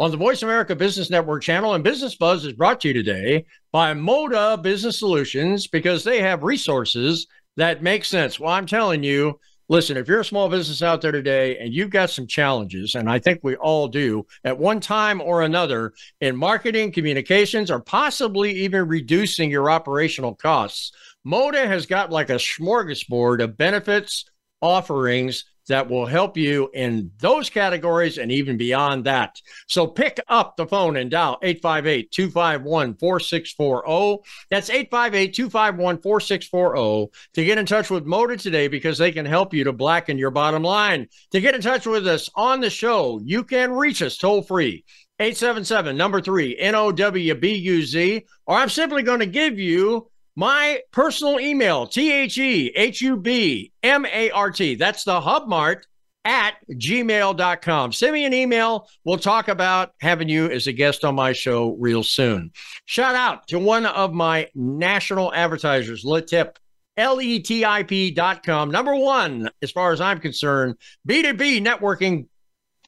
on 0.00 0.10
the 0.10 0.16
Voice 0.16 0.42
America 0.42 0.74
Business 0.74 1.10
Network 1.10 1.42
channel. 1.42 1.74
And 1.74 1.84
Business 1.84 2.14
Buzz 2.14 2.46
is 2.46 2.54
brought 2.54 2.80
to 2.80 2.88
you 2.88 2.94
today 2.94 3.44
by 3.70 3.92
Moda 3.92 4.60
Business 4.60 4.98
Solutions 4.98 5.66
because 5.66 6.02
they 6.02 6.22
have 6.22 6.42
resources 6.42 7.26
that 7.58 7.82
make 7.82 8.06
sense. 8.06 8.40
Well, 8.40 8.50
I'm 8.50 8.64
telling 8.64 9.02
you, 9.02 9.38
listen, 9.68 9.98
if 9.98 10.08
you're 10.08 10.20
a 10.20 10.24
small 10.24 10.48
business 10.48 10.82
out 10.82 11.02
there 11.02 11.12
today 11.12 11.58
and 11.58 11.74
you've 11.74 11.90
got 11.90 12.08
some 12.08 12.26
challenges, 12.26 12.94
and 12.94 13.10
I 13.10 13.18
think 13.18 13.40
we 13.42 13.56
all 13.56 13.88
do 13.88 14.24
at 14.42 14.58
one 14.58 14.80
time 14.80 15.20
or 15.20 15.42
another 15.42 15.92
in 16.22 16.34
marketing, 16.34 16.92
communications, 16.92 17.70
or 17.70 17.80
possibly 17.80 18.52
even 18.52 18.88
reducing 18.88 19.50
your 19.50 19.70
operational 19.70 20.34
costs, 20.34 20.92
Moda 21.26 21.66
has 21.66 21.84
got 21.84 22.10
like 22.10 22.30
a 22.30 22.36
smorgasbord 22.36 23.44
of 23.44 23.58
benefits, 23.58 24.24
offerings 24.62 25.44
that 25.70 25.88
will 25.88 26.06
help 26.06 26.36
you 26.36 26.70
in 26.74 27.10
those 27.18 27.50
categories 27.50 28.18
and 28.18 28.30
even 28.30 28.56
beyond 28.56 29.04
that. 29.04 29.40
So 29.66 29.86
pick 29.86 30.20
up 30.28 30.56
the 30.56 30.66
phone 30.66 30.96
and 30.96 31.10
dial 31.10 31.38
858 31.42 32.10
251 32.10 32.96
4640. 32.96 34.22
That's 34.50 34.70
858 34.70 35.34
251 35.34 36.02
4640 36.02 37.12
to 37.34 37.44
get 37.44 37.58
in 37.58 37.66
touch 37.66 37.90
with 37.90 38.06
Moda 38.06 38.40
today 38.40 38.68
because 38.68 38.98
they 38.98 39.12
can 39.12 39.26
help 39.26 39.54
you 39.54 39.64
to 39.64 39.72
blacken 39.72 40.18
your 40.18 40.30
bottom 40.30 40.62
line. 40.62 41.08
To 41.30 41.40
get 41.40 41.54
in 41.54 41.60
touch 41.60 41.86
with 41.86 42.06
us 42.06 42.28
on 42.34 42.60
the 42.60 42.70
show, 42.70 43.20
you 43.24 43.44
can 43.44 43.72
reach 43.72 44.02
us 44.02 44.18
toll 44.18 44.42
free. 44.42 44.84
877 45.20 45.96
number 45.96 46.22
three, 46.22 46.58
N 46.58 46.74
O 46.74 46.90
W 46.90 47.34
B 47.34 47.54
U 47.54 47.84
Z, 47.84 48.24
or 48.46 48.56
I'm 48.56 48.70
simply 48.70 49.02
going 49.02 49.20
to 49.20 49.26
give 49.26 49.58
you 49.58 50.09
my 50.36 50.80
personal 50.92 51.40
email, 51.40 51.86
T 51.86 52.12
H 52.12 52.38
E 52.38 52.68
H 52.74 53.00
U 53.02 53.16
B 53.16 53.72
M 53.82 54.06
A 54.06 54.30
R 54.30 54.50
T. 54.50 54.74
That's 54.74 55.04
the 55.04 55.20
HubMart 55.20 55.82
at 56.24 56.54
gmail.com. 56.70 57.92
Send 57.92 58.12
me 58.12 58.24
an 58.24 58.34
email. 58.34 58.88
We'll 59.04 59.18
talk 59.18 59.48
about 59.48 59.92
having 60.00 60.28
you 60.28 60.50
as 60.50 60.66
a 60.66 60.72
guest 60.72 61.04
on 61.04 61.14
my 61.14 61.32
show 61.32 61.76
real 61.78 62.02
soon. 62.02 62.52
Shout 62.84 63.14
out 63.14 63.48
to 63.48 63.58
one 63.58 63.86
of 63.86 64.12
my 64.12 64.48
national 64.54 65.32
advertisers, 65.34 66.04
Letip. 66.04 66.56
L 66.96 67.20
E 67.20 67.38
T 67.38 67.64
I 67.64 67.82
P 67.82 68.10
dot 68.10 68.44
com. 68.44 68.70
Number 68.70 68.94
one, 68.94 69.48
as 69.62 69.70
far 69.70 69.92
as 69.92 70.00
I'm 70.02 70.20
concerned, 70.20 70.74
B2B 71.08 71.64
networking 71.64 72.26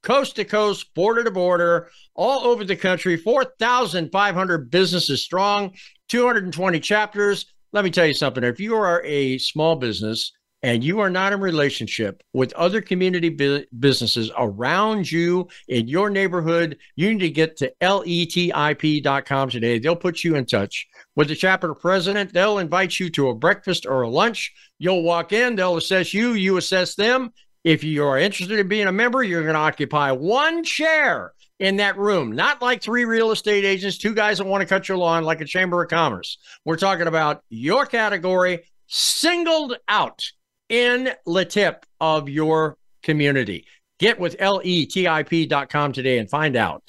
coast 0.03 0.37
to 0.37 0.45
coast, 0.45 0.95
border 0.95 1.25
to 1.25 1.31
border, 1.31 1.89
all 2.15 2.47
over 2.47 2.65
the 2.65 2.77
country, 2.77 3.17
4,500 3.17 4.71
businesses 4.71 5.25
strong, 5.25 5.73
220 6.09 6.81
chapters. 6.81 7.47
Let 7.73 7.85
me 7.85 7.91
tell 7.91 8.07
you 8.07 8.15
something. 8.15 8.45
If 8.45 8.61
you 8.61 8.75
are 8.75 9.03
a 9.05 9.39
small 9.39 9.77
business 9.77 10.33
and 10.63 10.85
you 10.85 11.01
are 11.01 11.11
not 11.11 11.33
in 11.33 11.41
relationship 11.41 12.23
with 12.33 12.53
other 12.53 12.81
community 12.81 13.29
bu- 13.29 13.65
businesses 13.79 14.31
around 14.37 15.11
you 15.11 15.49
in 15.69 15.89
your 15.89 16.09
neighborhood, 16.11 16.79
you 16.95 17.11
need 17.13 17.21
to 17.21 17.31
get 17.31 17.57
to 17.57 17.73
letip.com 17.81 19.51
today. 19.51 19.79
They'll 19.79 19.97
put 19.97 20.23
you 20.23 20.37
in 20.37 20.47
touch 20.47 20.87
with 21.17 21.29
the 21.29 21.35
chapter 21.35 21.75
president. 21.75 22.33
They'll 22.33 22.59
invite 22.59 23.01
you 23.01 23.11
to 23.11 23.29
a 23.29 23.35
breakfast 23.35 23.87
or 23.87 24.03
a 24.03 24.09
lunch. 24.09 24.53
You'll 24.79 25.03
walk 25.03 25.33
in, 25.33 25.57
they'll 25.57 25.77
assess 25.77 26.13
you, 26.15 26.33
you 26.33 26.57
assess 26.57 26.95
them, 26.95 27.33
if 27.65 27.85
you 27.85 28.05
are 28.05 28.19
interested 28.19 28.59
in 28.59 28.69
being 28.69 28.87
a 28.87 28.93
member, 28.93 29.23
you're 29.23 29.43
going 29.43 29.55
to 29.55 29.61
occupy 29.61 30.11
one 30.13 30.65
chair 30.65 31.33
in 31.59 31.77
that 31.77 31.97
room, 31.97 32.33
not 32.33 32.61
like 32.61 32.83
three 32.83 33.05
real 33.05 33.31
estate 33.31 33.65
agents, 33.65 33.99
two 33.99 34.15
guys 34.15 34.39
that 34.39 34.45
want 34.45 34.63
to 34.63 34.67
cut 34.67 34.89
your 34.89 34.99
lawn 34.99 35.23
like 35.25 35.41
a 35.41 35.45
chamber 35.45 35.83
of 35.83 35.89
commerce. 35.89 36.39
We're 36.65 36.77
talking 36.77 37.07
about 37.07 37.43
your 37.51 37.87
category 37.87 38.65
singled 38.89 39.77
out 39.87 40.25
in 40.69 41.11
the 41.25 41.45
tip 41.45 41.87
of 42.01 42.29
your 42.29 42.77
community. 43.03 43.67
Get 44.01 44.19
with 44.19 44.37
letip.com 44.39 45.93
today 45.93 46.19
and 46.19 46.29
find 46.29 46.57
out 46.57 46.83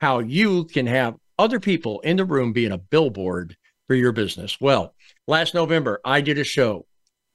how 0.00 0.20
you 0.20 0.64
can 0.64 0.86
have 0.86 1.16
other 1.38 1.58
people 1.58 2.00
in 2.00 2.16
the 2.16 2.24
room 2.24 2.52
being 2.52 2.70
a 2.70 2.78
billboard 2.78 3.56
for 3.88 3.96
your 3.96 4.12
business. 4.12 4.60
Well, 4.60 4.94
last 5.26 5.54
November, 5.54 6.00
I 6.04 6.20
did 6.20 6.38
a 6.38 6.44
show 6.44 6.86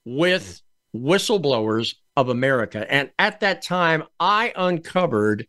with 0.06 0.62
whistleblowers 0.96 1.96
of 2.16 2.30
America. 2.30 2.86
And 2.92 3.12
at 3.20 3.40
that 3.42 3.62
time, 3.62 4.04
I 4.20 4.54
uncovered 4.56 5.48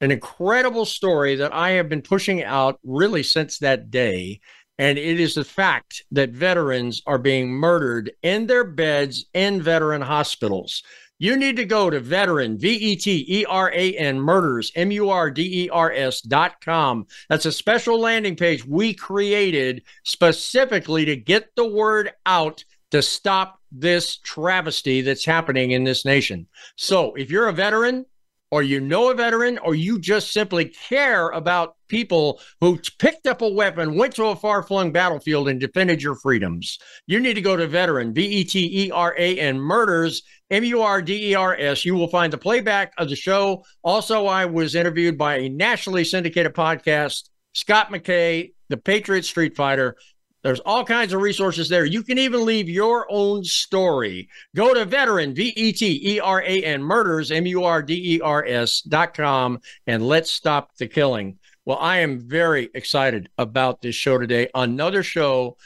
an 0.00 0.10
incredible 0.10 0.84
story 0.84 1.36
that 1.36 1.52
I 1.52 1.70
have 1.70 1.88
been 1.88 2.02
pushing 2.02 2.42
out 2.42 2.78
really 2.84 3.22
since 3.22 3.58
that 3.58 3.90
day. 3.90 4.40
And 4.78 4.96
it 4.96 5.18
is 5.18 5.34
the 5.34 5.44
fact 5.44 6.04
that 6.12 6.30
veterans 6.30 7.02
are 7.06 7.18
being 7.18 7.50
murdered 7.50 8.12
in 8.22 8.46
their 8.46 8.64
beds 8.64 9.26
in 9.34 9.60
veteran 9.60 10.02
hospitals. 10.02 10.84
You 11.20 11.36
need 11.36 11.56
to 11.56 11.64
go 11.64 11.90
to 11.90 11.98
veteran, 11.98 12.58
V 12.58 12.68
E 12.68 12.94
T 12.94 13.24
E 13.28 13.44
R 13.44 13.72
A 13.74 13.96
N, 13.96 14.20
murders, 14.20 14.70
M 14.76 14.92
U 14.92 15.10
R 15.10 15.32
D 15.32 15.64
E 15.64 15.68
R 15.68 15.90
S 15.92 16.20
dot 16.20 16.60
com. 16.64 17.06
That's 17.28 17.46
a 17.46 17.50
special 17.50 17.98
landing 17.98 18.36
page 18.36 18.64
we 18.64 18.94
created 18.94 19.82
specifically 20.04 21.04
to 21.06 21.16
get 21.16 21.50
the 21.56 21.66
word 21.66 22.12
out 22.24 22.64
to 22.90 23.02
stop 23.02 23.60
this 23.70 24.18
travesty 24.18 25.02
that's 25.02 25.24
happening 25.24 25.72
in 25.72 25.84
this 25.84 26.04
nation. 26.04 26.46
So 26.76 27.14
if 27.14 27.30
you're 27.30 27.48
a 27.48 27.52
veteran, 27.52 28.06
or 28.50 28.62
you 28.62 28.80
know 28.80 29.10
a 29.10 29.14
veteran, 29.14 29.58
or 29.58 29.74
you 29.74 29.98
just 29.98 30.32
simply 30.32 30.66
care 30.66 31.28
about 31.30 31.76
people 31.88 32.40
who 32.60 32.78
picked 32.98 33.26
up 33.26 33.42
a 33.42 33.48
weapon, 33.48 33.94
went 33.94 34.14
to 34.14 34.24
a 34.26 34.36
far 34.36 34.62
flung 34.62 34.90
battlefield, 34.90 35.48
and 35.48 35.60
defended 35.60 36.02
your 36.02 36.14
freedoms, 36.14 36.78
you 37.06 37.20
need 37.20 37.34
to 37.34 37.42
go 37.42 37.56
to 37.56 37.66
veteran, 37.66 38.14
V 38.14 38.24
E 38.24 38.44
T 38.44 38.86
E 38.86 38.90
R 38.90 39.14
A 39.18 39.38
N, 39.38 39.60
murders, 39.60 40.22
M 40.50 40.64
U 40.64 40.80
R 40.82 41.02
D 41.02 41.32
E 41.32 41.34
R 41.34 41.56
S. 41.58 41.84
You 41.84 41.94
will 41.94 42.08
find 42.08 42.32
the 42.32 42.38
playback 42.38 42.92
of 42.96 43.08
the 43.08 43.16
show. 43.16 43.64
Also, 43.82 44.26
I 44.26 44.46
was 44.46 44.74
interviewed 44.74 45.18
by 45.18 45.38
a 45.38 45.48
nationally 45.50 46.04
syndicated 46.04 46.54
podcast, 46.54 47.28
Scott 47.52 47.90
McKay, 47.90 48.52
the 48.68 48.78
Patriot 48.78 49.24
Street 49.24 49.56
Fighter. 49.56 49.96
There's 50.42 50.60
all 50.60 50.84
kinds 50.84 51.12
of 51.12 51.20
resources 51.20 51.68
there. 51.68 51.84
You 51.84 52.02
can 52.02 52.18
even 52.18 52.44
leave 52.44 52.68
your 52.68 53.06
own 53.10 53.42
story. 53.42 54.28
Go 54.54 54.72
to 54.72 54.84
veteran, 54.84 55.34
V 55.34 55.52
E 55.56 55.72
T 55.72 56.14
E 56.14 56.20
R 56.20 56.42
A 56.42 56.62
N, 56.62 56.82
murders, 56.82 57.32
M 57.32 57.44
U 57.46 57.64
R 57.64 57.82
D 57.82 58.16
E 58.16 58.20
R 58.20 58.44
S 58.46 58.80
dot 58.82 59.14
com, 59.14 59.60
and 59.86 60.06
let's 60.06 60.30
stop 60.30 60.76
the 60.76 60.86
killing. 60.86 61.38
Well, 61.64 61.78
I 61.78 61.98
am 61.98 62.20
very 62.20 62.70
excited 62.72 63.28
about 63.36 63.82
this 63.82 63.94
show 63.94 64.16
today. 64.16 64.48
Another 64.54 65.02
show 65.02 65.56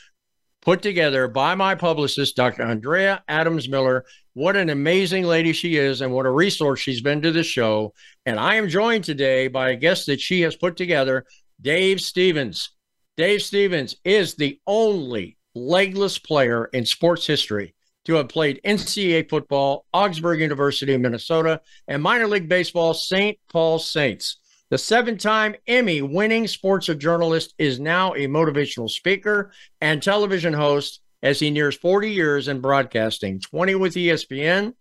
put 0.62 0.80
together 0.80 1.28
by 1.28 1.54
my 1.54 1.74
publicist, 1.74 2.34
Dr. 2.34 2.62
Andrea 2.62 3.22
Adams 3.28 3.68
Miller. 3.68 4.04
What 4.32 4.56
an 4.56 4.70
amazing 4.70 5.24
lady 5.24 5.52
she 5.52 5.76
is, 5.76 6.00
and 6.00 6.12
what 6.12 6.24
a 6.24 6.30
resource 6.30 6.80
she's 6.80 7.02
been 7.02 7.20
to 7.22 7.30
the 7.30 7.44
show. 7.44 7.92
And 8.24 8.40
I 8.40 8.54
am 8.54 8.68
joined 8.68 9.04
today 9.04 9.48
by 9.48 9.70
a 9.70 9.76
guest 9.76 10.06
that 10.06 10.20
she 10.20 10.40
has 10.40 10.56
put 10.56 10.76
together, 10.76 11.26
Dave 11.60 12.00
Stevens. 12.00 12.70
Dave 13.16 13.42
Stevens 13.42 13.96
is 14.04 14.34
the 14.34 14.58
only 14.66 15.36
legless 15.54 16.18
player 16.18 16.66
in 16.66 16.86
sports 16.86 17.26
history 17.26 17.74
to 18.06 18.14
have 18.14 18.28
played 18.28 18.60
NCAA 18.64 19.28
football, 19.28 19.84
Augsburg 19.92 20.40
University 20.40 20.94
of 20.94 21.00
Minnesota, 21.02 21.60
and 21.86 22.02
minor 22.02 22.26
league 22.26 22.48
baseball, 22.48 22.94
St. 22.94 23.38
Paul 23.50 23.78
Saints. 23.78 24.38
The 24.70 24.78
seven 24.78 25.18
time 25.18 25.54
Emmy 25.66 26.00
winning 26.00 26.48
sports 26.48 26.86
journalist 26.86 27.54
is 27.58 27.78
now 27.78 28.14
a 28.14 28.26
motivational 28.26 28.88
speaker 28.88 29.52
and 29.82 30.02
television 30.02 30.54
host 30.54 31.02
as 31.22 31.38
he 31.38 31.50
nears 31.50 31.76
40 31.76 32.10
years 32.10 32.48
in 32.48 32.60
broadcasting, 32.60 33.40
20 33.40 33.74
with 33.74 33.94
ESPN. 33.94 34.72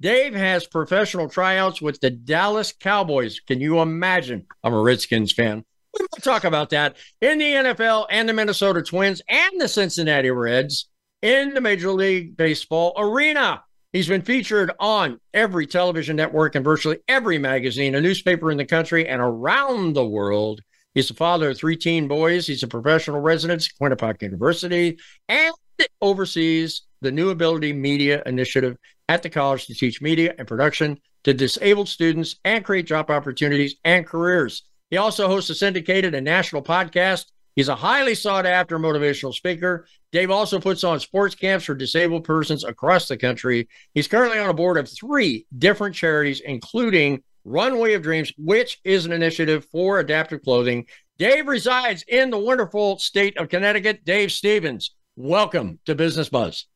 Dave 0.00 0.34
has 0.34 0.66
professional 0.68 1.28
tryouts 1.28 1.82
with 1.82 2.00
the 2.00 2.10
Dallas 2.10 2.72
Cowboys. 2.72 3.40
Can 3.40 3.60
you 3.60 3.80
imagine? 3.80 4.46
I'm 4.62 4.72
a 4.72 4.80
Redskins 4.80 5.32
fan. 5.32 5.64
We'll 5.98 6.08
talk 6.20 6.44
about 6.44 6.70
that 6.70 6.96
in 7.20 7.38
the 7.38 7.44
NFL 7.44 8.06
and 8.10 8.28
the 8.28 8.32
Minnesota 8.32 8.82
Twins 8.82 9.20
and 9.28 9.60
the 9.60 9.68
Cincinnati 9.68 10.30
Reds. 10.30 10.88
in 11.20 11.54
the 11.54 11.60
Major 11.60 11.90
League 11.90 12.36
Baseball 12.36 12.94
arena. 12.96 13.62
He's 13.92 14.08
been 14.08 14.22
featured 14.22 14.72
on 14.80 15.20
every 15.34 15.66
television 15.66 16.16
network 16.16 16.54
and 16.54 16.64
virtually 16.64 16.98
every 17.08 17.38
magazine, 17.38 17.94
a 17.94 18.00
newspaper 18.00 18.50
in 18.50 18.56
the 18.56 18.64
country 18.64 19.06
and 19.06 19.20
around 19.20 19.92
the 19.92 20.06
world. 20.06 20.62
He's 20.94 21.08
the 21.08 21.14
father 21.14 21.50
of 21.50 21.58
three 21.58 21.76
teen 21.76 22.08
boys. 22.08 22.46
He's 22.46 22.62
a 22.62 22.68
professional 22.68 23.20
resident 23.20 23.62
at 23.62 23.70
Quinnipiac 23.80 24.22
University 24.22 24.98
and 25.28 25.54
oversees 26.00 26.82
the 27.02 27.12
New 27.12 27.30
Ability 27.30 27.72
Media 27.72 28.22
Initiative 28.26 28.76
at 29.08 29.22
the 29.22 29.30
college 29.30 29.66
to 29.66 29.74
teach 29.74 30.00
media 30.00 30.34
and 30.38 30.48
production 30.48 30.98
to 31.24 31.34
disabled 31.34 31.88
students 31.88 32.36
and 32.44 32.64
create 32.64 32.86
job 32.86 33.10
opportunities 33.10 33.76
and 33.84 34.06
careers. 34.06 34.64
He 34.92 34.98
also 34.98 35.26
hosts 35.26 35.48
a 35.48 35.54
syndicated 35.54 36.14
and 36.14 36.22
national 36.22 36.62
podcast. 36.62 37.32
He's 37.56 37.68
a 37.70 37.74
highly 37.74 38.14
sought 38.14 38.44
after 38.44 38.78
motivational 38.78 39.32
speaker. 39.32 39.86
Dave 40.12 40.30
also 40.30 40.60
puts 40.60 40.84
on 40.84 41.00
sports 41.00 41.34
camps 41.34 41.64
for 41.64 41.74
disabled 41.74 42.24
persons 42.24 42.62
across 42.62 43.08
the 43.08 43.16
country. 43.16 43.70
He's 43.94 44.06
currently 44.06 44.38
on 44.38 44.50
a 44.50 44.54
board 44.54 44.76
of 44.76 44.90
three 44.90 45.46
different 45.56 45.94
charities, 45.94 46.40
including 46.40 47.22
Runway 47.46 47.94
of 47.94 48.02
Dreams, 48.02 48.34
which 48.36 48.80
is 48.84 49.06
an 49.06 49.12
initiative 49.12 49.66
for 49.72 49.98
adaptive 49.98 50.42
clothing. 50.42 50.84
Dave 51.16 51.46
resides 51.46 52.04
in 52.06 52.28
the 52.28 52.38
wonderful 52.38 52.98
state 52.98 53.38
of 53.38 53.48
Connecticut. 53.48 54.04
Dave 54.04 54.30
Stevens, 54.30 54.94
welcome 55.16 55.78
to 55.86 55.94
Business 55.94 56.28
Buzz. 56.28 56.66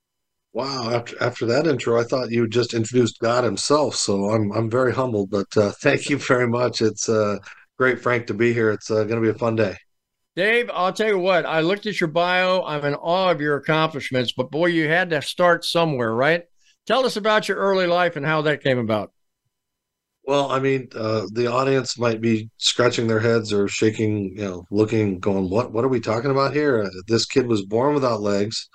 Wow, 0.55 0.89
after 0.91 1.23
after 1.23 1.45
that 1.45 1.67
intro, 1.67 2.01
I 2.01 2.05
thought 2.05 2.31
you 2.31 2.49
just 2.49 2.73
introduced 2.73 3.19
God 3.21 3.45
Himself. 3.45 3.95
So 3.95 4.31
I'm 4.31 4.53
I'm 4.53 4.71
very 4.71 4.95
humbled, 4.95 5.29
but 5.31 5.55
uh, 5.55 5.73
thank 5.83 6.09
you 6.09 6.17
very 6.17 6.49
much. 6.49 6.81
It's 6.81 7.11
uh, 7.11 7.37
great, 7.79 8.01
Frank, 8.01 8.27
to 8.27 8.35
be 8.35 8.53
here. 8.53 8.71
It's 8.71 8.91
uh, 8.91 9.05
going 9.05 9.21
to 9.21 9.21
be 9.21 9.29
a 9.29 9.39
fun 9.39 9.57
day. 9.57 9.77
Dave, 10.35 10.71
I'll 10.73 10.93
tell 10.93 11.09
you 11.09 11.19
what. 11.19 11.47
I 11.47 11.61
looked 11.61 11.87
at 11.87 11.99
your 11.99 12.09
bio. 12.09 12.63
I'm 12.63 12.85
in 12.85 12.95
awe 12.95 13.31
of 13.31 13.41
your 13.41 13.57
accomplishments, 13.57 14.33
but 14.37 14.51
boy, 14.51 14.67
you 14.67 14.87
had 14.87 15.09
to 15.11 15.23
start 15.23 15.65
somewhere, 15.65 16.15
right? 16.15 16.45
Tell 16.87 17.07
us 17.07 17.17
about 17.17 17.49
your 17.49 17.57
early 17.57 17.87
life 17.87 18.17
and 18.17 18.27
how 18.27 18.43
that 18.43 18.63
came 18.63 18.79
about. 18.79 19.13
Well, 20.27 20.51
I 20.51 20.59
mean, 20.59 20.89
uh, 20.95 21.27
the 21.33 21.47
audience 21.47 21.99
might 21.99 22.21
be 22.21 22.51
scratching 22.59 23.07
their 23.07 23.21
heads 23.21 23.53
or 23.53 23.69
shaking, 23.69 24.37
you 24.37 24.45
know, 24.45 24.67
looking, 24.71 25.21
going, 25.21 25.49
"What? 25.49 25.73
What 25.73 25.85
are 25.85 25.89
we 25.89 26.01
talking 26.01 26.33
about 26.33 26.53
here?" 26.53 26.83
Uh, 26.83 26.91
this 27.07 27.25
kid 27.27 27.47
was 27.47 27.65
born 27.65 27.95
without 27.95 28.21
legs. 28.21 28.69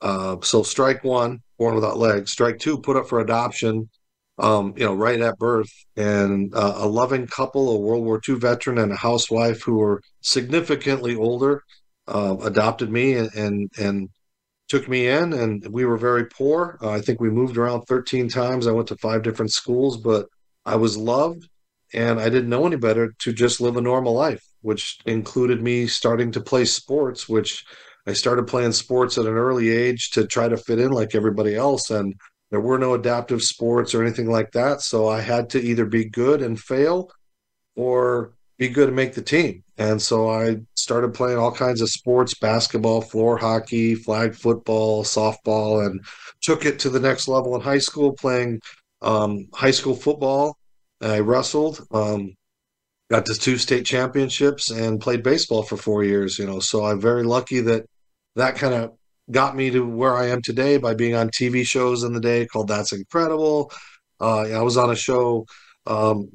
Uh, 0.00 0.36
so 0.42 0.62
strike 0.62 1.04
one, 1.04 1.42
born 1.58 1.74
without 1.74 1.98
legs. 1.98 2.32
Strike 2.32 2.58
two, 2.58 2.78
put 2.78 2.96
up 2.96 3.06
for 3.06 3.20
adoption. 3.20 3.88
Um, 4.36 4.74
you 4.76 4.84
know, 4.84 4.94
right 4.94 5.20
at 5.20 5.38
birth, 5.38 5.70
and 5.96 6.52
uh, 6.56 6.74
a 6.78 6.88
loving 6.88 7.28
couple, 7.28 7.70
a 7.70 7.78
World 7.78 8.04
War 8.04 8.20
II 8.28 8.34
veteran 8.34 8.78
and 8.78 8.90
a 8.90 8.96
housewife 8.96 9.62
who 9.62 9.76
were 9.76 10.02
significantly 10.22 11.14
older, 11.14 11.62
uh, 12.08 12.36
adopted 12.42 12.90
me 12.90 13.14
and, 13.14 13.32
and, 13.34 13.70
and 13.78 14.08
took 14.68 14.88
me 14.88 15.08
in, 15.08 15.32
and 15.32 15.66
we 15.70 15.84
were 15.84 15.96
very 15.96 16.26
poor. 16.26 16.78
Uh, 16.82 16.90
I 16.90 17.00
think 17.00 17.20
we 17.20 17.30
moved 17.30 17.56
around 17.56 17.82
13 17.82 18.28
times. 18.28 18.66
I 18.66 18.72
went 18.72 18.88
to 18.88 18.96
five 18.96 19.22
different 19.22 19.52
schools, 19.52 19.98
but 19.98 20.26
I 20.64 20.76
was 20.76 20.96
loved, 20.96 21.48
and 21.92 22.18
I 22.18 22.28
didn't 22.28 22.48
know 22.48 22.66
any 22.66 22.76
better 22.76 23.14
to 23.20 23.32
just 23.32 23.60
live 23.60 23.76
a 23.76 23.80
normal 23.80 24.14
life, 24.14 24.42
which 24.62 24.98
included 25.06 25.62
me 25.62 25.86
starting 25.86 26.32
to 26.32 26.40
play 26.40 26.64
sports, 26.64 27.28
which 27.28 27.64
I 28.06 28.12
started 28.14 28.46
playing 28.46 28.72
sports 28.72 29.18
at 29.18 29.26
an 29.26 29.34
early 29.34 29.70
age 29.70 30.10
to 30.12 30.26
try 30.26 30.48
to 30.48 30.56
fit 30.56 30.78
in 30.78 30.92
like 30.92 31.14
everybody 31.14 31.54
else. 31.54 31.90
And 31.90 32.14
there 32.54 32.60
were 32.60 32.78
no 32.78 32.94
adaptive 32.94 33.42
sports 33.42 33.96
or 33.96 34.02
anything 34.04 34.30
like 34.30 34.52
that. 34.52 34.80
So 34.80 35.08
I 35.08 35.20
had 35.20 35.50
to 35.50 35.60
either 35.60 35.84
be 35.84 36.04
good 36.04 36.40
and 36.40 36.56
fail 36.56 37.10
or 37.74 38.30
be 38.58 38.68
good 38.68 38.86
and 38.86 38.94
make 38.94 39.14
the 39.14 39.22
team. 39.22 39.64
And 39.76 40.00
so 40.00 40.30
I 40.30 40.58
started 40.76 41.14
playing 41.14 41.36
all 41.36 41.50
kinds 41.50 41.80
of 41.80 41.90
sports 41.90 42.34
basketball, 42.34 43.00
floor 43.00 43.36
hockey, 43.36 43.96
flag 43.96 44.36
football, 44.36 45.02
softball, 45.02 45.84
and 45.84 46.04
took 46.42 46.64
it 46.64 46.78
to 46.78 46.90
the 46.90 47.00
next 47.00 47.26
level 47.26 47.56
in 47.56 47.60
high 47.60 47.78
school, 47.78 48.12
playing 48.12 48.60
um, 49.02 49.48
high 49.52 49.72
school 49.72 49.96
football. 49.96 50.56
I 51.00 51.18
wrestled. 51.18 51.84
Um, 51.90 52.36
got 53.10 53.26
to 53.26 53.34
two 53.34 53.58
state 53.58 53.84
championships 53.84 54.70
and 54.70 55.00
played 55.00 55.24
baseball 55.24 55.64
for 55.64 55.76
four 55.76 56.02
years 56.04 56.38
you 56.38 56.46
know 56.46 56.58
so 56.58 56.86
i'm 56.86 56.98
very 56.98 57.22
lucky 57.22 57.60
that 57.60 57.84
that 58.34 58.56
kind 58.56 58.72
of 58.72 58.92
got 59.30 59.56
me 59.56 59.70
to 59.70 59.84
where 59.84 60.14
I 60.14 60.28
am 60.28 60.42
today 60.42 60.76
by 60.76 60.94
being 60.94 61.14
on 61.14 61.30
TV 61.30 61.66
shows 61.66 62.02
in 62.02 62.12
the 62.12 62.20
day 62.20 62.46
called 62.46 62.68
That's 62.68 62.92
Incredible. 62.92 63.70
Uh, 64.20 64.42
I 64.42 64.62
was 64.62 64.76
on 64.76 64.90
a 64.90 64.96
show, 64.96 65.46
um, 65.86 66.28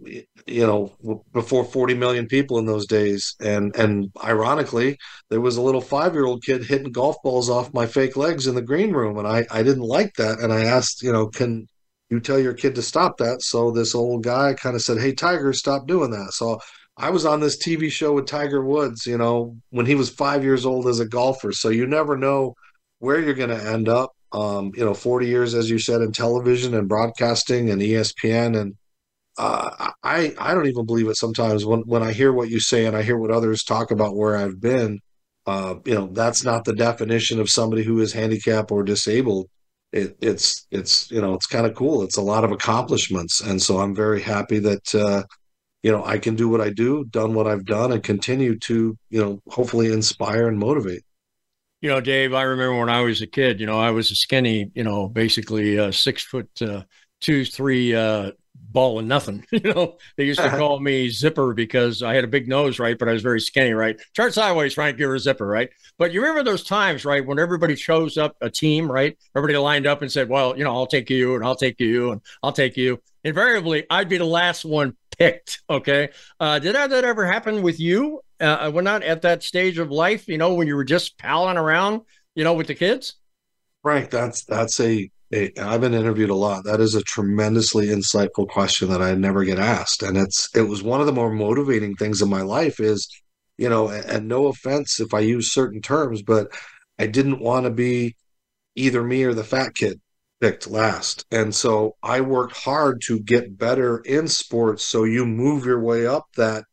you 0.45 0.65
know, 0.65 0.93
before 1.33 1.63
40 1.63 1.93
million 1.95 2.27
people 2.27 2.57
in 2.59 2.65
those 2.65 2.85
days, 2.87 3.35
and 3.39 3.75
and 3.75 4.11
ironically, 4.23 4.97
there 5.29 5.41
was 5.41 5.57
a 5.57 5.61
little 5.61 5.81
five 5.81 6.13
year 6.13 6.25
old 6.25 6.43
kid 6.43 6.63
hitting 6.65 6.91
golf 6.91 7.15
balls 7.23 7.49
off 7.49 7.73
my 7.73 7.85
fake 7.85 8.17
legs 8.17 8.47
in 8.47 8.55
the 8.55 8.61
green 8.61 8.91
room, 8.91 9.17
and 9.17 9.27
I 9.27 9.45
I 9.51 9.63
didn't 9.63 9.83
like 9.83 10.13
that, 10.17 10.39
and 10.39 10.51
I 10.51 10.65
asked, 10.65 11.01
you 11.03 11.11
know, 11.11 11.27
can 11.27 11.67
you 12.09 12.19
tell 12.19 12.39
your 12.39 12.53
kid 12.53 12.75
to 12.75 12.81
stop 12.81 13.17
that? 13.17 13.41
So 13.41 13.71
this 13.71 13.95
old 13.95 14.23
guy 14.23 14.53
kind 14.53 14.75
of 14.75 14.81
said, 14.81 14.99
"Hey, 14.99 15.13
Tiger, 15.13 15.53
stop 15.53 15.87
doing 15.87 16.11
that." 16.11 16.33
So 16.33 16.59
I 16.97 17.09
was 17.11 17.25
on 17.25 17.39
this 17.39 17.57
TV 17.57 17.89
show 17.89 18.13
with 18.13 18.27
Tiger 18.27 18.63
Woods, 18.63 19.05
you 19.05 19.17
know, 19.17 19.55
when 19.69 19.85
he 19.85 19.95
was 19.95 20.09
five 20.09 20.43
years 20.43 20.65
old 20.65 20.87
as 20.87 20.99
a 20.99 21.07
golfer. 21.07 21.53
So 21.53 21.69
you 21.69 21.87
never 21.87 22.17
know 22.17 22.55
where 22.99 23.19
you're 23.19 23.33
going 23.33 23.49
to 23.49 23.69
end 23.69 23.89
up. 23.89 24.11
Um, 24.31 24.71
you 24.75 24.85
know, 24.85 24.93
40 24.93 25.25
years, 25.25 25.55
as 25.55 25.71
you 25.71 25.79
said, 25.79 26.01
in 26.01 26.11
television 26.11 26.75
and 26.75 26.87
broadcasting 26.87 27.71
and 27.71 27.81
ESPN. 27.81 28.59
And 28.59 28.75
uh, 29.39 29.91
I, 30.03 30.35
I 30.37 30.53
don't 30.53 30.67
even 30.67 30.85
believe 30.85 31.07
it 31.07 31.17
sometimes 31.17 31.65
when, 31.65 31.79
when 31.81 32.03
I 32.03 32.11
hear 32.13 32.31
what 32.31 32.49
you 32.49 32.59
say 32.59 32.85
and 32.85 32.95
I 32.95 33.01
hear 33.01 33.17
what 33.17 33.31
others 33.31 33.63
talk 33.63 33.89
about 33.89 34.15
where 34.15 34.37
I've 34.37 34.61
been. 34.61 34.99
Uh, 35.47 35.75
you 35.83 35.95
know, 35.95 36.09
that's 36.11 36.43
not 36.43 36.63
the 36.63 36.75
definition 36.75 37.39
of 37.39 37.49
somebody 37.49 37.81
who 37.81 37.99
is 38.01 38.13
handicapped 38.13 38.71
or 38.71 38.83
disabled. 38.83 39.49
It, 39.91 40.15
it's, 40.21 40.67
it's, 40.69 41.09
you 41.09 41.21
know, 41.21 41.33
it's 41.33 41.47
kind 41.47 41.65
of 41.65 41.73
cool. 41.73 42.03
It's 42.03 42.17
a 42.17 42.21
lot 42.21 42.43
of 42.43 42.51
accomplishments. 42.51 43.41
And 43.41 43.59
so 43.59 43.79
I'm 43.79 43.95
very 43.95 44.21
happy 44.21 44.59
that, 44.59 44.93
uh, 44.93 45.23
you 45.81 45.91
know, 45.91 46.05
I 46.05 46.19
can 46.19 46.35
do 46.35 46.49
what 46.49 46.61
I 46.61 46.69
do, 46.69 47.05
done 47.05 47.33
what 47.33 47.47
I've 47.47 47.65
done, 47.65 47.91
and 47.93 48.03
continue 48.03 48.59
to, 48.59 48.95
you 49.09 49.21
know, 49.21 49.39
hopefully 49.47 49.91
inspire 49.91 50.47
and 50.47 50.59
motivate. 50.59 51.01
You 51.81 51.89
know, 51.89 52.01
Dave, 52.01 52.33
I 52.33 52.43
remember 52.43 52.77
when 52.77 52.89
I 52.89 53.01
was 53.01 53.21
a 53.21 53.27
kid, 53.27 53.59
you 53.59 53.65
know, 53.65 53.79
I 53.79 53.91
was 53.91 54.11
a 54.11 54.15
skinny, 54.15 54.69
you 54.75 54.83
know, 54.83 55.07
basically 55.07 55.79
uh, 55.79 55.91
six 55.91 56.23
foot 56.23 56.49
uh, 56.61 56.83
two, 57.21 57.45
three 57.45 57.95
uh, 57.95 58.31
ball 58.71 58.99
and 58.99 59.07
nothing. 59.07 59.45
You 59.51 59.73
know, 59.73 59.97
they 60.15 60.25
used 60.25 60.39
to 60.39 60.49
call 60.49 60.79
me 60.79 61.09
zipper 61.09 61.53
because 61.53 62.03
I 62.03 62.13
had 62.13 62.23
a 62.23 62.27
big 62.27 62.47
nose, 62.47 62.79
right? 62.79 62.97
But 62.97 63.09
I 63.09 63.13
was 63.13 63.21
very 63.21 63.41
skinny, 63.41 63.73
right? 63.73 63.99
Chart 64.13 64.33
sideways, 64.33 64.73
Frank, 64.73 64.99
you're 64.99 65.15
a 65.15 65.19
zipper, 65.19 65.47
right? 65.47 65.69
But 65.97 66.11
you 66.13 66.21
remember 66.21 66.43
those 66.43 66.63
times, 66.63 67.03
right, 67.03 67.25
when 67.25 67.39
everybody 67.39 67.75
chose 67.75 68.17
up 68.17 68.35
a 68.41 68.49
team, 68.49 68.89
right? 68.89 69.17
Everybody 69.35 69.57
lined 69.57 69.87
up 69.87 70.01
and 70.01 70.11
said, 70.11 70.29
well, 70.29 70.57
you 70.57 70.63
know, 70.63 70.73
I'll 70.73 70.87
take 70.87 71.09
you 71.09 71.35
and 71.35 71.43
I'll 71.43 71.55
take 71.55 71.79
you 71.79 72.11
and 72.11 72.21
I'll 72.43 72.53
take 72.53 72.77
you. 72.77 73.01
Invariably, 73.23 73.85
I'd 73.89 74.07
be 74.07 74.17
the 74.17 74.25
last 74.25 74.63
one 74.63 74.95
Okay. 75.69 76.09
Uh, 76.39 76.59
did 76.59 76.75
that, 76.75 76.89
that 76.89 77.03
ever 77.03 77.25
happen 77.25 77.61
with 77.61 77.79
you? 77.79 78.21
Uh, 78.39 78.71
we're 78.73 78.81
not 78.81 79.03
at 79.03 79.21
that 79.21 79.43
stage 79.43 79.77
of 79.77 79.91
life, 79.91 80.27
you 80.27 80.37
know, 80.37 80.53
when 80.53 80.67
you 80.67 80.75
were 80.75 80.85
just 80.85 81.17
palling 81.17 81.57
around, 81.57 82.01
you 82.35 82.43
know, 82.43 82.53
with 82.53 82.67
the 82.67 82.75
kids. 82.75 83.15
Frank, 83.81 84.09
that's 84.09 84.43
that's 84.45 84.79
a, 84.79 85.09
a 85.33 85.51
I've 85.59 85.81
been 85.81 85.93
interviewed 85.93 86.29
a 86.29 86.35
lot. 86.35 86.63
That 86.65 86.79
is 86.79 86.95
a 86.95 87.01
tremendously 87.03 87.87
insightful 87.87 88.47
question 88.47 88.89
that 88.89 89.01
I 89.01 89.13
never 89.13 89.43
get 89.43 89.59
asked, 89.59 90.03
and 90.03 90.17
it's 90.17 90.49
it 90.55 90.63
was 90.63 90.83
one 90.83 90.99
of 90.99 91.05
the 91.05 91.13
more 91.13 91.31
motivating 91.31 91.95
things 91.95 92.21
in 92.21 92.29
my 92.29 92.41
life. 92.41 92.79
Is 92.79 93.07
you 93.57 93.69
know, 93.69 93.89
and, 93.89 94.05
and 94.05 94.27
no 94.27 94.47
offense 94.47 94.99
if 94.99 95.13
I 95.13 95.19
use 95.19 95.51
certain 95.51 95.81
terms, 95.81 96.21
but 96.21 96.47
I 96.97 97.07
didn't 97.07 97.39
want 97.39 97.65
to 97.65 97.69
be 97.69 98.15
either 98.75 99.03
me 99.03 99.23
or 99.23 99.33
the 99.33 99.43
fat 99.43 99.75
kid 99.75 99.99
picked 100.41 100.67
last. 100.67 101.25
And 101.31 101.53
so 101.53 101.95
I 102.03 102.21
worked 102.21 102.57
hard 102.57 103.01
to 103.07 103.19
get 103.19 103.57
better 103.57 103.99
in 103.99 104.27
sports. 104.27 104.85
So 104.85 105.03
you 105.03 105.25
move 105.25 105.65
your 105.65 105.81
way 105.81 106.05
up 106.07 106.25
that 106.37 106.65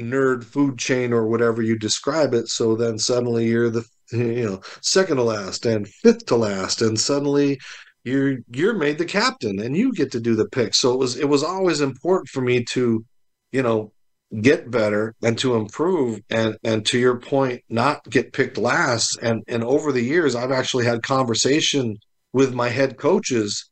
nerd 0.00 0.44
food 0.44 0.78
chain 0.78 1.12
or 1.12 1.26
whatever 1.26 1.62
you 1.62 1.78
describe 1.78 2.34
it. 2.34 2.48
So 2.48 2.74
then 2.74 2.98
suddenly 2.98 3.46
you're 3.46 3.70
the 3.70 3.84
you 4.12 4.44
know 4.44 4.60
second 4.82 5.16
to 5.16 5.22
last 5.22 5.66
and 5.66 5.88
fifth 5.88 6.26
to 6.26 6.36
last, 6.36 6.82
and 6.82 6.98
suddenly 6.98 7.58
you're 8.04 8.38
you're 8.52 8.74
made 8.74 8.98
the 8.98 9.04
captain 9.04 9.60
and 9.60 9.76
you 9.76 9.92
get 9.92 10.12
to 10.12 10.20
do 10.20 10.34
the 10.36 10.48
pick. 10.48 10.74
So 10.74 10.92
it 10.92 10.98
was 10.98 11.16
it 11.16 11.28
was 11.28 11.42
always 11.42 11.80
important 11.80 12.28
for 12.28 12.42
me 12.42 12.64
to 12.64 13.04
you 13.52 13.62
know 13.62 13.92
get 14.40 14.70
better 14.70 15.14
and 15.22 15.38
to 15.38 15.54
improve 15.54 16.20
and 16.30 16.56
and 16.64 16.84
to 16.86 16.98
your 16.98 17.18
point 17.18 17.62
not 17.68 18.02
get 18.10 18.32
picked 18.32 18.58
last 18.58 19.18
and 19.22 19.44
and 19.46 19.62
over 19.62 19.92
the 19.92 20.02
years 20.02 20.34
i've 20.34 20.50
actually 20.50 20.84
had 20.84 21.02
conversation 21.04 21.96
with 22.34 22.52
my 22.52 22.68
head 22.68 22.98
coaches, 22.98 23.70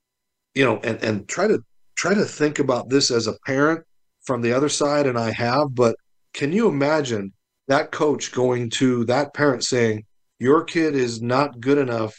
you 0.54 0.64
know, 0.64 0.78
and 0.78 1.02
and 1.04 1.28
try 1.28 1.47
to 1.47 1.62
try 1.97 2.14
to 2.14 2.25
think 2.25 2.59
about 2.59 2.88
this 2.88 3.11
as 3.11 3.26
a 3.26 3.37
parent 3.45 3.85
from 4.25 4.40
the 4.40 4.52
other 4.52 4.71
side, 4.71 5.07
and 5.07 5.19
I 5.19 5.33
have. 5.33 5.75
But 5.75 5.97
can 6.33 6.52
you 6.52 6.69
imagine 6.69 7.33
that 7.69 7.92
coach 7.92 8.33
going 8.33 8.71
to 8.71 9.04
that 9.04 9.35
parent 9.35 9.64
saying, 9.64 10.04
"Your 10.38 10.64
kid 10.64 10.97
is 10.97 11.21
not 11.21 11.61
good 11.61 11.76
enough." 11.76 12.14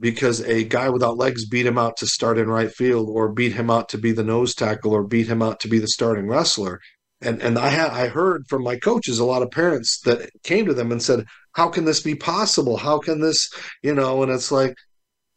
Because 0.00 0.40
a 0.40 0.64
guy 0.64 0.88
without 0.88 1.16
legs 1.16 1.46
beat 1.46 1.66
him 1.66 1.78
out 1.78 1.96
to 1.98 2.08
start 2.08 2.36
in 2.36 2.48
right 2.48 2.72
field, 2.72 3.08
or 3.08 3.28
beat 3.28 3.52
him 3.52 3.70
out 3.70 3.88
to 3.90 3.98
be 3.98 4.10
the 4.10 4.24
nose 4.24 4.52
tackle, 4.52 4.92
or 4.92 5.04
beat 5.04 5.28
him 5.28 5.42
out 5.42 5.60
to 5.60 5.68
be 5.68 5.78
the 5.78 5.86
starting 5.86 6.26
wrestler 6.26 6.80
and 7.22 7.40
and 7.40 7.58
I 7.58 7.68
had 7.68 7.90
I 7.90 8.08
heard 8.08 8.46
from 8.48 8.62
my 8.64 8.76
coaches 8.76 9.18
a 9.18 9.24
lot 9.24 9.42
of 9.42 9.50
parents 9.50 10.00
that 10.00 10.30
came 10.42 10.66
to 10.66 10.74
them 10.74 10.90
and 10.92 11.02
said, 11.02 11.24
"How 11.52 11.68
can 11.68 11.84
this 11.84 12.00
be 12.00 12.14
possible? 12.14 12.76
How 12.76 12.98
can 12.98 13.20
this, 13.20 13.48
you 13.82 13.94
know?" 13.94 14.22
And 14.22 14.32
it's 14.32 14.50
like 14.50 14.74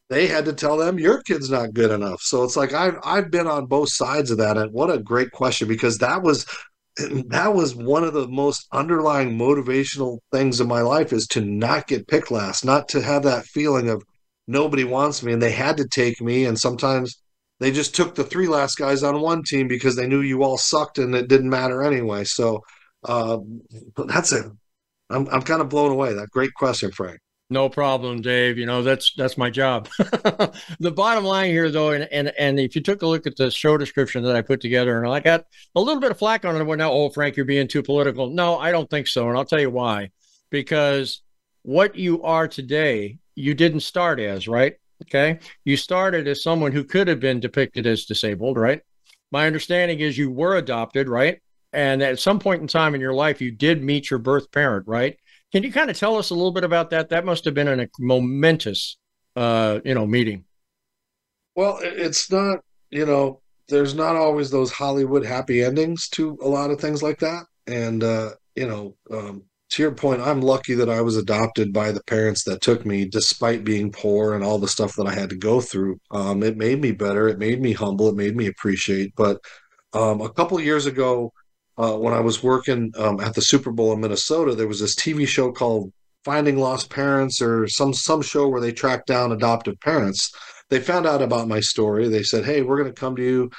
they 0.10 0.28
had 0.28 0.46
to 0.46 0.54
tell 0.54 0.78
them 0.78 1.00
your 1.00 1.22
kid's 1.24 1.50
not 1.50 1.74
good 1.74 1.92
enough. 1.92 2.22
So 2.22 2.44
it's 2.44 2.56
like 2.56 2.74
I've 2.74 2.98
I've 3.04 3.32
been 3.32 3.48
on 3.48 3.66
both 3.66 3.90
sides 3.90 4.32
of 4.32 4.38
that, 4.38 4.58
and 4.58 4.72
what 4.72 4.92
a 4.92 5.00
great 5.00 5.32
question 5.32 5.68
because 5.68 5.98
that 6.00 6.22
was 6.22 6.46
that 7.28 7.54
was 7.54 7.76
one 7.76 8.04
of 8.04 8.14
the 8.14 8.28
most 8.28 8.68
underlying 8.72 9.38
motivational 9.38 10.20
things 10.32 10.62
in 10.62 10.68
my 10.68 10.82
life 10.82 11.12
is 11.12 11.28
to 11.28 11.42
not 11.42 11.88
get 11.88 12.08
picked 12.08 12.32
last, 12.32 12.64
not 12.66 12.88
to 12.90 13.02
have 13.02 13.24
that 13.24 13.46
feeling 13.46 13.90
of 13.90 14.04
nobody 14.48 14.84
wants 14.84 15.24
me 15.24 15.34
and 15.34 15.42
they 15.42 15.52
had 15.52 15.78
to 15.78 15.88
take 15.88 16.22
me, 16.22 16.46
and 16.46 16.60
sometimes 16.60 17.18
they 17.60 17.72
just 17.72 17.96
took 17.96 18.16
the 18.16 18.24
three 18.24 18.48
last 18.48 18.78
guys 18.78 19.02
on 19.04 19.22
one 19.22 19.42
team 19.44 19.68
because 19.68 19.96
they 19.96 20.08
knew 20.08 20.22
you 20.22 20.44
all 20.44 20.58
sucked 20.58 21.00
and 21.00 21.16
it 21.16 21.30
didn't 21.30 21.50
matter 21.50 21.82
anyway. 21.84 22.24
So 22.26 22.62
uh, 23.06 23.38
that's 24.08 24.32
it. 24.34 24.46
I'm 25.10 25.28
I'm 25.30 25.42
kind 25.42 25.62
of 25.62 25.70
blown 25.70 25.92
away. 25.92 26.14
That 26.14 26.30
great 26.32 26.54
question, 26.54 26.92
Frank. 26.92 27.20
No 27.50 27.70
problem, 27.70 28.22
Dave. 28.22 28.58
You 28.58 28.66
know 28.66 28.82
that's 28.82 29.14
that's 29.16 29.38
my 29.38 29.52
job. 29.52 29.88
the 30.80 30.92
bottom 30.96 31.24
line 31.24 31.52
here, 31.52 31.70
though, 31.70 31.92
and, 31.92 32.08
and 32.12 32.32
and 32.40 32.60
if 32.60 32.76
you 32.76 32.82
took 32.82 33.04
a 33.04 33.08
look 33.08 33.28
at 33.28 33.36
the 33.36 33.52
show 33.52 33.78
description 33.78 34.24
that 34.24 34.36
I 34.36 34.42
put 34.42 34.62
together, 34.62 35.04
and 35.04 35.14
I 35.14 35.20
got 35.20 35.46
a 35.76 35.82
little 35.82 36.02
bit 36.02 36.10
of 36.10 36.18
flack 36.18 36.44
on 36.44 36.56
it. 36.56 36.64
Well, 36.64 36.78
now, 36.78 36.92
oh, 36.92 37.10
Frank, 37.10 37.36
you're 37.38 37.46
being 37.46 37.68
too 37.68 37.84
political. 37.84 38.32
No, 38.32 38.58
I 38.58 38.72
don't 38.72 38.90
think 38.90 39.08
so, 39.08 39.30
and 39.30 39.38
I'll 39.38 39.46
tell 39.46 39.62
you 39.62 39.70
why. 39.70 40.10
Because 40.50 41.22
what 41.62 41.96
you 41.96 42.24
are 42.24 42.48
today, 42.48 43.20
you 43.36 43.54
didn't 43.54 43.82
start 43.82 44.20
as, 44.20 44.48
right? 44.48 44.76
Okay. 45.04 45.40
You 45.66 45.78
started 45.78 46.28
as 46.28 46.42
someone 46.42 46.72
who 46.72 46.84
could 46.84 47.08
have 47.08 47.20
been 47.20 47.40
depicted 47.40 47.86
as 47.86 48.06
disabled, 48.06 48.58
right? 48.58 48.82
My 49.32 49.46
understanding 49.48 50.00
is 50.00 50.18
you 50.18 50.32
were 50.32 50.56
adopted, 50.56 51.10
right? 51.10 51.42
And 51.74 52.02
at 52.02 52.20
some 52.20 52.40
point 52.40 52.62
in 52.62 52.68
time 52.68 52.96
in 52.96 53.02
your 53.02 53.14
life, 53.14 53.42
you 53.42 53.52
did 53.52 53.84
meet 53.84 54.10
your 54.10 54.20
birth 54.20 54.52
parent, 54.52 54.88
right? 54.88 55.18
Can 55.56 55.64
you 55.64 55.72
kind 55.72 55.90
of 55.90 55.98
tell 55.98 56.18
us 56.18 56.32
a 56.32 56.34
little 56.34 56.52
bit 56.52 56.66
about 56.66 56.90
that? 56.90 57.08
That 57.08 57.24
must 57.24 57.46
have 57.46 57.54
been 57.54 57.70
a 57.70 57.88
momentous, 57.98 58.98
uh, 59.38 59.80
you 59.86 59.94
know, 59.94 60.06
meeting. 60.06 60.44
Well, 61.56 61.80
it's 61.82 62.30
not, 62.30 62.60
you 62.90 63.06
know, 63.06 63.40
there's 63.70 63.96
not 63.96 64.18
always 64.18 64.52
those 64.52 64.70
Hollywood 64.70 65.26
happy 65.26 65.64
endings 65.64 66.10
to 66.10 66.38
a 66.42 66.48
lot 66.50 66.72
of 66.72 66.82
things 66.82 67.02
like 67.02 67.20
that. 67.20 67.46
And, 67.68 68.04
uh, 68.04 68.32
you 68.58 68.68
know, 68.68 68.98
um, 69.10 69.44
to 69.70 69.82
your 69.82 69.94
point, 69.94 70.20
I'm 70.20 70.42
lucky 70.42 70.74
that 70.74 70.90
I 70.90 71.00
was 71.00 71.16
adopted 71.16 71.72
by 71.72 71.94
the 71.94 72.04
parents 72.04 72.44
that 72.44 72.60
took 72.60 72.86
me, 72.86 73.06
despite 73.06 73.64
being 73.64 73.94
poor 73.94 74.34
and 74.34 74.44
all 74.44 74.60
the 74.60 74.68
stuff 74.68 74.98
that 74.98 75.08
I 75.08 75.14
had 75.14 75.30
to 75.30 75.38
go 75.38 75.62
through. 75.62 76.02
Um, 76.12 76.44
it 76.44 76.58
made 76.58 76.82
me 76.82 76.92
better. 76.92 77.30
It 77.30 77.40
made 77.40 77.62
me 77.62 77.72
humble. 77.72 78.10
It 78.10 78.16
made 78.16 78.36
me 78.36 78.48
appreciate. 78.48 79.14
But 79.16 79.40
um, 79.94 80.20
a 80.20 80.30
couple 80.34 80.60
years 80.60 80.86
ago, 80.86 81.32
uh, 81.78 81.94
when 81.94 82.14
I 82.14 82.20
was 82.20 82.44
working 82.44 82.92
um, 82.98 83.20
at 83.20 83.34
the 83.34 83.42
Super 83.42 83.72
Bowl 83.72 83.94
in 83.94 84.02
Minnesota, 84.02 84.56
there 84.56 84.68
was 84.68 84.80
this 84.80 84.96
TV 84.96 85.28
show 85.28 85.52
called 85.52 85.92
Finding 86.24 86.58
Lost 86.58 86.90
Parents, 86.90 87.42
or 87.42 87.68
some 87.68 87.94
some 87.94 88.22
show 88.22 88.48
where 88.48 88.62
they 88.62 88.72
tracked 88.72 89.08
down 89.08 89.32
adoptive 89.32 89.80
parents. 89.82 90.32
They 90.70 90.80
found 90.80 91.06
out 91.06 91.22
about 91.22 91.48
my 91.48 91.60
story. 91.60 92.08
They 92.08 92.24
said, 92.24 92.46
"Hey, 92.46 92.62
we're 92.62 92.78
going 92.82 92.94
to 92.94 93.00
come 93.00 93.16
to 93.16 93.24
you 93.24 93.52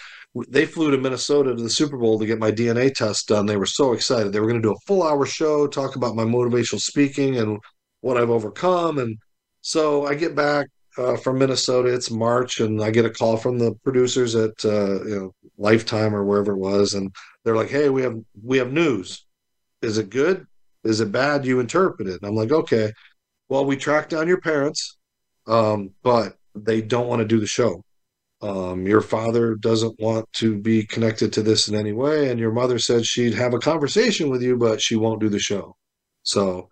they 0.49 0.67
flew 0.67 0.91
to 0.91 0.99
Minnesota 0.99 1.55
to 1.55 1.63
the 1.63 1.71
Super 1.71 1.97
Bowl 1.97 2.19
to 2.19 2.27
get 2.27 2.39
my 2.39 2.53
DNA 2.53 2.95
test 2.95 3.29
done. 3.29 3.47
They 3.47 3.57
were 3.57 3.67
so 3.67 3.93
excited. 3.93 4.33
They 4.33 4.41
were 4.41 4.49
going 4.49 4.61
to 4.61 4.69
do 4.69 4.75
a 4.75 4.87
full 4.87 5.03
hour 5.03 5.25
show, 5.25 5.67
talk 5.67 5.97
about 5.97 6.17
my 6.17 6.25
motivational 6.25 6.81
speaking 6.81 7.37
and 7.39 7.59
what 8.01 8.17
I've 8.17 8.31
overcome. 8.31 8.99
And 8.99 9.17
so 9.63 10.07
I 10.07 10.15
get 10.15 10.35
back 10.35 10.67
uh, 10.99 11.17
from 11.17 11.39
Minnesota. 11.39 11.93
It's 11.93 12.11
March, 12.11 12.61
and 12.61 12.83
I 12.83 12.91
get 12.91 13.05
a 13.05 13.11
call 13.11 13.37
from 13.37 13.59
the 13.59 13.75
producers 13.85 14.35
at 14.35 14.65
uh, 14.65 15.05
you 15.05 15.17
know 15.17 15.35
Lifetime 15.59 16.15
or 16.15 16.25
wherever 16.25 16.53
it 16.53 16.59
was, 16.59 16.95
and 16.95 17.15
they're 17.47 17.57
like, 17.57 17.71
"Hey, 17.71 17.89
we 17.89 18.03
have 18.03 18.19
we 18.43 18.59
have 18.59 18.73
news. 18.73 19.25
Is 19.81 19.97
it 19.97 20.11
good? 20.11 20.47
Is 20.85 21.01
it 21.01 21.11
bad? 21.13 21.47
You 21.47 21.61
interpret 21.61 22.09
it." 22.09 22.21
And 22.21 22.29
I'm 22.29 22.37
like, 22.37 22.53
"Okay." 22.53 22.93
Well, 23.49 23.65
we 23.65 23.77
tracked 23.79 24.11
down 24.11 24.29
your 24.29 24.41
parents, 24.41 24.99
um, 25.47 25.93
but 26.03 26.37
they 26.55 26.83
don't 26.83 27.09
want 27.09 27.21
to 27.23 27.29
do 27.29 27.41
the 27.41 27.47
show 27.47 27.83
um, 28.43 28.87
your 28.87 29.01
father 29.01 29.55
doesn't 29.55 29.99
want 29.99 30.31
to 30.35 30.59
be 30.59 30.85
connected 30.85 31.33
to 31.33 31.43
this 31.43 31.69
in 31.69 31.75
any 31.75 31.93
way 31.93 32.31
and 32.31 32.39
your 32.39 32.53
mother 32.53 32.79
said 32.79 33.07
she'd 33.07 33.35
have 33.35 33.55
a 33.55 33.59
conversation 33.59 34.29
with 34.29 34.43
you 34.43 34.57
but 34.57 34.81
she 34.81 34.97
won't 34.97 35.21
do 35.21 35.29
the 35.29 35.39
show 35.39 35.75
so 36.23 36.69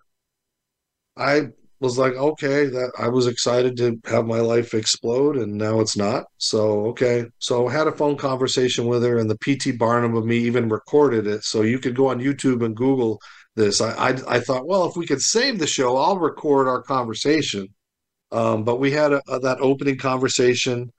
i 1.16 1.48
was 1.84 1.98
like 1.98 2.14
okay 2.14 2.66
that 2.66 2.90
i 2.98 3.08
was 3.08 3.26
excited 3.26 3.76
to 3.76 4.00
have 4.06 4.26
my 4.26 4.40
life 4.40 4.72
explode 4.74 5.36
and 5.36 5.52
now 5.54 5.80
it's 5.80 5.96
not. 5.96 6.24
So 6.38 6.86
okay. 6.92 7.26
So 7.38 7.68
i 7.68 7.72
had 7.72 7.86
a 7.86 7.98
phone 8.00 8.16
conversation 8.16 8.86
with 8.86 9.02
her 9.04 9.18
and 9.18 9.30
the 9.30 9.38
pt 9.46 9.78
barnum 9.78 10.16
of 10.16 10.24
me 10.24 10.38
even 10.38 10.68
recorded 10.68 11.26
it. 11.26 11.44
So 11.44 11.62
you 11.62 11.78
could 11.78 11.94
go 11.94 12.08
on 12.08 12.20
youtube 12.20 12.64
and 12.64 12.74
google 12.74 13.20
this. 13.54 13.80
I 13.80 13.90
i, 14.08 14.10
I 14.36 14.40
thought 14.40 14.66
well 14.66 14.84
if 14.88 14.96
we 14.96 15.06
could 15.06 15.22
save 15.22 15.58
the 15.58 15.66
show 15.66 15.96
i'll 15.96 16.18
record 16.18 16.66
our 16.68 16.82
conversation. 16.82 17.68
Um, 18.32 18.64
but 18.64 18.80
we 18.80 18.90
had 18.90 19.12
a, 19.12 19.22
a, 19.28 19.38
that 19.40 19.60
opening 19.60 19.98
conversation. 19.98 20.90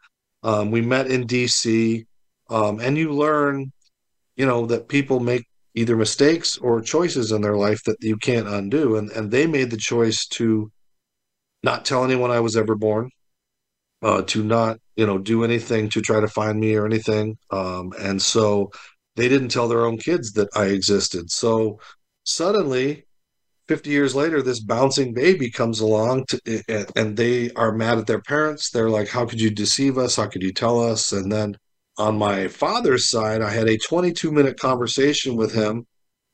Um, 0.44 0.72
we 0.72 0.82
met 0.82 1.08
in 1.08 1.28
DC, 1.28 2.06
um, 2.50 2.80
and 2.80 2.98
you 2.98 3.12
learn, 3.12 3.72
you 4.38 4.46
know, 4.46 4.66
that 4.68 4.88
people 4.88 5.20
make 5.20 5.44
either 5.74 5.98
mistakes 5.98 6.58
or 6.58 6.82
choices 6.82 7.32
in 7.34 7.42
their 7.42 7.58
life 7.58 7.84
that 7.84 7.98
you 8.02 8.16
can't 8.16 8.48
undo. 8.48 8.96
And 8.96 9.10
and 9.12 9.32
they 9.32 9.48
made 9.48 9.70
the 9.70 9.86
choice 9.92 10.26
to 10.38 10.72
not 11.66 11.84
tell 11.84 12.06
anyone 12.06 12.32
I 12.32 12.40
was 12.40 12.56
ever 12.56 12.76
born, 12.76 13.10
uh, 14.02 14.22
to 14.22 14.44
not 14.44 14.80
you 14.96 15.06
know 15.06 15.18
do 15.18 15.44
anything 15.44 15.90
to 15.90 16.02
try 16.02 16.22
to 16.22 16.28
find 16.28 16.60
me 16.60 16.76
or 16.76 16.86
anything. 16.86 17.38
Um, 17.52 17.92
and 18.00 18.22
so 18.22 18.72
they 19.18 19.28
didn't 19.28 19.50
tell 19.50 19.68
their 19.68 19.86
own 19.86 19.98
kids 19.98 20.34
that 20.34 20.50
I 20.56 20.66
existed. 20.68 21.32
So 21.32 21.80
suddenly 22.24 23.06
50 23.68 23.90
years 23.90 24.16
later 24.16 24.42
this 24.42 24.60
bouncing 24.60 25.14
baby 25.14 25.50
comes 25.50 25.80
along 25.80 26.26
to, 26.30 26.88
and 26.96 27.18
they 27.18 27.52
are 27.52 27.72
mad 27.72 27.98
at 27.98 28.08
their 28.08 28.22
parents 28.22 28.70
they're 28.70 28.90
like 28.90 29.08
how 29.08 29.26
could 29.26 29.40
you 29.40 29.50
deceive 29.50 29.98
us 29.98 30.16
how 30.16 30.28
could 30.28 30.44
you 30.44 30.52
tell 30.52 30.80
us 30.80 31.12
and 31.12 31.32
then 31.32 31.56
on 31.98 32.18
my 32.18 32.48
father's 32.48 33.10
side 33.10 33.42
i 33.42 33.50
had 33.50 33.68
a 33.68 33.78
22 33.78 34.32
minute 34.32 34.60
conversation 34.60 35.36
with 35.36 35.54
him 35.54 35.86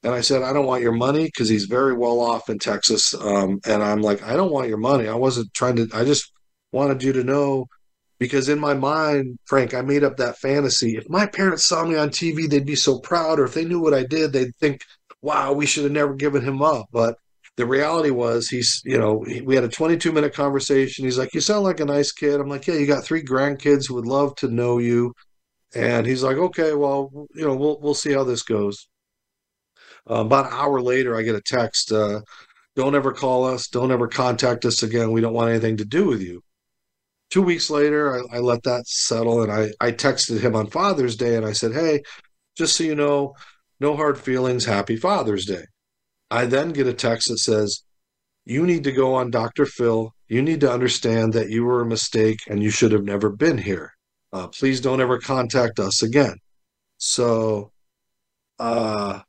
and 0.03 0.13
i 0.13 0.21
said 0.21 0.41
i 0.41 0.53
don't 0.53 0.65
want 0.65 0.83
your 0.83 0.91
money 0.91 1.25
because 1.25 1.49
he's 1.49 1.65
very 1.65 1.93
well 1.93 2.19
off 2.19 2.49
in 2.49 2.59
texas 2.59 3.13
um, 3.13 3.59
and 3.65 3.83
i'm 3.83 4.01
like 4.01 4.21
i 4.23 4.35
don't 4.35 4.51
want 4.51 4.67
your 4.69 4.77
money 4.77 5.07
i 5.07 5.15
wasn't 5.15 5.53
trying 5.53 5.75
to 5.75 5.87
i 5.93 6.03
just 6.03 6.31
wanted 6.71 7.03
you 7.03 7.13
to 7.13 7.23
know 7.23 7.65
because 8.19 8.49
in 8.49 8.59
my 8.59 8.73
mind 8.73 9.37
frank 9.45 9.73
i 9.73 9.81
made 9.81 10.03
up 10.03 10.17
that 10.17 10.37
fantasy 10.37 10.95
if 10.95 11.09
my 11.09 11.25
parents 11.25 11.65
saw 11.65 11.85
me 11.85 11.95
on 11.95 12.09
tv 12.09 12.49
they'd 12.49 12.65
be 12.65 12.75
so 12.75 12.99
proud 12.99 13.39
or 13.39 13.45
if 13.45 13.53
they 13.53 13.65
knew 13.65 13.79
what 13.79 13.93
i 13.93 14.03
did 14.03 14.31
they'd 14.31 14.55
think 14.55 14.81
wow, 15.21 15.53
we 15.53 15.65
should 15.65 15.83
have 15.83 15.93
never 15.93 16.13
given 16.13 16.41
him 16.41 16.61
up. 16.61 16.87
But 16.91 17.17
the 17.57 17.65
reality 17.65 18.09
was 18.09 18.47
he's, 18.47 18.81
you 18.85 18.97
know, 18.97 19.23
we 19.43 19.55
had 19.55 19.63
a 19.63 19.69
22 19.69 20.11
minute 20.11 20.33
conversation. 20.33 21.05
He's 21.05 21.17
like, 21.17 21.33
you 21.33 21.41
sound 21.41 21.63
like 21.63 21.79
a 21.79 21.85
nice 21.85 22.11
kid. 22.11 22.39
I'm 22.39 22.49
like, 22.49 22.67
yeah, 22.67 22.75
you 22.75 22.87
got 22.87 23.03
three 23.03 23.23
grandkids 23.23 23.87
who 23.87 23.95
would 23.95 24.07
love 24.07 24.35
to 24.37 24.47
know 24.47 24.77
you. 24.77 25.13
And 25.73 26.05
he's 26.05 26.23
like, 26.23 26.37
okay, 26.37 26.73
well, 26.73 27.09
you 27.33 27.45
know, 27.45 27.55
we'll, 27.55 27.79
we'll 27.79 27.93
see 27.93 28.11
how 28.11 28.23
this 28.23 28.43
goes. 28.43 28.87
Uh, 30.09 30.15
about 30.15 30.47
an 30.47 30.53
hour 30.53 30.81
later, 30.81 31.15
I 31.15 31.21
get 31.21 31.35
a 31.35 31.41
text, 31.41 31.91
uh, 31.91 32.21
don't 32.75 32.95
ever 32.95 33.11
call 33.11 33.45
us. 33.45 33.67
Don't 33.67 33.91
ever 33.91 34.07
contact 34.07 34.65
us 34.65 34.83
again. 34.83 35.11
We 35.11 35.21
don't 35.21 35.33
want 35.33 35.49
anything 35.49 35.77
to 35.77 35.85
do 35.85 36.05
with 36.05 36.21
you. 36.21 36.41
Two 37.29 37.41
weeks 37.41 37.69
later, 37.69 38.15
I, 38.15 38.37
I 38.37 38.39
let 38.39 38.63
that 38.63 38.87
settle 38.87 39.41
and 39.41 39.51
I, 39.51 39.71
I 39.79 39.91
texted 39.91 40.39
him 40.39 40.55
on 40.55 40.67
Father's 40.67 41.15
Day 41.15 41.35
and 41.35 41.45
I 41.45 41.53
said, 41.53 41.73
hey, 41.73 42.01
just 42.57 42.75
so 42.75 42.83
you 42.83 42.95
know, 42.95 43.35
no 43.79 43.95
hard 43.95 44.17
feelings. 44.17 44.65
Happy 44.65 44.95
Father's 44.95 45.45
Day. 45.45 45.63
I 46.29 46.45
then 46.45 46.71
get 46.71 46.87
a 46.87 46.93
text 46.93 47.29
that 47.29 47.39
says, 47.39 47.83
You 48.45 48.65
need 48.65 48.83
to 48.85 48.91
go 48.91 49.15
on 49.15 49.31
Dr. 49.31 49.65
Phil. 49.65 50.13
You 50.27 50.41
need 50.41 50.61
to 50.61 50.71
understand 50.71 51.33
that 51.33 51.49
you 51.49 51.65
were 51.65 51.81
a 51.81 51.85
mistake 51.85 52.39
and 52.47 52.63
you 52.63 52.69
should 52.69 52.91
have 52.91 53.03
never 53.03 53.29
been 53.29 53.57
here. 53.57 53.93
Uh, 54.31 54.47
please 54.47 54.79
don't 54.79 55.01
ever 55.01 55.19
contact 55.19 55.79
us 55.79 56.01
again. 56.03 56.35
So, 56.97 57.71
uh, 58.59 59.21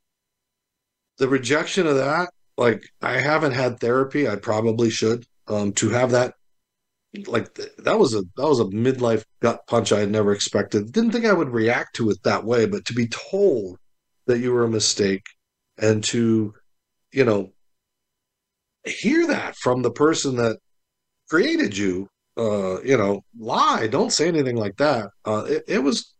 the 1.22 1.28
rejection 1.28 1.86
of 1.86 1.94
that, 1.94 2.30
like, 2.58 2.82
I 3.00 3.20
haven't 3.20 3.52
had 3.52 3.78
therapy. 3.78 4.28
I 4.28 4.34
probably 4.34 4.90
should. 4.90 5.24
Um, 5.46 5.72
to 5.74 5.90
have 5.90 6.10
that, 6.10 6.34
like, 7.28 7.54
that 7.78 7.96
was 7.96 8.12
a 8.12 8.22
that 8.36 8.48
was 8.48 8.58
a 8.58 8.64
midlife 8.64 9.22
gut 9.40 9.60
punch 9.68 9.92
I 9.92 10.00
had 10.00 10.10
never 10.10 10.32
expected. 10.32 10.90
Didn't 10.90 11.12
think 11.12 11.24
I 11.24 11.32
would 11.32 11.50
react 11.50 11.94
to 11.96 12.10
it 12.10 12.18
that 12.24 12.44
way, 12.44 12.66
but 12.66 12.84
to 12.86 12.92
be 12.92 13.06
told 13.06 13.78
that 14.26 14.40
you 14.40 14.52
were 14.52 14.64
a 14.64 14.68
mistake 14.68 15.22
and 15.78 16.02
to 16.04 16.54
you 17.12 17.24
know 17.24 17.52
hear 18.84 19.28
that 19.28 19.54
from 19.56 19.82
the 19.82 19.92
person 19.92 20.36
that 20.36 20.58
created 21.30 21.76
you 21.76 22.08
uh 22.36 22.80
you 22.82 22.96
know 22.96 23.22
lie 23.38 23.86
don't 23.86 24.12
say 24.12 24.26
anything 24.26 24.56
like 24.56 24.76
that 24.76 25.08
uh 25.24 25.44
it, 25.48 25.62
it 25.68 25.78
was 25.78 26.14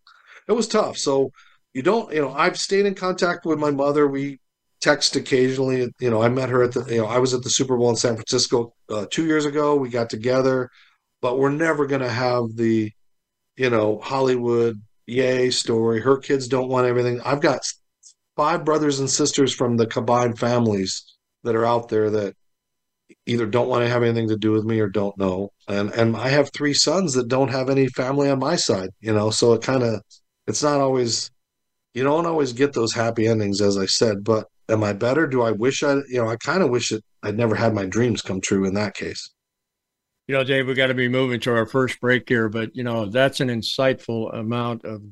it 0.48 0.52
was 0.52 0.68
tough 0.68 0.96
so 0.96 1.30
you 1.74 1.82
don't 1.82 2.12
you 2.12 2.20
know 2.20 2.32
i've 2.32 2.58
stayed 2.58 2.86
in 2.86 2.94
contact 2.94 3.44
with 3.46 3.58
my 3.58 3.70
mother 3.70 4.06
we 4.06 4.38
text 4.82 5.16
occasionally 5.16 5.90
you 6.00 6.10
know 6.10 6.20
i 6.22 6.28
met 6.28 6.48
her 6.48 6.62
at 6.62 6.72
the 6.72 6.84
you 6.92 6.98
know 6.98 7.06
i 7.06 7.18
was 7.18 7.32
at 7.32 7.42
the 7.42 7.48
super 7.48 7.76
bowl 7.76 7.90
in 7.90 7.96
san 7.96 8.16
francisco 8.16 8.74
uh, 8.90 9.06
two 9.10 9.26
years 9.26 9.46
ago. 9.46 9.76
We 9.76 9.88
got 9.88 10.10
together 10.10 10.68
but 11.20 11.38
we're 11.38 11.50
never 11.50 11.86
going 11.86 12.02
to 12.02 12.10
have 12.10 12.56
the 12.56 12.90
you 13.56 13.70
know 13.70 14.00
hollywood 14.00 14.80
yay 15.06 15.50
story. 15.50 16.00
Her 16.00 16.18
kids 16.18 16.48
don't 16.48 16.68
want 16.68 16.86
everything. 16.86 17.20
I've 17.22 17.40
got 17.40 17.60
five 18.36 18.64
brothers 18.64 19.00
and 19.00 19.10
sisters 19.10 19.54
from 19.54 19.76
the 19.76 19.86
combined 19.86 20.38
families 20.38 21.04
that 21.44 21.56
are 21.56 21.66
out 21.66 21.88
there 21.88 22.10
that 22.10 22.34
either 23.26 23.46
don't 23.46 23.68
want 23.68 23.84
to 23.84 23.90
have 23.90 24.02
anything 24.02 24.28
to 24.28 24.36
do 24.36 24.52
with 24.52 24.64
me 24.64 24.80
or 24.80 24.88
don't 24.88 25.16
know. 25.18 25.50
And 25.68 25.90
and 25.92 26.16
I 26.16 26.28
have 26.28 26.50
three 26.52 26.74
sons 26.74 27.14
that 27.14 27.28
don't 27.28 27.50
have 27.50 27.70
any 27.70 27.88
family 27.88 28.30
on 28.30 28.38
my 28.38 28.56
side, 28.56 28.90
you 29.00 29.12
know, 29.12 29.30
so 29.30 29.52
it 29.52 29.62
kind 29.62 29.82
of 29.82 30.02
it's 30.46 30.62
not 30.62 30.80
always 30.80 31.30
you 31.94 32.02
don't 32.04 32.26
always 32.26 32.52
get 32.52 32.72
those 32.72 32.94
happy 32.94 33.26
endings 33.26 33.60
as 33.60 33.76
I 33.76 33.86
said, 33.86 34.24
but 34.24 34.48
am 34.68 34.84
I 34.84 34.92
better? 34.92 35.26
Do 35.26 35.42
I 35.42 35.52
wish 35.52 35.82
I 35.82 35.94
you 36.08 36.16
know, 36.22 36.28
I 36.28 36.36
kind 36.36 36.62
of 36.62 36.70
wish 36.70 36.90
that 36.90 37.04
I'd 37.22 37.36
never 37.36 37.54
had 37.54 37.74
my 37.74 37.86
dreams 37.86 38.22
come 38.22 38.40
true 38.40 38.64
in 38.64 38.74
that 38.74 38.94
case. 38.94 39.30
You 40.28 40.36
know, 40.36 40.44
Dave, 40.44 40.66
we 40.66 40.74
got 40.74 40.86
to 40.86 40.94
be 40.94 41.08
moving 41.08 41.40
to 41.40 41.54
our 41.54 41.66
first 41.66 42.00
break 42.00 42.28
here, 42.28 42.48
but 42.48 42.74
you 42.74 42.84
know, 42.84 43.06
that's 43.06 43.40
an 43.40 43.48
insightful 43.48 44.34
amount 44.34 44.84
of 44.84 45.02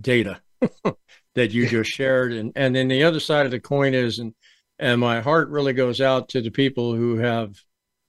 data 0.00 0.40
that 1.34 1.52
you 1.52 1.66
just 1.66 1.90
shared. 1.90 2.32
And 2.32 2.52
and 2.56 2.74
then 2.74 2.88
the 2.88 3.04
other 3.04 3.20
side 3.20 3.46
of 3.46 3.52
the 3.52 3.60
coin 3.60 3.94
is 3.94 4.18
and 4.18 4.34
and 4.78 5.00
my 5.00 5.20
heart 5.20 5.50
really 5.50 5.74
goes 5.74 6.00
out 6.00 6.30
to 6.30 6.40
the 6.40 6.50
people 6.50 6.94
who 6.94 7.18
have, 7.18 7.54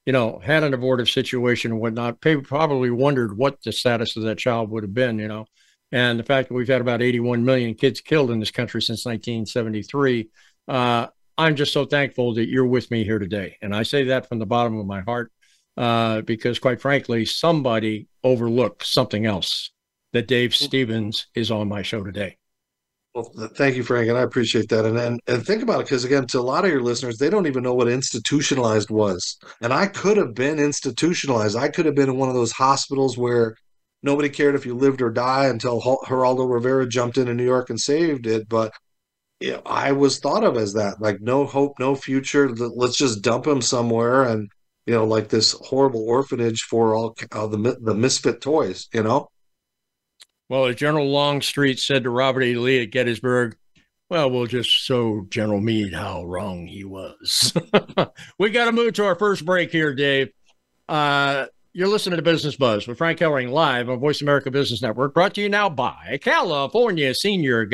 you 0.05 0.13
know, 0.13 0.39
had 0.43 0.63
an 0.63 0.73
abortive 0.73 1.09
situation 1.09 1.71
and 1.71 1.81
whatnot. 1.81 2.21
Probably 2.21 2.89
wondered 2.89 3.37
what 3.37 3.61
the 3.63 3.71
status 3.71 4.15
of 4.15 4.23
that 4.23 4.37
child 4.37 4.71
would 4.71 4.83
have 4.83 4.93
been, 4.93 5.19
you 5.19 5.27
know. 5.27 5.45
And 5.91 6.17
the 6.17 6.23
fact 6.23 6.47
that 6.47 6.53
we've 6.53 6.67
had 6.69 6.79
about 6.79 7.01
81 7.01 7.43
million 7.43 7.73
kids 7.73 7.99
killed 7.99 8.31
in 8.31 8.39
this 8.39 8.51
country 8.51 8.81
since 8.81 9.05
1973, 9.05 10.29
uh, 10.67 11.07
I'm 11.37 11.55
just 11.55 11.73
so 11.73 11.85
thankful 11.85 12.33
that 12.35 12.49
you're 12.49 12.65
with 12.65 12.91
me 12.91 13.03
here 13.03 13.19
today. 13.19 13.57
And 13.61 13.75
I 13.75 13.83
say 13.83 14.05
that 14.05 14.27
from 14.27 14.39
the 14.39 14.45
bottom 14.45 14.77
of 14.77 14.85
my 14.85 15.01
heart 15.01 15.31
uh, 15.77 16.21
because, 16.21 16.59
quite 16.59 16.81
frankly, 16.81 17.25
somebody 17.25 18.07
overlooked 18.23 18.85
something 18.85 19.25
else 19.25 19.71
that 20.13 20.27
Dave 20.27 20.53
Stevens 20.53 21.27
is 21.35 21.51
on 21.51 21.69
my 21.69 21.81
show 21.81 22.03
today. 22.03 22.37
Well, 23.13 23.29
thank 23.55 23.75
you, 23.75 23.83
Frank, 23.83 24.07
and 24.07 24.17
I 24.17 24.21
appreciate 24.21 24.69
that. 24.69 24.85
And 24.85 24.97
and, 24.97 25.19
and 25.27 25.45
think 25.45 25.63
about 25.63 25.81
it, 25.81 25.85
because 25.85 26.05
again, 26.05 26.27
to 26.27 26.39
a 26.39 26.41
lot 26.41 26.63
of 26.63 26.71
your 26.71 26.81
listeners, 26.81 27.17
they 27.17 27.29
don't 27.29 27.47
even 27.47 27.63
know 27.63 27.73
what 27.73 27.89
institutionalized 27.89 28.89
was. 28.89 29.37
And 29.61 29.73
I 29.73 29.87
could 29.87 30.15
have 30.15 30.33
been 30.33 30.59
institutionalized. 30.59 31.57
I 31.57 31.67
could 31.67 31.85
have 31.85 31.95
been 31.95 32.09
in 32.09 32.17
one 32.17 32.29
of 32.29 32.35
those 32.35 32.53
hospitals 32.53 33.17
where 33.17 33.55
nobody 34.01 34.29
cared 34.29 34.55
if 34.55 34.65
you 34.65 34.75
lived 34.75 35.01
or 35.01 35.09
die 35.09 35.47
until 35.47 35.81
Geraldo 35.81 36.49
Rivera 36.49 36.87
jumped 36.87 37.17
in 37.17 37.27
in 37.27 37.35
New 37.35 37.43
York 37.43 37.69
and 37.69 37.79
saved 37.79 38.27
it. 38.27 38.47
But 38.47 38.71
I 39.65 39.91
was 39.91 40.19
thought 40.19 40.43
of 40.43 40.57
as 40.57 40.73
that, 40.73 41.01
like 41.01 41.21
no 41.21 41.45
hope, 41.45 41.79
no 41.79 41.95
future. 41.95 42.49
Let's 42.49 42.97
just 42.97 43.21
dump 43.21 43.47
him 43.47 43.61
somewhere, 43.61 44.23
and 44.23 44.49
you 44.85 44.93
know, 44.93 45.05
like 45.05 45.29
this 45.29 45.53
horrible 45.53 46.05
orphanage 46.07 46.61
for 46.61 46.93
all 46.93 47.13
the 47.13 47.77
the 47.81 47.95
misfit 47.95 48.41
toys. 48.41 48.87
You 48.93 49.03
know. 49.03 49.29
Well, 50.49 50.65
as 50.65 50.75
General 50.75 51.09
Longstreet 51.09 51.79
said 51.79 52.03
to 52.03 52.09
Robert 52.09 52.41
E. 52.41 52.55
Lee 52.55 52.83
at 52.83 52.91
Gettysburg, 52.91 53.55
well, 54.09 54.29
we'll 54.29 54.47
just 54.47 54.69
show 54.69 55.25
General 55.29 55.61
Meade 55.61 55.93
how 55.93 56.25
wrong 56.25 56.67
he 56.67 56.83
was. 56.83 57.53
we 58.37 58.49
got 58.49 58.65
to 58.65 58.73
move 58.73 58.93
to 58.95 59.05
our 59.05 59.15
first 59.15 59.45
break 59.45 59.71
here, 59.71 59.95
Dave. 59.95 60.33
Uh, 60.89 61.45
you're 61.71 61.87
listening 61.87 62.17
to 62.17 62.21
Business 62.21 62.57
Buzz 62.57 62.85
with 62.85 62.97
Frank 62.97 63.19
Hellring 63.19 63.51
live 63.51 63.89
on 63.89 64.01
Voice 64.01 64.21
America 64.21 64.51
Business 64.51 64.81
Network, 64.81 65.13
brought 65.13 65.35
to 65.35 65.41
you 65.41 65.47
now 65.47 65.69
by 65.69 66.19
California 66.21 67.15
Senior 67.15 67.65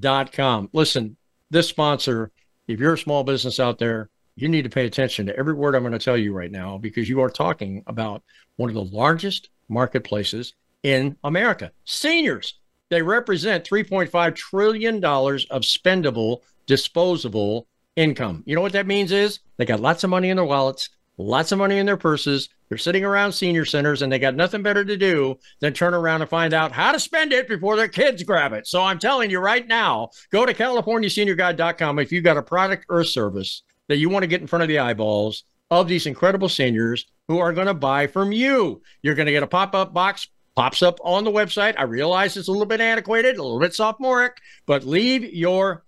Guide.com. 0.00 0.70
Listen, 0.72 1.16
this 1.50 1.68
sponsor, 1.68 2.30
if 2.66 2.80
you're 2.80 2.94
a 2.94 2.98
small 2.98 3.24
business 3.24 3.60
out 3.60 3.78
there, 3.78 4.10
you 4.36 4.48
need 4.48 4.62
to 4.62 4.70
pay 4.70 4.86
attention 4.86 5.26
to 5.26 5.36
every 5.36 5.54
word 5.54 5.74
I'm 5.74 5.82
going 5.82 5.92
to 5.92 5.98
tell 5.98 6.16
you 6.16 6.32
right 6.32 6.50
now 6.50 6.78
because 6.78 7.08
you 7.08 7.20
are 7.20 7.30
talking 7.30 7.84
about 7.86 8.22
one 8.56 8.68
of 8.68 8.74
the 8.74 8.84
largest 8.84 9.50
marketplaces 9.68 10.54
in 10.82 11.16
America. 11.24 11.70
Seniors, 11.84 12.58
they 12.90 13.02
represent 13.02 13.64
$3.5 13.64 14.34
trillion 14.34 14.96
of 14.96 15.62
spendable, 15.62 16.40
disposable 16.66 17.66
income. 17.96 18.42
You 18.46 18.56
know 18.56 18.60
what 18.60 18.72
that 18.72 18.86
means 18.86 19.12
is 19.12 19.40
they 19.56 19.64
got 19.64 19.80
lots 19.80 20.04
of 20.04 20.10
money 20.10 20.30
in 20.30 20.36
their 20.36 20.44
wallets, 20.44 20.90
lots 21.16 21.52
of 21.52 21.58
money 21.58 21.78
in 21.78 21.86
their 21.86 21.96
purses. 21.96 22.48
They're 22.68 22.78
sitting 22.78 23.04
around 23.04 23.32
senior 23.32 23.64
centers 23.64 24.02
and 24.02 24.10
they 24.10 24.18
got 24.18 24.34
nothing 24.34 24.62
better 24.62 24.84
to 24.84 24.96
do 24.96 25.38
than 25.60 25.72
turn 25.72 25.94
around 25.94 26.22
and 26.22 26.30
find 26.30 26.52
out 26.52 26.72
how 26.72 26.92
to 26.92 27.00
spend 27.00 27.32
it 27.32 27.48
before 27.48 27.76
their 27.76 27.88
kids 27.88 28.22
grab 28.22 28.52
it. 28.52 28.66
So 28.66 28.82
I'm 28.82 28.98
telling 28.98 29.30
you 29.30 29.38
right 29.38 29.66
now, 29.66 30.10
go 30.30 30.44
to 30.44 30.54
CaliforniaSeniorGuide.com 30.54 31.98
if 31.98 32.12
you've 32.12 32.24
got 32.24 32.36
a 32.36 32.42
product 32.42 32.86
or 32.88 33.04
service 33.04 33.62
that 33.88 33.98
you 33.98 34.08
want 34.08 34.22
to 34.22 34.28
get 34.28 34.40
in 34.40 34.46
front 34.46 34.62
of 34.62 34.68
the 34.68 34.78
eyeballs 34.78 35.44
of 35.70 35.88
these 35.88 36.06
incredible 36.06 36.48
seniors 36.48 37.06
who 37.28 37.38
are 37.38 37.52
going 37.52 37.66
to 37.66 37.74
buy 37.74 38.06
from 38.06 38.32
you. 38.32 38.82
You're 39.02 39.14
going 39.14 39.26
to 39.26 39.32
get 39.32 39.42
a 39.42 39.48
pop 39.48 39.74
up 39.74 39.92
box 39.92 40.28
pops 40.56 40.82
up 40.82 40.98
on 41.02 41.24
the 41.24 41.30
website. 41.30 41.74
I 41.76 41.82
realize 41.82 42.36
it's 42.36 42.48
a 42.48 42.52
little 42.52 42.66
bit 42.66 42.80
antiquated, 42.80 43.36
a 43.36 43.42
little 43.42 43.58
bit 43.58 43.74
sophomoric, 43.74 44.36
but 44.66 44.84
leave 44.84 45.24
your 45.24 45.84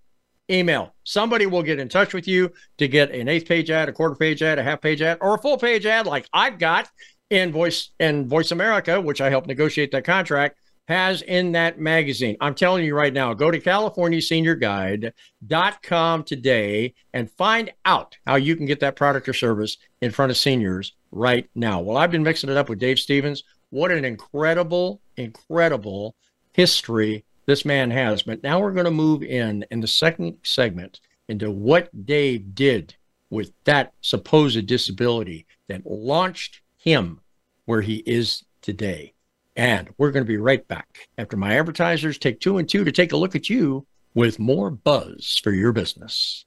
email. 0.49 0.93
Somebody 1.03 1.45
will 1.45 1.63
get 1.63 1.79
in 1.79 1.89
touch 1.89 2.13
with 2.13 2.27
you 2.27 2.51
to 2.77 2.87
get 2.87 3.11
an 3.11 3.27
eighth 3.27 3.47
page 3.47 3.69
ad, 3.69 3.89
a 3.89 3.93
quarter 3.93 4.15
page 4.15 4.41
ad, 4.41 4.59
a 4.59 4.63
half 4.63 4.79
page 4.81 5.01
ad, 5.01 5.17
or 5.21 5.35
a 5.35 5.39
full 5.39 5.57
page 5.57 5.85
ad 5.85 6.05
like 6.05 6.27
I've 6.33 6.59
got 6.59 6.89
in 7.29 7.51
Voice 7.51 7.89
and 7.99 8.27
Voice 8.27 8.51
America, 8.51 9.01
which 9.01 9.21
I 9.21 9.29
helped 9.29 9.47
negotiate 9.47 9.91
that 9.91 10.05
contract, 10.05 10.57
has 10.87 11.21
in 11.21 11.51
that 11.51 11.79
magazine. 11.79 12.37
I'm 12.39 12.55
telling 12.55 12.85
you 12.85 12.95
right 12.95 13.13
now, 13.13 13.33
go 13.33 13.51
to 13.51 13.59
CaliforniaSeniorGuide.com 13.59 16.23
today 16.23 16.93
and 17.13 17.29
find 17.31 17.69
out 17.83 18.15
how 18.25 18.35
you 18.35 18.55
can 18.55 18.65
get 18.65 18.79
that 18.79 18.95
product 18.95 19.27
or 19.27 19.33
service 19.33 19.75
in 20.01 20.11
front 20.11 20.31
of 20.31 20.37
seniors 20.37 20.93
right 21.11 21.49
now. 21.55 21.81
Well, 21.81 21.97
I've 21.97 22.11
been 22.11 22.23
mixing 22.23 22.49
it 22.49 22.55
up 22.55 22.69
with 22.69 22.79
Dave 22.79 22.99
Stevens. 22.99 23.43
What 23.69 23.91
an 23.91 24.05
incredible, 24.05 25.01
incredible 25.17 26.15
history 26.53 27.25
this 27.47 27.65
man 27.65 27.89
has. 27.89 28.21
But 28.21 28.43
now 28.43 28.59
we're 28.59 28.73
going 28.73 28.85
to 28.85 28.91
move 28.91 29.23
in 29.23 29.65
in 29.71 29.79
the 29.79 29.87
second 29.87 30.37
segment 30.43 30.99
into 31.27 31.49
what 31.49 32.05
Dave 32.05 32.53
did 32.53 32.95
with 33.29 33.51
that 33.63 33.93
supposed 34.01 34.67
disability 34.67 35.47
that 35.67 35.85
launched 35.85 36.61
him 36.77 37.19
where 37.65 37.81
he 37.81 37.97
is 38.05 38.43
today. 38.61 39.13
And 39.55 39.89
we're 39.97 40.11
going 40.11 40.23
to 40.23 40.27
be 40.27 40.37
right 40.37 40.65
back 40.67 41.09
after 41.17 41.35
my 41.35 41.57
advertisers 41.57 42.17
take 42.17 42.39
two 42.39 42.59
and 42.59 42.69
two 42.69 42.83
to 42.83 42.91
take 42.91 43.11
a 43.11 43.17
look 43.17 43.35
at 43.35 43.49
you 43.49 43.85
with 44.13 44.39
more 44.39 44.69
buzz 44.69 45.39
for 45.43 45.51
your 45.51 45.71
business. 45.71 46.45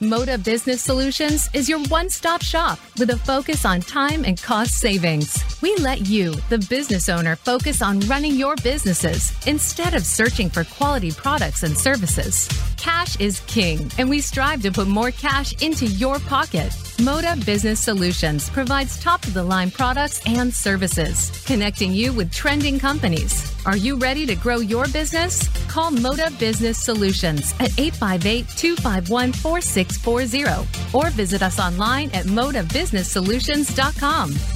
Moda 0.00 0.36
Business 0.44 0.82
Solutions 0.82 1.48
is 1.54 1.70
your 1.70 1.82
one 1.84 2.10
stop 2.10 2.42
shop 2.42 2.78
with 2.98 3.08
a 3.08 3.16
focus 3.16 3.64
on 3.64 3.80
time 3.80 4.26
and 4.26 4.40
cost 4.40 4.74
savings. 4.74 5.42
We 5.62 5.74
let 5.76 6.06
you, 6.06 6.34
the 6.50 6.58
business 6.68 7.08
owner, 7.08 7.34
focus 7.34 7.80
on 7.80 8.00
running 8.00 8.34
your 8.34 8.56
businesses 8.56 9.32
instead 9.46 9.94
of 9.94 10.04
searching 10.04 10.50
for 10.50 10.64
quality 10.64 11.12
products 11.12 11.62
and 11.62 11.74
services. 11.74 12.46
Cash 12.76 13.18
is 13.20 13.40
king, 13.46 13.90
and 13.96 14.10
we 14.10 14.20
strive 14.20 14.60
to 14.62 14.70
put 14.70 14.86
more 14.86 15.10
cash 15.12 15.60
into 15.62 15.86
your 15.86 16.18
pocket. 16.18 16.70
Moda 16.98 17.42
Business 17.46 17.80
Solutions 17.80 18.50
provides 18.50 19.02
top 19.02 19.24
of 19.24 19.32
the 19.32 19.42
line 19.42 19.70
products 19.70 20.20
and 20.26 20.52
services, 20.52 21.30
connecting 21.46 21.92
you 21.92 22.12
with 22.12 22.30
trending 22.32 22.78
companies. 22.78 23.50
Are 23.66 23.76
you 23.76 23.96
ready 23.96 24.26
to 24.26 24.36
grow 24.36 24.58
your 24.58 24.86
business? 24.88 25.48
Call 25.66 25.90
Moda 25.90 26.38
Business 26.38 26.78
Solutions 26.78 27.52
at 27.60 27.76
858 27.78 28.46
251 28.56 29.32
4640 29.92 30.94
or 30.94 31.10
visit 31.10 31.42
us 31.42 31.58
online 31.58 32.10
at 32.12 32.26
modabusinesssolutions.com. 32.26 34.55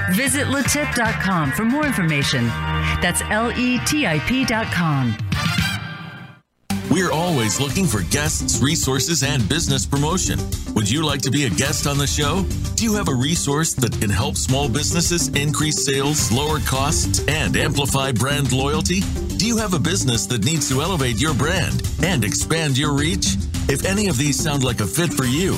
Visit 0.11 0.47
letip.com 0.47 1.51
for 1.51 1.65
more 1.65 1.85
information. 1.85 2.47
That's 3.01 3.21
L 3.29 3.51
E 3.51 3.79
T 3.85 4.05
TIP.com. 4.05 5.17
We're 6.89 7.11
always 7.11 7.61
looking 7.61 7.85
for 7.85 8.01
guests, 8.11 8.61
resources, 8.61 9.23
and 9.23 9.47
business 9.47 9.85
promotion. 9.85 10.37
Would 10.73 10.89
you 10.89 11.05
like 11.05 11.21
to 11.21 11.31
be 11.31 11.45
a 11.45 11.49
guest 11.49 11.87
on 11.87 11.97
the 11.97 12.05
show? 12.05 12.43
Do 12.75 12.83
you 12.83 12.95
have 12.95 13.07
a 13.07 13.13
resource 13.13 13.73
that 13.75 13.93
can 13.93 14.09
help 14.09 14.35
small 14.35 14.67
businesses 14.67 15.29
increase 15.29 15.85
sales, 15.85 16.31
lower 16.33 16.59
costs, 16.59 17.25
and 17.29 17.55
amplify 17.55 18.11
brand 18.11 18.51
loyalty? 18.51 18.99
Do 19.37 19.47
you 19.47 19.57
have 19.57 19.73
a 19.73 19.79
business 19.79 20.25
that 20.27 20.43
needs 20.43 20.67
to 20.69 20.81
elevate 20.81 21.21
your 21.21 21.33
brand 21.33 21.81
and 22.03 22.25
expand 22.25 22.77
your 22.77 22.93
reach? 22.93 23.37
If 23.69 23.85
any 23.85 24.07
of 24.09 24.17
these 24.17 24.37
sound 24.37 24.65
like 24.65 24.81
a 24.81 24.87
fit 24.87 25.13
for 25.13 25.25
you, 25.25 25.57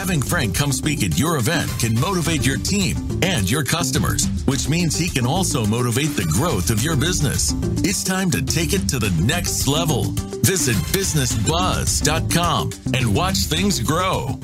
Having 0.00 0.22
Frank 0.22 0.54
come 0.54 0.72
speak 0.72 1.04
at 1.04 1.18
your 1.18 1.36
event 1.36 1.70
can 1.78 1.94
motivate 2.00 2.46
your 2.46 2.56
team 2.56 2.96
and 3.22 3.48
your 3.50 3.62
customers, 3.62 4.26
which 4.46 4.66
means 4.66 4.96
he 4.96 5.10
can 5.10 5.26
also 5.26 5.66
motivate 5.66 6.16
the 6.16 6.24
growth 6.24 6.70
of 6.70 6.82
your 6.82 6.96
business. 6.96 7.52
It's 7.84 8.02
time 8.02 8.30
to 8.30 8.40
take 8.40 8.72
it 8.72 8.88
to 8.88 8.98
the 8.98 9.10
next 9.22 9.68
level. 9.68 10.04
Visit 10.42 10.76
businessbuzz.com 10.94 12.70
and 12.94 13.14
watch 13.14 13.36
things 13.40 13.78
grow. 13.80 14.38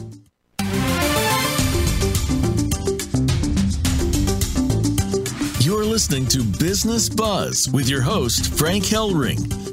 You're 5.60 5.86
listening 5.86 6.26
to 6.26 6.44
Business 6.60 7.08
Buzz 7.08 7.66
with 7.72 7.88
your 7.88 8.02
host, 8.02 8.58
Frank 8.58 8.84
Hellring. 8.84 9.65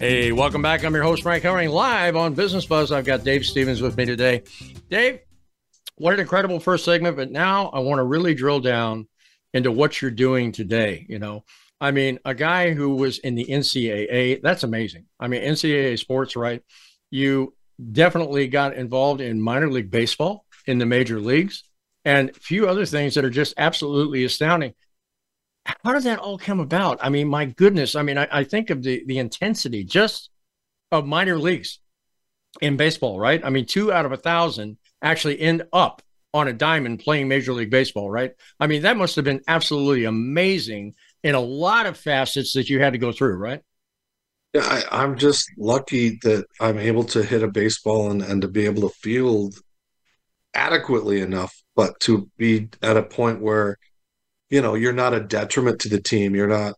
Hey, 0.00 0.32
welcome 0.32 0.62
back. 0.62 0.82
I'm 0.82 0.94
your 0.94 1.02
host, 1.02 1.22
Frank 1.22 1.44
Hellring, 1.44 1.70
live 1.70 2.16
on 2.16 2.32
Business 2.32 2.64
Buzz. 2.64 2.90
I've 2.90 3.04
got 3.04 3.22
Dave 3.22 3.44
Stevens 3.44 3.82
with 3.82 3.98
me 3.98 4.06
today. 4.06 4.44
Dave, 4.88 5.20
what 5.96 6.14
an 6.14 6.20
incredible 6.20 6.58
first 6.58 6.86
segment. 6.86 7.18
But 7.18 7.30
now 7.30 7.68
I 7.68 7.80
want 7.80 7.98
to 7.98 8.04
really 8.04 8.34
drill 8.34 8.60
down 8.60 9.08
into 9.52 9.70
what 9.70 10.00
you're 10.00 10.10
doing 10.10 10.52
today. 10.52 11.04
You 11.06 11.18
know, 11.18 11.44
I 11.82 11.90
mean, 11.90 12.18
a 12.24 12.34
guy 12.34 12.72
who 12.72 12.94
was 12.94 13.18
in 13.18 13.34
the 13.34 13.44
NCAA, 13.44 14.40
that's 14.40 14.62
amazing. 14.62 15.04
I 15.20 15.28
mean, 15.28 15.42
NCAA 15.42 15.98
sports, 15.98 16.34
right? 16.34 16.62
You 17.10 17.52
definitely 17.92 18.48
got 18.48 18.72
involved 18.76 19.20
in 19.20 19.38
minor 19.38 19.70
league 19.70 19.90
baseball 19.90 20.46
in 20.64 20.78
the 20.78 20.86
major 20.86 21.20
leagues 21.20 21.64
and 22.06 22.30
a 22.30 22.32
few 22.32 22.66
other 22.66 22.86
things 22.86 23.16
that 23.16 23.24
are 23.26 23.28
just 23.28 23.52
absolutely 23.58 24.24
astounding. 24.24 24.72
How 25.64 25.92
did 25.92 26.04
that 26.04 26.18
all 26.18 26.38
come 26.38 26.60
about? 26.60 26.98
I 27.02 27.08
mean, 27.08 27.28
my 27.28 27.44
goodness. 27.44 27.94
I 27.94 28.02
mean, 28.02 28.18
I, 28.18 28.28
I 28.30 28.44
think 28.44 28.70
of 28.70 28.82
the, 28.82 29.04
the 29.06 29.18
intensity 29.18 29.84
just 29.84 30.30
of 30.90 31.06
minor 31.06 31.38
leagues 31.38 31.78
in 32.60 32.76
baseball, 32.76 33.18
right? 33.18 33.40
I 33.44 33.50
mean, 33.50 33.66
two 33.66 33.92
out 33.92 34.06
of 34.06 34.12
a 34.12 34.16
thousand 34.16 34.78
actually 35.02 35.40
end 35.40 35.64
up 35.72 36.02
on 36.32 36.48
a 36.48 36.52
diamond 36.52 37.00
playing 37.00 37.28
Major 37.28 37.52
League 37.52 37.70
Baseball, 37.70 38.10
right? 38.10 38.32
I 38.58 38.66
mean, 38.66 38.82
that 38.82 38.96
must 38.96 39.16
have 39.16 39.24
been 39.24 39.42
absolutely 39.48 40.04
amazing 40.04 40.94
in 41.22 41.34
a 41.34 41.40
lot 41.40 41.86
of 41.86 41.96
facets 41.96 42.52
that 42.54 42.68
you 42.68 42.80
had 42.80 42.92
to 42.92 42.98
go 42.98 43.12
through, 43.12 43.36
right? 43.36 43.62
Yeah, 44.54 44.82
I, 44.90 45.04
am 45.04 45.16
just 45.16 45.48
lucky 45.58 46.18
that 46.22 46.44
I'm 46.60 46.78
able 46.78 47.04
to 47.04 47.22
hit 47.22 47.42
a 47.42 47.48
baseball 47.48 48.10
and, 48.10 48.22
and 48.22 48.42
to 48.42 48.48
be 48.48 48.64
able 48.64 48.88
to 48.88 48.94
field 48.96 49.54
adequately 50.54 51.20
enough, 51.20 51.54
but 51.76 51.98
to 52.00 52.28
be 52.36 52.68
at 52.82 52.96
a 52.96 53.02
point 53.02 53.40
where, 53.40 53.78
you 54.50 54.60
know, 54.60 54.74
you're 54.74 54.92
not 54.92 55.14
a 55.14 55.20
detriment 55.20 55.80
to 55.80 55.88
the 55.88 56.00
team. 56.00 56.34
You're 56.34 56.48
not 56.48 56.74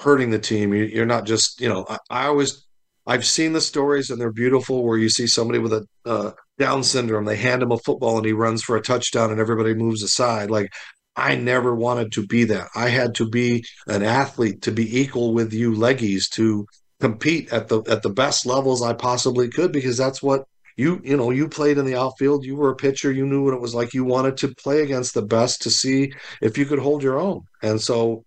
hurting 0.00 0.30
the 0.30 0.38
team. 0.38 0.72
You, 0.72 1.02
are 1.02 1.06
not 1.06 1.26
just, 1.26 1.60
you 1.60 1.68
know, 1.68 1.84
I, 1.88 1.98
I 2.10 2.26
always 2.26 2.66
I've 3.06 3.26
seen 3.26 3.52
the 3.52 3.60
stories 3.60 4.10
and 4.10 4.20
they're 4.20 4.32
beautiful 4.32 4.82
where 4.82 4.96
you 4.96 5.10
see 5.10 5.26
somebody 5.26 5.58
with 5.58 5.72
a 5.74 5.86
uh, 6.06 6.32
Down 6.58 6.82
syndrome, 6.82 7.24
they 7.24 7.36
hand 7.36 7.62
him 7.62 7.72
a 7.72 7.78
football 7.78 8.16
and 8.16 8.26
he 8.26 8.32
runs 8.32 8.62
for 8.62 8.76
a 8.76 8.82
touchdown 8.82 9.30
and 9.30 9.40
everybody 9.40 9.74
moves 9.74 10.02
aside. 10.02 10.50
Like 10.50 10.72
I 11.16 11.36
never 11.36 11.74
wanted 11.74 12.12
to 12.12 12.26
be 12.26 12.44
that. 12.44 12.68
I 12.74 12.88
had 12.88 13.14
to 13.16 13.28
be 13.28 13.64
an 13.86 14.02
athlete 14.02 14.62
to 14.62 14.72
be 14.72 15.00
equal 15.00 15.34
with 15.34 15.52
you 15.52 15.72
leggies 15.72 16.28
to 16.30 16.66
compete 17.00 17.52
at 17.52 17.68
the 17.68 17.82
at 17.82 18.02
the 18.02 18.10
best 18.10 18.46
levels 18.46 18.82
I 18.82 18.94
possibly 18.94 19.48
could 19.48 19.72
because 19.72 19.98
that's 19.98 20.22
what 20.22 20.44
you 20.76 21.00
you 21.04 21.16
know 21.16 21.30
you 21.30 21.48
played 21.48 21.78
in 21.78 21.84
the 21.84 21.96
outfield 21.96 22.44
you 22.44 22.56
were 22.56 22.70
a 22.70 22.76
pitcher 22.76 23.12
you 23.12 23.26
knew 23.26 23.44
what 23.44 23.54
it 23.54 23.60
was 23.60 23.74
like 23.74 23.94
you 23.94 24.04
wanted 24.04 24.36
to 24.36 24.48
play 24.56 24.82
against 24.82 25.14
the 25.14 25.22
best 25.22 25.62
to 25.62 25.70
see 25.70 26.12
if 26.40 26.58
you 26.58 26.66
could 26.66 26.78
hold 26.78 27.02
your 27.02 27.18
own 27.18 27.42
and 27.62 27.80
so 27.80 28.24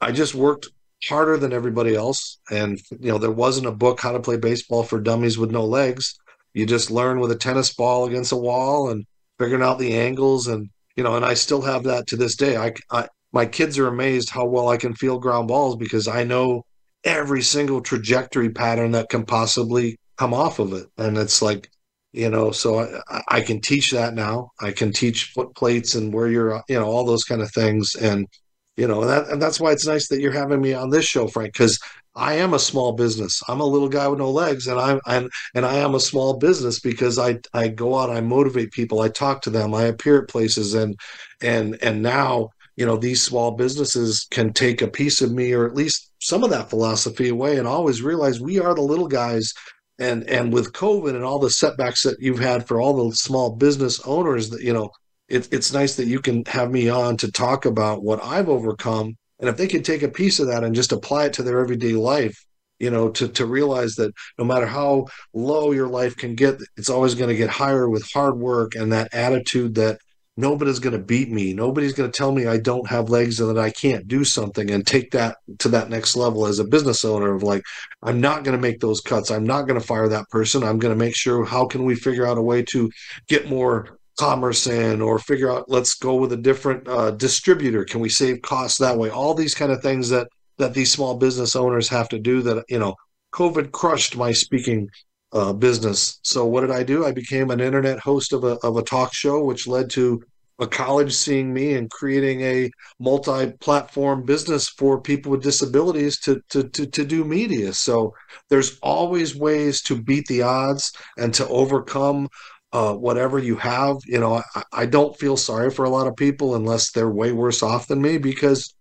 I 0.00 0.12
just 0.12 0.34
worked 0.34 0.68
harder 1.08 1.36
than 1.36 1.52
everybody 1.52 1.94
else. 1.94 2.38
And 2.50 2.78
you 3.00 3.10
know, 3.10 3.18
there 3.18 3.30
wasn't 3.30 3.66
a 3.66 3.72
book 3.72 4.00
how 4.00 4.12
to 4.12 4.20
play 4.20 4.36
baseball 4.36 4.82
for 4.82 5.00
dummies 5.00 5.38
with 5.38 5.50
no 5.50 5.64
legs. 5.64 6.18
You 6.52 6.66
just 6.66 6.90
learn 6.90 7.20
with 7.20 7.30
a 7.30 7.36
tennis 7.36 7.74
ball 7.74 8.04
against 8.04 8.32
a 8.32 8.36
wall 8.36 8.90
and 8.90 9.06
figuring 9.38 9.62
out 9.62 9.78
the 9.78 9.94
angles 9.94 10.46
and 10.46 10.68
you 10.96 11.02
know, 11.02 11.16
and 11.16 11.24
I 11.24 11.34
still 11.34 11.62
have 11.62 11.84
that 11.84 12.06
to 12.08 12.16
this 12.16 12.36
day. 12.36 12.56
I, 12.56 12.72
I 12.90 13.08
my 13.32 13.46
kids 13.46 13.78
are 13.78 13.88
amazed 13.88 14.30
how 14.30 14.44
well 14.44 14.68
I 14.68 14.76
can 14.76 14.94
feel 14.94 15.18
ground 15.18 15.48
balls 15.48 15.76
because 15.76 16.06
I 16.06 16.22
know 16.22 16.64
every 17.02 17.42
single 17.42 17.80
trajectory 17.80 18.50
pattern 18.50 18.92
that 18.92 19.08
can 19.08 19.24
possibly 19.24 19.98
come 20.16 20.32
off 20.32 20.60
of 20.60 20.72
it. 20.72 20.86
And 20.96 21.18
it's 21.18 21.42
like, 21.42 21.68
you 22.14 22.30
know, 22.30 22.52
so 22.52 23.02
I, 23.08 23.22
I 23.28 23.40
can 23.40 23.60
teach 23.60 23.90
that 23.90 24.14
now. 24.14 24.52
I 24.60 24.70
can 24.70 24.92
teach 24.92 25.32
foot 25.34 25.54
plates 25.56 25.96
and 25.96 26.14
where 26.14 26.28
you're, 26.28 26.54
uh, 26.54 26.62
you 26.68 26.78
know, 26.78 26.86
all 26.86 27.04
those 27.04 27.24
kind 27.24 27.42
of 27.42 27.50
things. 27.50 27.96
And 27.96 28.28
you 28.76 28.86
know, 28.88 29.02
and, 29.02 29.10
that, 29.10 29.28
and 29.28 29.42
that's 29.42 29.60
why 29.60 29.72
it's 29.72 29.86
nice 29.86 30.08
that 30.08 30.20
you're 30.20 30.32
having 30.32 30.60
me 30.60 30.74
on 30.74 30.90
this 30.90 31.04
show, 31.04 31.26
Frank, 31.26 31.52
because 31.52 31.78
I 32.16 32.34
am 32.34 32.54
a 32.54 32.58
small 32.58 32.92
business. 32.92 33.42
I'm 33.48 33.60
a 33.60 33.66
little 33.66 33.88
guy 33.88 34.06
with 34.06 34.20
no 34.20 34.30
legs, 34.30 34.68
and 34.68 34.78
I'm, 34.78 35.00
I'm 35.06 35.28
and 35.54 35.66
I 35.66 35.76
am 35.76 35.94
a 35.94 36.00
small 36.00 36.38
business 36.38 36.78
because 36.78 37.18
I 37.18 37.38
I 37.52 37.68
go 37.68 37.98
out, 37.98 38.10
I 38.10 38.20
motivate 38.20 38.70
people, 38.70 39.00
I 39.00 39.08
talk 39.08 39.42
to 39.42 39.50
them, 39.50 39.74
I 39.74 39.84
appear 39.84 40.22
at 40.22 40.28
places, 40.28 40.74
and 40.74 40.96
and 41.42 41.76
and 41.82 42.02
now 42.02 42.50
you 42.76 42.86
know 42.86 42.96
these 42.96 43.22
small 43.22 43.52
businesses 43.52 44.26
can 44.30 44.52
take 44.52 44.82
a 44.82 44.88
piece 44.88 45.20
of 45.20 45.32
me 45.32 45.52
or 45.52 45.66
at 45.66 45.74
least 45.74 46.10
some 46.20 46.44
of 46.44 46.50
that 46.50 46.70
philosophy 46.70 47.28
away, 47.28 47.58
and 47.58 47.66
always 47.66 48.02
realize 48.02 48.40
we 48.40 48.60
are 48.60 48.74
the 48.74 48.80
little 48.80 49.08
guys. 49.08 49.52
And 49.98 50.28
and 50.28 50.52
with 50.52 50.72
COVID 50.72 51.14
and 51.14 51.24
all 51.24 51.38
the 51.38 51.50
setbacks 51.50 52.02
that 52.02 52.20
you've 52.20 52.40
had 52.40 52.66
for 52.66 52.80
all 52.80 53.08
the 53.08 53.14
small 53.14 53.54
business 53.54 54.00
owners, 54.04 54.50
that 54.50 54.62
you 54.62 54.72
know 54.72 54.90
it, 55.28 55.52
it's 55.52 55.72
nice 55.72 55.96
that 55.96 56.06
you 56.06 56.20
can 56.20 56.44
have 56.46 56.70
me 56.70 56.88
on 56.88 57.16
to 57.18 57.30
talk 57.30 57.64
about 57.64 58.02
what 58.02 58.22
I've 58.22 58.48
overcome. 58.48 59.16
And 59.40 59.48
if 59.48 59.56
they 59.56 59.68
could 59.68 59.84
take 59.84 60.02
a 60.02 60.08
piece 60.08 60.40
of 60.40 60.48
that 60.48 60.64
and 60.64 60.74
just 60.74 60.92
apply 60.92 61.26
it 61.26 61.32
to 61.34 61.42
their 61.42 61.60
everyday 61.60 61.92
life, 61.92 62.36
you 62.78 62.90
know, 62.90 63.10
to, 63.10 63.28
to 63.28 63.46
realize 63.46 63.94
that 63.96 64.12
no 64.38 64.44
matter 64.44 64.66
how 64.66 65.06
low 65.32 65.72
your 65.72 65.88
life 65.88 66.16
can 66.16 66.34
get, 66.34 66.60
it's 66.76 66.90
always 66.90 67.14
going 67.14 67.30
to 67.30 67.36
get 67.36 67.50
higher 67.50 67.88
with 67.88 68.08
hard 68.12 68.36
work 68.36 68.74
and 68.74 68.92
that 68.92 69.12
attitude 69.12 69.74
that 69.76 69.98
nobody's 70.36 70.78
going 70.78 70.96
to 70.96 71.02
beat 71.02 71.30
me. 71.30 71.54
Nobody's 71.54 71.92
going 71.92 72.10
to 72.10 72.16
tell 72.16 72.32
me 72.32 72.46
I 72.46 72.58
don't 72.58 72.88
have 72.88 73.10
legs 73.10 73.40
and 73.40 73.50
that 73.50 73.60
I 73.60 73.70
can't 73.70 74.08
do 74.08 74.24
something 74.24 74.70
and 74.70 74.86
take 74.86 75.12
that 75.12 75.36
to 75.60 75.68
that 75.68 75.90
next 75.90 76.16
level 76.16 76.46
as 76.46 76.58
a 76.58 76.64
business 76.64 77.04
owner 77.04 77.34
of 77.34 77.42
like, 77.42 77.62
I'm 78.02 78.20
not 78.20 78.44
going 78.44 78.56
to 78.56 78.62
make 78.62 78.80
those 78.80 79.00
cuts. 79.00 79.30
I'm 79.30 79.44
not 79.44 79.62
going 79.62 79.80
to 79.80 79.86
fire 79.86 80.08
that 80.08 80.28
person. 80.30 80.62
I'm 80.62 80.78
going 80.78 80.92
to 80.92 80.98
make 80.98 81.14
sure 81.14 81.44
how 81.44 81.66
can 81.66 81.84
we 81.84 81.94
figure 81.94 82.26
out 82.26 82.38
a 82.38 82.42
way 82.42 82.62
to 82.70 82.90
get 83.28 83.48
more 83.48 83.98
commerce 84.18 84.66
in 84.66 85.00
or 85.00 85.18
figure 85.18 85.50
out 85.50 85.68
let's 85.68 85.94
go 85.94 86.14
with 86.14 86.32
a 86.32 86.36
different 86.36 86.86
uh, 86.86 87.10
distributor 87.10 87.84
can 87.84 88.00
we 88.00 88.08
save 88.08 88.40
costs 88.42 88.78
that 88.78 88.96
way 88.96 89.10
all 89.10 89.34
these 89.34 89.54
kind 89.54 89.72
of 89.72 89.82
things 89.82 90.08
that 90.08 90.28
that 90.56 90.72
these 90.72 90.92
small 90.92 91.16
business 91.16 91.56
owners 91.56 91.88
have 91.88 92.08
to 92.08 92.18
do 92.20 92.40
that 92.40 92.64
you 92.68 92.78
know 92.78 92.94
covid 93.32 93.72
crushed 93.72 94.16
my 94.16 94.30
speaking 94.30 94.88
uh, 95.34 95.52
business. 95.52 96.20
So 96.22 96.46
what 96.46 96.62
did 96.62 96.70
i 96.70 96.82
do? 96.82 97.04
I 97.04 97.12
became 97.12 97.50
an 97.50 97.60
internet 97.60 97.98
host 97.98 98.32
of 98.32 98.44
a, 98.44 98.56
of 98.62 98.76
a 98.76 98.82
talk 98.82 99.12
show 99.12 99.44
which 99.44 99.66
led 99.66 99.90
to 99.90 100.22
a 100.60 100.66
college 100.68 101.12
seeing 101.12 101.52
me 101.52 101.74
and 101.74 101.90
creating 101.90 102.40
a 102.42 102.70
multi-platform 103.00 104.22
business 104.24 104.68
for 104.68 105.00
people 105.00 105.32
with 105.32 105.42
disabilities 105.42 106.20
to, 106.20 106.40
to 106.50 106.68
to 106.68 106.86
to 106.86 107.04
do 107.04 107.24
media. 107.24 107.72
So 107.72 108.14
there's 108.50 108.78
always 108.80 109.34
ways 109.34 109.82
to 109.82 110.00
beat 110.00 110.26
the 110.28 110.42
odds 110.42 110.92
and 111.18 111.34
to 111.34 111.48
overcome 111.48 112.28
uh, 112.72 112.94
whatever 112.94 113.40
you 113.40 113.56
have. 113.56 113.96
You 114.06 114.20
know, 114.20 114.42
I, 114.54 114.62
I, 114.72 114.86
don't 114.86 115.16
feel 115.16 115.36
sorry 115.36 115.70
for 115.70 115.84
a 115.84 115.90
lot 115.90 116.06
of 116.08 116.16
people 116.16 116.54
unless 116.56 116.90
they're 116.90 117.10
way 117.10 117.32
worse 117.32 117.62
off 117.62 117.86
than 117.86 118.02
me 118.02 118.18
because 118.18 118.74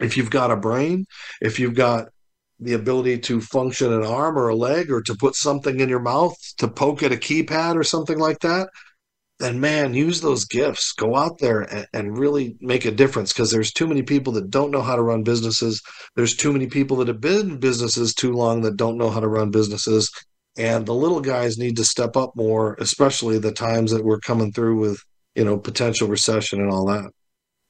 if 0.00 0.16
you've 0.16 0.30
got 0.30 0.50
a 0.50 0.56
brain, 0.56 1.06
if 1.40 1.60
you've 1.60 1.74
got 1.74 2.08
the 2.60 2.74
ability 2.74 3.18
to 3.18 3.40
function 3.40 3.92
an 3.92 4.04
arm 4.04 4.38
or 4.38 4.48
a 4.48 4.54
leg 4.54 4.90
or 4.90 5.00
to 5.02 5.14
put 5.14 5.34
something 5.34 5.80
in 5.80 5.88
your 5.88 6.00
mouth 6.00 6.36
to 6.58 6.68
poke 6.68 7.02
at 7.02 7.12
a 7.12 7.16
keypad 7.16 7.74
or 7.74 7.84
something 7.84 8.18
like 8.18 8.38
that 8.40 8.68
then 9.38 9.58
man 9.58 9.94
use 9.94 10.20
those 10.20 10.44
gifts 10.44 10.92
go 10.92 11.16
out 11.16 11.38
there 11.38 11.62
and, 11.62 11.86
and 11.94 12.18
really 12.18 12.56
make 12.60 12.84
a 12.84 12.90
difference 12.90 13.32
because 13.32 13.50
there's 13.50 13.72
too 13.72 13.86
many 13.86 14.02
people 14.02 14.32
that 14.34 14.50
don't 14.50 14.70
know 14.70 14.82
how 14.82 14.94
to 14.94 15.02
run 15.02 15.22
businesses 15.22 15.82
there's 16.16 16.36
too 16.36 16.52
many 16.52 16.66
people 16.66 16.98
that 16.98 17.08
have 17.08 17.20
been 17.20 17.52
in 17.52 17.58
businesses 17.58 18.14
too 18.14 18.32
long 18.32 18.60
that 18.60 18.76
don't 18.76 18.98
know 18.98 19.10
how 19.10 19.20
to 19.20 19.28
run 19.28 19.50
businesses 19.50 20.10
and 20.58 20.84
the 20.84 20.94
little 20.94 21.20
guys 21.20 21.58
need 21.58 21.76
to 21.76 21.84
step 21.84 22.16
up 22.16 22.32
more 22.36 22.76
especially 22.80 23.38
the 23.38 23.52
times 23.52 23.90
that 23.90 24.04
we're 24.04 24.20
coming 24.20 24.52
through 24.52 24.78
with 24.78 25.02
you 25.34 25.44
know 25.44 25.56
potential 25.56 26.08
recession 26.08 26.60
and 26.60 26.70
all 26.70 26.86
that 26.86 27.10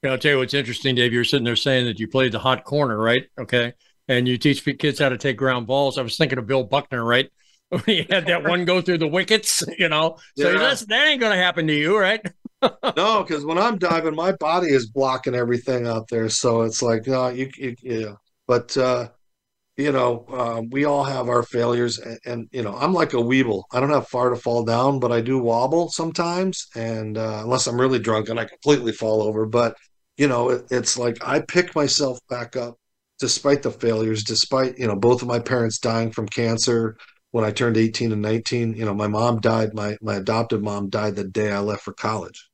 yeah, 0.03 0.13
I'll 0.13 0.17
tell 0.17 0.31
you 0.31 0.37
what's 0.39 0.55
interesting, 0.55 0.95
Dave. 0.95 1.13
You're 1.13 1.23
sitting 1.23 1.45
there 1.45 1.55
saying 1.55 1.85
that 1.85 1.99
you 1.99 2.07
played 2.07 2.31
the 2.31 2.39
hot 2.39 2.63
corner, 2.63 2.97
right? 2.97 3.25
Okay 3.39 3.73
and 4.07 4.27
you 4.27 4.37
teach 4.37 4.65
kids 4.79 4.99
how 4.99 5.09
to 5.09 5.17
take 5.17 5.37
ground 5.37 5.67
balls. 5.67 5.97
I 5.97 6.01
was 6.01 6.17
thinking 6.17 6.37
of 6.37 6.47
Bill 6.47 6.63
Buckner, 6.63 7.03
right? 7.03 7.29
he 7.85 8.05
had 8.09 8.25
that 8.25 8.43
one 8.43 8.65
go 8.65 8.81
through 8.81 8.97
the 8.97 9.07
wickets, 9.07 9.63
you 9.79 9.87
know. 9.87 10.17
So 10.37 10.51
yeah. 10.51 10.75
that 10.87 11.07
ain't 11.07 11.21
going 11.21 11.31
to 11.31 11.41
happen 11.41 11.67
to 11.67 11.73
you, 11.73 11.97
right? 11.97 12.21
no, 12.61 13.23
because 13.23 13.45
when 13.45 13.57
I'm 13.57 13.77
diving, 13.77 14.15
my 14.15 14.33
body 14.33 14.67
is 14.67 14.89
blocking 14.89 15.35
everything 15.35 15.87
out 15.87 16.07
there. 16.09 16.29
So 16.29 16.61
it's 16.61 16.81
like, 16.81 17.07
no, 17.07 17.29
you, 17.29 17.49
you 17.57 17.75
yeah. 17.81 18.13
But 18.47 18.75
uh, 18.75 19.09
you 19.77 19.91
know, 19.91 20.25
uh, 20.29 20.61
we 20.69 20.85
all 20.85 21.03
have 21.03 21.29
our 21.29 21.43
failures, 21.43 21.97
and, 21.97 22.19
and, 22.25 22.49
you 22.51 22.61
know, 22.61 22.75
I'm 22.75 22.93
like 22.93 23.13
a 23.13 23.17
weeble. 23.17 23.63
I 23.71 23.79
don't 23.79 23.89
have 23.89 24.07
far 24.07 24.29
to 24.29 24.35
fall 24.35 24.63
down, 24.63 24.99
but 24.99 25.11
I 25.11 25.21
do 25.21 25.39
wobble 25.39 25.89
sometimes, 25.89 26.67
and 26.75 27.17
uh, 27.17 27.41
unless 27.43 27.67
I'm 27.67 27.79
really 27.79 27.99
drunk 27.99 28.29
and 28.29 28.39
I 28.39 28.45
completely 28.45 28.91
fall 28.91 29.23
over. 29.23 29.45
But 29.45 29.75
you 30.17 30.27
know, 30.27 30.49
it, 30.49 30.65
it's 30.71 30.97
like 30.97 31.17
I 31.25 31.39
pick 31.39 31.73
myself 31.75 32.19
back 32.29 32.55
up 32.57 32.77
despite 33.21 33.61
the 33.61 33.71
failures, 33.71 34.23
despite, 34.23 34.77
you 34.79 34.87
know, 34.87 34.95
both 34.95 35.21
of 35.21 35.27
my 35.27 35.37
parents 35.39 35.77
dying 35.77 36.11
from 36.11 36.27
cancer 36.27 36.97
when 37.29 37.45
I 37.45 37.51
turned 37.51 37.77
18 37.77 38.11
and 38.11 38.21
19, 38.21 38.73
you 38.73 38.83
know, 38.83 38.95
my 38.95 39.07
mom 39.07 39.39
died, 39.39 39.75
my, 39.75 39.95
my 40.01 40.15
adoptive 40.15 40.63
mom 40.63 40.89
died 40.89 41.15
the 41.15 41.23
day 41.23 41.51
I 41.51 41.59
left 41.59 41.83
for 41.83 41.93
college. 41.93 42.49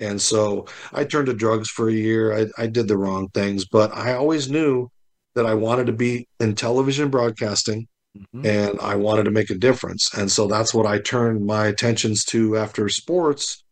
And 0.00 0.20
so 0.20 0.66
I 0.92 1.04
turned 1.04 1.26
to 1.26 1.34
drugs 1.34 1.70
for 1.70 1.88
a 1.88 1.92
year. 1.92 2.36
I, 2.36 2.46
I 2.62 2.66
did 2.66 2.88
the 2.88 2.98
wrong 2.98 3.28
things, 3.28 3.64
but 3.66 3.94
I 3.94 4.14
always 4.14 4.50
knew 4.50 4.90
that 5.36 5.46
I 5.46 5.54
wanted 5.54 5.86
to 5.86 5.92
be 5.92 6.26
in 6.40 6.56
television 6.56 7.10
broadcasting 7.10 7.86
mm-hmm. 8.16 8.44
and 8.44 8.80
I 8.80 8.96
wanted 8.96 9.24
to 9.24 9.30
make 9.30 9.50
a 9.50 9.54
difference. 9.54 10.12
And 10.18 10.30
so 10.30 10.48
that's 10.48 10.74
what 10.74 10.86
I 10.86 10.98
turned 10.98 11.46
my 11.46 11.68
attentions 11.68 12.24
to 12.26 12.56
after 12.56 12.88
sports 12.88 13.62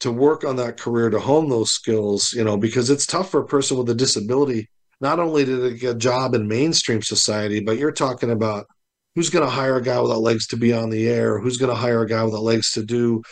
to 0.00 0.12
work 0.12 0.44
on 0.44 0.54
that 0.56 0.78
career 0.78 1.10
to 1.10 1.18
hone 1.18 1.48
those 1.48 1.72
skills, 1.72 2.32
you 2.32 2.44
know, 2.44 2.56
because 2.56 2.90
it's 2.90 3.06
tough 3.06 3.30
for 3.30 3.40
a 3.40 3.46
person 3.46 3.76
with 3.76 3.90
a 3.90 3.94
disability 3.94 4.68
not 5.00 5.18
only 5.18 5.44
to 5.44 5.74
get 5.74 5.96
a 5.96 5.98
job 5.98 6.34
in 6.34 6.48
mainstream 6.48 7.02
society, 7.02 7.60
but 7.60 7.78
you're 7.78 7.92
talking 7.92 8.30
about 8.30 8.66
who's 9.14 9.30
going 9.30 9.44
to 9.44 9.50
hire 9.50 9.76
a 9.76 9.82
guy 9.82 10.00
without 10.00 10.20
legs 10.20 10.46
to 10.48 10.56
be 10.56 10.72
on 10.72 10.90
the 10.90 11.08
air, 11.08 11.38
who's 11.38 11.56
going 11.56 11.70
to 11.70 11.80
hire 11.80 12.02
a 12.02 12.08
guy 12.08 12.22
without 12.22 12.42
legs 12.42 12.72
to 12.72 12.84
do 12.84 13.22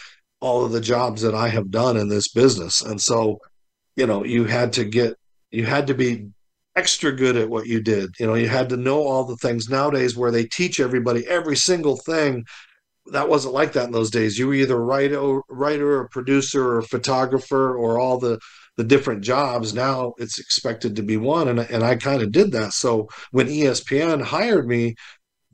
all 0.40 0.64
of 0.64 0.72
the 0.72 0.80
jobs 0.80 1.22
that 1.22 1.34
I 1.34 1.48
have 1.48 1.70
done 1.70 1.96
in 1.96 2.08
this 2.08 2.28
business. 2.28 2.82
And 2.82 3.00
so, 3.00 3.38
you 3.96 4.06
know, 4.06 4.24
you 4.24 4.44
had 4.44 4.72
to 4.74 4.84
get, 4.84 5.14
you 5.50 5.64
had 5.64 5.86
to 5.86 5.94
be 5.94 6.26
extra 6.76 7.12
good 7.12 7.36
at 7.36 7.48
what 7.48 7.66
you 7.66 7.80
did. 7.80 8.10
You 8.18 8.26
know, 8.26 8.34
you 8.34 8.48
had 8.48 8.68
to 8.70 8.76
know 8.76 9.02
all 9.02 9.24
the 9.24 9.36
things 9.36 9.68
nowadays 9.68 10.16
where 10.16 10.30
they 10.30 10.44
teach 10.44 10.80
everybody 10.80 11.26
every 11.26 11.56
single 11.56 11.96
thing. 11.96 12.44
That 13.12 13.28
wasn't 13.28 13.54
like 13.54 13.74
that 13.74 13.86
in 13.86 13.92
those 13.92 14.10
days. 14.10 14.38
You 14.38 14.48
were 14.48 14.54
either 14.54 14.82
writer, 14.82 15.40
writer, 15.48 16.00
or 16.00 16.08
producer, 16.08 16.76
or 16.76 16.82
photographer, 16.82 17.76
or 17.76 17.98
all 17.98 18.18
the 18.18 18.38
the 18.76 18.84
different 18.84 19.22
jobs 19.22 19.72
now 19.72 20.12
it's 20.18 20.38
expected 20.38 20.96
to 20.96 21.02
be 21.02 21.16
one 21.16 21.48
and, 21.48 21.60
and 21.60 21.84
i 21.84 21.94
kind 21.94 22.22
of 22.22 22.32
did 22.32 22.52
that. 22.52 22.72
So 22.72 23.08
when 23.30 23.46
espn 23.48 24.22
hired 24.22 24.66
me 24.66 24.94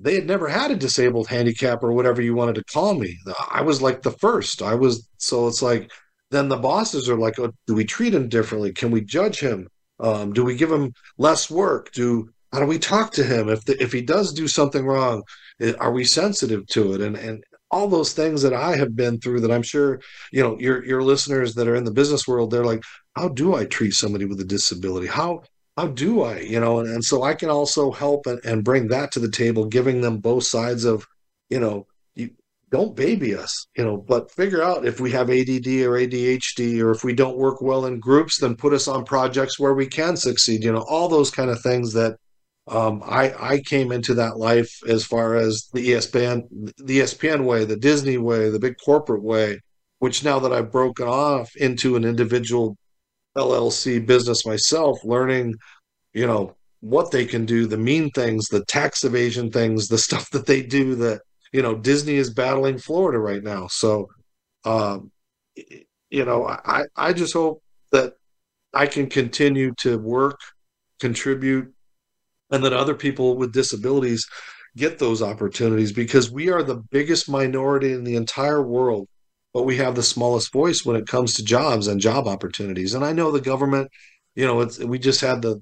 they 0.00 0.14
had 0.14 0.26
never 0.26 0.48
had 0.48 0.70
a 0.70 0.76
disabled 0.76 1.28
handicap 1.28 1.82
or 1.82 1.92
whatever 1.92 2.22
you 2.22 2.34
wanted 2.34 2.54
to 2.54 2.64
call 2.64 2.94
me. 2.94 3.18
I 3.50 3.60
was 3.60 3.82
like 3.82 4.00
the 4.00 4.12
first. 4.12 4.62
I 4.62 4.74
was 4.74 5.06
so 5.18 5.46
it's 5.46 5.60
like 5.60 5.92
then 6.30 6.48
the 6.48 6.56
bosses 6.56 7.08
are 7.08 7.18
like 7.18 7.38
oh, 7.38 7.52
do 7.66 7.74
we 7.74 7.84
treat 7.84 8.14
him 8.14 8.28
differently? 8.28 8.72
Can 8.72 8.90
we 8.90 9.02
judge 9.02 9.40
him? 9.40 9.68
Um, 10.00 10.32
do 10.32 10.42
we 10.42 10.56
give 10.56 10.72
him 10.72 10.94
less 11.18 11.50
work? 11.50 11.92
Do 11.92 12.30
how 12.50 12.60
do 12.60 12.66
we 12.66 12.78
talk 12.78 13.12
to 13.12 13.24
him? 13.24 13.50
If 13.50 13.64
the, 13.66 13.80
if 13.80 13.92
he 13.92 14.00
does 14.00 14.32
do 14.32 14.48
something 14.48 14.86
wrong 14.86 15.22
are 15.78 15.92
we 15.92 16.04
sensitive 16.04 16.66
to 16.68 16.94
it? 16.94 17.00
And 17.00 17.16
and 17.16 17.44
all 17.70 17.86
those 17.86 18.12
things 18.12 18.42
that 18.42 18.54
I 18.54 18.76
have 18.76 18.96
been 18.96 19.20
through 19.20 19.40
that 19.40 19.52
I'm 19.52 19.62
sure, 19.62 20.00
you 20.32 20.42
know, 20.42 20.58
your 20.58 20.84
your 20.84 21.02
listeners 21.02 21.54
that 21.54 21.68
are 21.68 21.76
in 21.76 21.84
the 21.84 21.92
business 21.92 22.26
world, 22.26 22.50
they're 22.50 22.64
like, 22.64 22.82
how 23.20 23.28
do 23.28 23.54
I 23.54 23.66
treat 23.66 23.92
somebody 23.92 24.24
with 24.24 24.40
a 24.40 24.44
disability? 24.44 25.06
How 25.06 25.42
how 25.76 25.88
do 25.88 26.22
I, 26.22 26.40
you 26.40 26.58
know, 26.58 26.80
and, 26.80 26.88
and 26.88 27.04
so 27.04 27.22
I 27.22 27.34
can 27.34 27.48
also 27.48 27.90
help 27.90 28.26
and, 28.26 28.40
and 28.44 28.64
bring 28.64 28.88
that 28.88 29.12
to 29.12 29.20
the 29.20 29.30
table, 29.30 29.66
giving 29.66 30.00
them 30.00 30.18
both 30.18 30.44
sides 30.44 30.84
of, 30.84 31.06
you 31.48 31.60
know, 31.60 31.86
you 32.14 32.30
don't 32.70 32.96
baby 32.96 33.34
us, 33.34 33.66
you 33.76 33.84
know, 33.84 33.96
but 33.96 34.30
figure 34.30 34.62
out 34.62 34.86
if 34.86 35.00
we 35.00 35.10
have 35.12 35.30
ADD 35.30 35.68
or 35.86 35.96
ADHD 35.96 36.80
or 36.80 36.90
if 36.90 37.04
we 37.04 37.14
don't 37.14 37.36
work 37.36 37.60
well 37.62 37.86
in 37.86 38.00
groups, 38.00 38.40
then 38.40 38.56
put 38.56 38.72
us 38.72 38.88
on 38.88 39.04
projects 39.04 39.58
where 39.58 39.74
we 39.74 39.86
can 39.86 40.16
succeed, 40.16 40.64
you 40.64 40.72
know, 40.72 40.84
all 40.88 41.08
those 41.08 41.30
kind 41.30 41.50
of 41.50 41.60
things 41.60 41.92
that 41.92 42.16
um, 42.68 43.02
I 43.04 43.34
I 43.38 43.60
came 43.60 43.92
into 43.92 44.14
that 44.14 44.38
life 44.38 44.70
as 44.88 45.04
far 45.04 45.34
as 45.36 45.68
the 45.72 45.90
ESPN 45.90 46.72
the 46.78 47.00
ESPN 47.00 47.44
way, 47.44 47.64
the 47.64 47.76
Disney 47.76 48.16
way, 48.16 48.48
the 48.50 48.58
big 48.58 48.76
corporate 48.84 49.22
way, 49.22 49.60
which 49.98 50.24
now 50.24 50.38
that 50.40 50.52
I've 50.52 50.72
broken 50.72 51.06
off 51.06 51.54
into 51.56 51.96
an 51.96 52.04
individual 52.04 52.76
LLC 53.36 54.04
business 54.04 54.46
myself, 54.46 54.98
learning, 55.04 55.54
you 56.12 56.26
know, 56.26 56.56
what 56.80 57.10
they 57.10 57.24
can 57.26 57.44
do, 57.44 57.66
the 57.66 57.76
mean 57.76 58.10
things, 58.10 58.48
the 58.48 58.64
tax 58.64 59.04
evasion 59.04 59.50
things, 59.50 59.88
the 59.88 59.98
stuff 60.06 60.30
that 60.30 60.46
they 60.46 60.62
do 60.62 60.94
that, 60.96 61.20
you 61.52 61.62
know, 61.62 61.74
Disney 61.74 62.14
is 62.14 62.32
battling 62.32 62.78
Florida 62.78 63.18
right 63.18 63.42
now. 63.42 63.66
So, 63.68 64.08
um, 64.64 65.10
you 66.10 66.24
know, 66.24 66.46
I, 66.46 66.84
I 66.96 67.12
just 67.12 67.32
hope 67.32 67.62
that 67.92 68.14
I 68.72 68.86
can 68.86 69.08
continue 69.08 69.72
to 69.78 69.98
work, 69.98 70.38
contribute, 71.00 71.72
and 72.50 72.64
that 72.64 72.72
other 72.72 72.94
people 72.94 73.36
with 73.36 73.52
disabilities 73.52 74.26
get 74.76 74.98
those 74.98 75.22
opportunities 75.22 75.92
because 75.92 76.30
we 76.30 76.48
are 76.50 76.62
the 76.62 76.82
biggest 76.90 77.28
minority 77.28 77.92
in 77.92 78.04
the 78.04 78.16
entire 78.16 78.62
world 78.62 79.08
but 79.52 79.62
we 79.62 79.76
have 79.76 79.94
the 79.94 80.02
smallest 80.02 80.52
voice 80.52 80.84
when 80.84 80.96
it 80.96 81.06
comes 81.06 81.34
to 81.34 81.44
jobs 81.44 81.86
and 81.86 82.00
job 82.00 82.26
opportunities 82.26 82.94
and 82.94 83.04
i 83.04 83.12
know 83.12 83.30
the 83.30 83.40
government 83.40 83.88
you 84.34 84.46
know 84.46 84.60
it's 84.60 84.78
we 84.78 84.98
just 84.98 85.20
had 85.20 85.42
the 85.42 85.60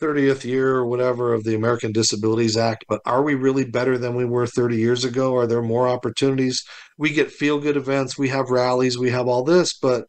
30th 0.00 0.44
year 0.44 0.76
or 0.76 0.86
whatever 0.86 1.32
of 1.32 1.44
the 1.44 1.54
American 1.54 1.90
Disabilities 1.90 2.56
Act, 2.56 2.84
but 2.88 3.00
are 3.06 3.22
we 3.22 3.34
really 3.34 3.64
better 3.64 3.96
than 3.96 4.14
we 4.14 4.26
were 4.26 4.46
30 4.46 4.76
years 4.76 5.04
ago? 5.04 5.34
Are 5.34 5.46
there 5.46 5.62
more 5.62 5.88
opportunities? 5.88 6.62
We 6.98 7.10
get 7.10 7.32
feel 7.32 7.58
good 7.58 7.76
events, 7.76 8.18
we 8.18 8.28
have 8.28 8.50
rallies, 8.50 8.98
we 8.98 9.10
have 9.10 9.26
all 9.26 9.42
this, 9.42 9.72
but 9.72 10.04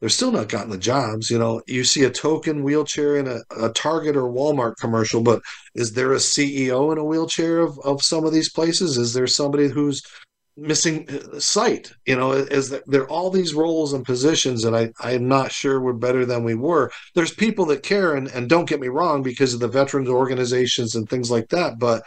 they're 0.00 0.08
still 0.08 0.32
not 0.32 0.48
gotten 0.48 0.70
the 0.70 0.78
jobs. 0.78 1.30
You 1.30 1.38
know, 1.38 1.62
you 1.66 1.84
see 1.84 2.04
a 2.04 2.10
token 2.10 2.64
wheelchair 2.64 3.16
in 3.16 3.28
a, 3.28 3.40
a, 3.56 3.68
Target 3.70 4.16
or 4.16 4.24
Walmart 4.24 4.74
commercial, 4.80 5.22
but 5.22 5.42
is 5.76 5.92
there 5.92 6.12
a 6.12 6.16
CEO 6.16 6.90
in 6.90 6.98
a 6.98 7.04
wheelchair 7.04 7.60
of, 7.60 7.78
of 7.84 8.02
some 8.02 8.24
of 8.24 8.32
these 8.32 8.50
places? 8.50 8.98
Is 8.98 9.12
there 9.12 9.28
somebody 9.28 9.68
who's 9.68 10.02
missing 10.56 11.08
uh, 11.08 11.38
sight? 11.38 11.92
You 12.06 12.16
know, 12.16 12.32
is 12.32 12.70
there, 12.70 12.82
there 12.86 13.02
are 13.02 13.10
all 13.10 13.30
these 13.30 13.54
roles 13.54 13.92
and 13.92 14.04
positions, 14.04 14.64
and 14.64 14.76
I, 14.76 14.92
I'm 15.00 15.28
not 15.28 15.52
sure 15.52 15.80
we're 15.80 15.92
better 15.92 16.26
than 16.26 16.44
we 16.44 16.54
were. 16.54 16.90
There's 17.14 17.34
people 17.34 17.66
that 17.66 17.82
care, 17.82 18.14
and, 18.14 18.28
and 18.28 18.48
don't 18.48 18.68
get 18.68 18.80
me 18.80 18.88
wrong, 18.88 19.22
because 19.22 19.54
of 19.54 19.60
the 19.60 19.68
veterans 19.68 20.08
organizations 20.08 20.94
and 20.94 21.08
things 21.08 21.30
like 21.30 21.48
that, 21.48 21.78
but 21.78 22.04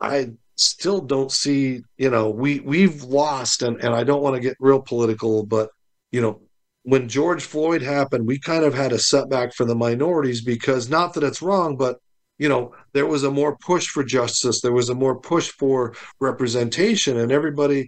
I 0.00 0.32
still 0.56 1.00
don't 1.00 1.32
see, 1.32 1.82
you 1.96 2.10
know, 2.10 2.30
we, 2.30 2.60
we've 2.60 3.02
lost, 3.02 3.62
and, 3.62 3.82
and 3.82 3.94
I 3.94 4.04
don't 4.04 4.22
want 4.22 4.36
to 4.36 4.40
get 4.40 4.56
real 4.60 4.80
political, 4.80 5.44
but 5.44 5.70
you 6.12 6.20
know, 6.20 6.40
when 6.84 7.08
George 7.08 7.44
Floyd 7.44 7.82
happened, 7.82 8.26
we 8.26 8.38
kind 8.38 8.64
of 8.64 8.74
had 8.74 8.92
a 8.92 8.98
setback 8.98 9.54
for 9.54 9.64
the 9.64 9.74
minorities 9.74 10.42
because 10.42 10.90
not 10.90 11.14
that 11.14 11.22
it's 11.22 11.42
wrong, 11.42 11.76
but 11.76 11.98
you 12.42 12.48
know, 12.48 12.74
there 12.92 13.06
was 13.06 13.22
a 13.22 13.30
more 13.30 13.56
push 13.56 13.86
for 13.86 14.02
justice, 14.02 14.60
there 14.60 14.72
was 14.72 14.88
a 14.88 14.96
more 14.96 15.14
push 15.20 15.48
for 15.50 15.94
representation, 16.18 17.16
and 17.16 17.30
everybody, 17.30 17.86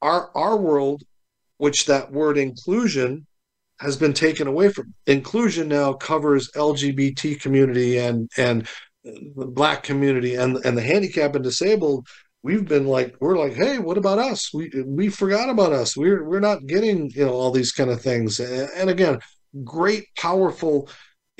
our 0.00 0.34
our 0.34 0.56
world, 0.56 1.02
which 1.58 1.84
that 1.84 2.10
word 2.10 2.38
inclusion 2.38 3.26
has 3.80 3.98
been 3.98 4.14
taken 4.14 4.46
away 4.46 4.70
from. 4.70 4.94
Inclusion 5.06 5.68
now 5.68 5.92
covers 5.92 6.50
LGBT 6.52 7.38
community 7.42 7.98
and 7.98 8.30
and 8.38 8.66
the 9.04 9.46
black 9.46 9.82
community 9.82 10.34
and 10.34 10.56
and 10.64 10.78
the 10.78 10.82
handicapped 10.82 11.36
and 11.36 11.44
disabled. 11.44 12.06
We've 12.42 12.66
been 12.66 12.86
like 12.86 13.16
we're 13.20 13.38
like 13.38 13.52
hey 13.52 13.78
what 13.78 13.98
about 13.98 14.18
us? 14.18 14.50
We 14.54 14.70
we 14.86 15.10
forgot 15.10 15.50
about 15.50 15.74
us. 15.74 15.94
We're 15.94 16.24
we're 16.24 16.40
not 16.40 16.66
getting 16.66 17.10
you 17.10 17.26
know 17.26 17.34
all 17.34 17.50
these 17.50 17.72
kind 17.72 17.90
of 17.90 18.00
things. 18.00 18.40
And 18.40 18.88
again 18.88 19.18
great 19.64 20.04
powerful 20.16 20.88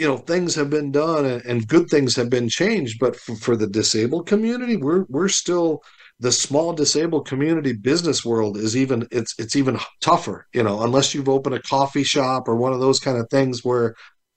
you 0.00 0.08
know 0.08 0.16
things 0.16 0.54
have 0.54 0.70
been 0.70 0.90
done 0.90 1.24
and, 1.24 1.44
and 1.44 1.68
good 1.68 1.88
things 1.88 2.16
have 2.16 2.30
been 2.30 2.48
changed 2.48 2.98
but 2.98 3.14
for, 3.16 3.36
for, 3.36 3.56
the 3.56 3.66
disabled 3.66 4.26
community 4.26 4.76
we're 4.76 5.04
we're 5.08 5.28
still 5.28 5.82
the 6.20 6.32
small 6.32 6.72
disabled 6.72 7.26
community 7.26 7.72
business 7.72 8.24
world 8.24 8.56
is 8.56 8.76
even 8.76 9.06
it's 9.10 9.34
it's 9.38 9.56
even 9.56 9.78
tougher 10.00 10.46
you 10.54 10.62
know 10.62 10.82
unless 10.82 11.14
you've 11.14 11.28
opened 11.28 11.54
a 11.54 11.62
coffee 11.62 12.04
shop 12.04 12.48
or 12.48 12.56
one 12.56 12.72
of 12.72 12.80
those 12.80 12.98
kind 12.98 13.18
of 13.18 13.28
things 13.30 13.64
where 13.64 13.94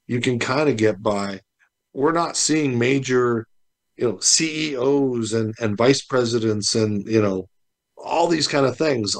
you 0.08 0.19
can 0.19 0.38
kind 0.38 0.69
of 0.69 0.78
get 0.78 1.02
by 1.02 1.39
we're 1.93 2.12
not 2.12 2.36
seeing 2.36 2.78
major, 2.78 3.47
you 3.97 4.10
know, 4.10 4.19
CEOs 4.19 5.34
and 5.34 5.54
and 5.60 5.78
vice 5.78 6.04
presidents 6.04 6.76
and 6.76 7.08
you 7.08 7.21
know 7.21 7.47
all 7.97 8.28
these 8.28 8.47
kind 8.47 8.65
of 8.65 8.78
things. 8.78 9.15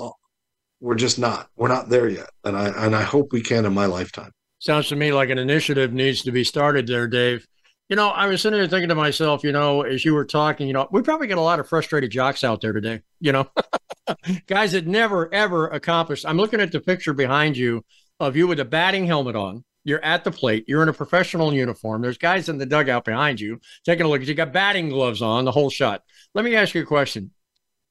We're 0.80 0.96
just 0.96 1.18
not. 1.18 1.48
We're 1.56 1.70
not 1.70 1.90
there 1.90 2.10
yet, 2.10 2.30
and 2.44 2.58
I 2.58 2.68
and 2.86 2.96
I 2.96 3.04
hope 3.04 3.32
we 3.32 3.42
can 3.42 3.66
in 3.66 3.74
my 3.74 3.86
lifetime. 3.86 4.32
Sounds 4.64 4.88
to 4.88 4.96
me 4.96 5.12
like 5.12 5.30
an 5.30 5.38
initiative 5.38 5.92
needs 5.92 6.22
to 6.22 6.32
be 6.32 6.46
started 6.46 6.88
there, 6.88 7.06
Dave. 7.06 7.46
You 7.90 7.98
know, 7.98 8.08
I 8.08 8.28
was 8.28 8.42
sitting 8.42 8.58
there 8.58 8.66
thinking 8.66 8.88
to 8.88 8.96
myself, 8.96 9.44
you 9.44 9.52
know, 9.52 9.82
as 9.82 10.06
you 10.06 10.14
were 10.14 10.24
talking, 10.24 10.68
you 10.68 10.74
know, 10.74 10.88
we 10.90 11.02
probably 11.02 11.28
get 11.28 11.38
a 11.38 11.42
lot 11.42 11.60
of 11.60 11.68
frustrated 11.68 12.12
jocks 12.12 12.46
out 12.46 12.62
there 12.62 12.72
today, 12.72 13.02
you 13.20 13.34
know, 13.34 13.50
guys 14.48 14.72
that 14.72 14.88
never, 14.88 15.32
ever 15.34 15.68
accomplished. 15.68 16.26
I'm 16.26 16.38
looking 16.38 16.62
at 16.62 16.72
the 16.72 16.80
picture 16.80 17.12
behind 17.12 17.58
you 17.58 17.84
of 18.22 18.38
you 18.38 18.48
with 18.48 18.62
a 18.62 18.64
batting 18.64 19.06
helmet 19.06 19.36
on. 19.36 19.66
You're 19.84 20.02
at 20.02 20.24
the 20.24 20.32
plate. 20.32 20.64
You're 20.66 20.82
in 20.82 20.88
a 20.88 20.94
professional 20.94 21.54
uniform. 21.54 22.02
There's 22.02 22.18
guys 22.18 22.48
in 22.48 22.58
the 22.58 22.66
dugout 22.66 23.04
behind 23.04 23.42
you 23.42 23.60
taking 23.84 24.06
a 24.06 24.08
look. 24.08 24.26
You 24.26 24.34
got 24.34 24.54
batting 24.54 24.88
gloves 24.88 25.22
on, 25.22 25.44
the 25.44 25.52
whole 25.52 25.72
shot. 25.72 26.04
Let 26.36 26.46
me 26.46 26.56
ask 26.56 26.74
you 26.74 26.84
a 26.84 26.86
question. 26.86 27.32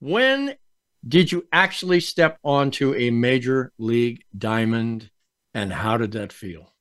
When 0.00 0.54
did 1.06 1.32
you 1.32 1.46
actually 1.52 2.00
step 2.00 2.38
onto 2.42 2.94
a 2.94 3.10
major 3.10 3.72
league 3.76 4.24
diamond 4.38 5.10
and 5.54 5.72
how 5.72 5.96
did 5.96 6.12
that 6.12 6.32
feel? 6.32 6.72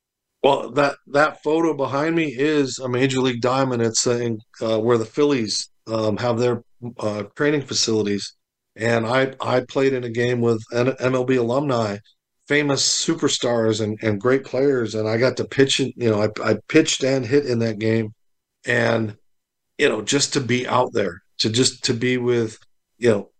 Well, 0.43 0.71
that 0.71 0.95
that 1.07 1.43
photo 1.43 1.75
behind 1.75 2.15
me 2.15 2.33
is 2.35 2.79
a 2.79 2.89
major 2.89 3.19
league 3.19 3.41
diamond. 3.41 3.81
It's 3.81 4.07
uh, 4.07 4.35
uh, 4.61 4.79
where 4.79 4.97
the 4.97 5.05
Phillies 5.05 5.69
um, 5.87 6.17
have 6.17 6.39
their 6.39 6.63
uh, 6.97 7.23
training 7.35 7.61
facilities, 7.61 8.35
and 8.75 9.05
I 9.05 9.33
I 9.39 9.61
played 9.61 9.93
in 9.93 10.03
a 10.03 10.09
game 10.09 10.41
with 10.41 10.63
MLB 10.73 11.37
alumni, 11.37 11.97
famous 12.47 13.05
superstars 13.05 13.81
and, 13.81 13.99
and 14.01 14.19
great 14.19 14.43
players, 14.43 14.95
and 14.95 15.07
I 15.07 15.17
got 15.17 15.37
to 15.37 15.45
pitch. 15.45 15.79
You 15.79 15.93
know, 15.97 16.21
I 16.21 16.29
I 16.43 16.57
pitched 16.67 17.03
and 17.03 17.25
hit 17.25 17.45
in 17.45 17.59
that 17.59 17.77
game, 17.77 18.13
and 18.65 19.15
you 19.77 19.89
know, 19.89 20.01
just 20.01 20.33
to 20.33 20.41
be 20.41 20.67
out 20.67 20.91
there, 20.93 21.21
to 21.39 21.49
just 21.49 21.83
to 21.85 21.93
be 21.93 22.17
with 22.17 22.57
you 22.97 23.11
know 23.11 23.30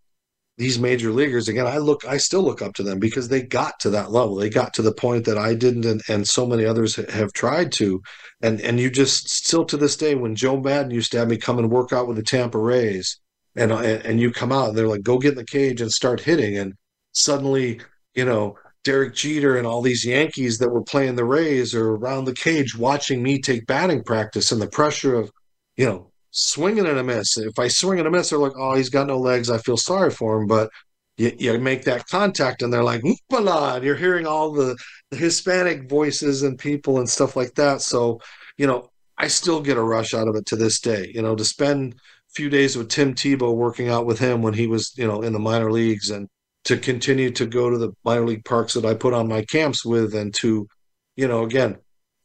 these 0.57 0.77
major 0.77 1.11
leaguers 1.11 1.47
again 1.47 1.65
i 1.65 1.77
look 1.77 2.05
i 2.05 2.17
still 2.17 2.43
look 2.43 2.61
up 2.61 2.73
to 2.73 2.83
them 2.83 2.99
because 2.99 3.27
they 3.29 3.41
got 3.41 3.79
to 3.79 3.89
that 3.89 4.11
level. 4.11 4.35
They 4.35 4.49
got 4.49 4.73
to 4.75 4.81
the 4.81 4.93
point 4.93 5.25
that 5.25 5.37
i 5.37 5.53
didn't 5.53 5.85
and, 5.85 6.01
and 6.07 6.27
so 6.27 6.45
many 6.45 6.65
others 6.65 6.95
have 6.95 7.33
tried 7.33 7.71
to. 7.73 8.01
And 8.41 8.61
and 8.61 8.79
you 8.79 8.89
just 8.89 9.29
still 9.29 9.65
to 9.65 9.77
this 9.77 9.95
day 9.95 10.15
when 10.15 10.35
joe 10.35 10.59
maddon 10.59 10.91
used 10.91 11.11
to 11.13 11.19
have 11.19 11.29
me 11.29 11.37
come 11.37 11.57
and 11.57 11.71
work 11.71 11.93
out 11.93 12.07
with 12.07 12.17
the 12.17 12.23
tampa 12.23 12.57
rays 12.57 13.19
and 13.55 13.71
uh, 13.71 13.79
and 13.79 14.19
you 14.19 14.31
come 14.31 14.51
out 14.51 14.69
and 14.69 14.77
they're 14.77 14.87
like 14.87 15.03
go 15.03 15.17
get 15.17 15.31
in 15.31 15.37
the 15.37 15.45
cage 15.45 15.81
and 15.81 15.91
start 15.91 16.21
hitting. 16.21 16.57
And 16.57 16.73
suddenly 17.13 17.81
you 18.13 18.25
know 18.25 18.57
Derek 18.83 19.13
Jeter 19.13 19.57
and 19.57 19.67
all 19.67 19.81
these 19.81 20.05
Yankees 20.05 20.57
that 20.57 20.69
were 20.69 20.83
playing 20.83 21.15
the 21.15 21.25
Rays 21.25 21.75
are 21.75 21.95
around 21.95 22.25
the 22.25 22.33
cage 22.33 22.75
watching 22.75 23.21
me 23.21 23.39
take 23.39 23.67
batting 23.67 24.03
practice 24.03 24.51
and 24.51 24.61
the 24.61 24.67
pressure 24.67 25.15
of, 25.15 25.31
you 25.77 25.85
know, 25.85 26.10
swinging 26.31 26.87
and 26.87 26.97
a 26.97 27.03
miss. 27.03 27.37
If 27.37 27.59
I 27.59 27.67
swing 27.67 27.99
and 27.99 28.07
a 28.07 28.11
miss, 28.11 28.29
they're 28.29 28.39
like, 28.39 28.57
oh, 28.57 28.75
he's 28.75 28.89
got 28.89 29.07
no 29.07 29.17
legs. 29.17 29.49
I 29.49 29.57
feel 29.59 29.77
sorry 29.77 30.11
for 30.11 30.37
him. 30.37 30.47
But 30.47 30.69
you, 31.17 31.31
you 31.37 31.59
make 31.59 31.83
that 31.83 32.07
contact 32.07 32.61
and 32.61 32.73
they're 32.73 32.83
like, 32.83 33.03
and 33.03 33.83
you're 33.83 33.95
hearing 33.95 34.25
all 34.25 34.51
the, 34.51 34.75
the 35.11 35.17
Hispanic 35.17 35.89
voices 35.89 36.43
and 36.43 36.57
people 36.57 36.99
and 36.99 37.09
stuff 37.09 37.35
like 37.35 37.53
that. 37.55 37.81
So, 37.81 38.19
you 38.57 38.65
know, 38.65 38.89
I 39.17 39.27
still 39.27 39.61
get 39.61 39.77
a 39.77 39.83
rush 39.83 40.13
out 40.13 40.27
of 40.27 40.35
it 40.35 40.45
to 40.47 40.55
this 40.55 40.79
day, 40.79 41.11
you 41.13 41.21
know, 41.21 41.35
to 41.35 41.45
spend 41.45 41.93
a 41.93 42.33
few 42.33 42.49
days 42.49 42.75
with 42.75 42.89
Tim 42.89 43.13
Tebow 43.13 43.53
working 43.53 43.89
out 43.89 44.05
with 44.05 44.19
him 44.19 44.41
when 44.41 44.53
he 44.53 44.67
was, 44.67 44.93
you 44.97 45.05
know, 45.05 45.21
in 45.21 45.33
the 45.33 45.39
minor 45.39 45.71
leagues 45.71 46.09
and 46.09 46.27
to 46.63 46.77
continue 46.77 47.31
to 47.31 47.45
go 47.45 47.69
to 47.69 47.77
the 47.77 47.91
minor 48.05 48.25
league 48.25 48.45
parks 48.45 48.73
that 48.73 48.85
I 48.85 48.93
put 48.93 49.13
on 49.13 49.27
my 49.27 49.43
camps 49.43 49.85
with 49.85 50.15
and 50.15 50.33
to, 50.35 50.67
you 51.15 51.27
know, 51.27 51.43
again, 51.43 51.77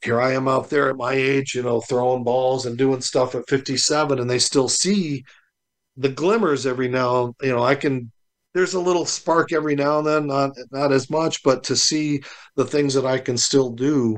here 0.06 0.20
I 0.20 0.32
am 0.32 0.48
out 0.48 0.70
there 0.70 0.88
at 0.88 0.96
my 0.96 1.12
age, 1.12 1.54
you 1.54 1.62
know, 1.62 1.80
throwing 1.80 2.24
balls 2.24 2.64
and 2.64 2.78
doing 2.78 3.00
stuff 3.00 3.34
at 3.34 3.48
57, 3.48 4.18
and 4.18 4.30
they 4.30 4.38
still 4.38 4.68
see 4.68 5.24
the 5.96 6.08
glimmers 6.08 6.64
every 6.64 6.88
now. 6.88 7.34
You 7.42 7.52
know, 7.52 7.62
I 7.62 7.74
can. 7.74 8.10
There's 8.54 8.74
a 8.74 8.80
little 8.80 9.04
spark 9.04 9.52
every 9.52 9.74
now 9.74 9.98
and 9.98 10.06
then, 10.06 10.26
not 10.28 10.52
not 10.70 10.92
as 10.92 11.10
much, 11.10 11.42
but 11.42 11.64
to 11.64 11.76
see 11.76 12.22
the 12.54 12.64
things 12.64 12.94
that 12.94 13.04
I 13.04 13.18
can 13.18 13.36
still 13.36 13.70
do, 13.70 14.16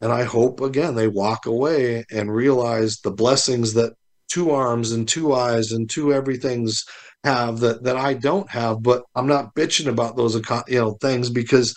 and 0.00 0.10
I 0.10 0.22
hope 0.22 0.60
again 0.60 0.94
they 0.94 1.08
walk 1.08 1.46
away 1.46 2.04
and 2.10 2.34
realize 2.34 3.00
the 3.00 3.10
blessings 3.10 3.74
that 3.74 3.92
two 4.28 4.52
arms 4.52 4.92
and 4.92 5.06
two 5.06 5.34
eyes 5.34 5.72
and 5.72 5.90
two 5.90 6.14
everything's 6.14 6.84
have 7.24 7.60
that 7.60 7.82
that 7.84 7.96
I 7.96 8.14
don't 8.14 8.48
have. 8.50 8.82
But 8.82 9.02
I'm 9.14 9.26
not 9.26 9.54
bitching 9.54 9.88
about 9.88 10.16
those 10.16 10.34
you 10.68 10.78
know 10.78 10.92
things 11.00 11.28
because 11.28 11.74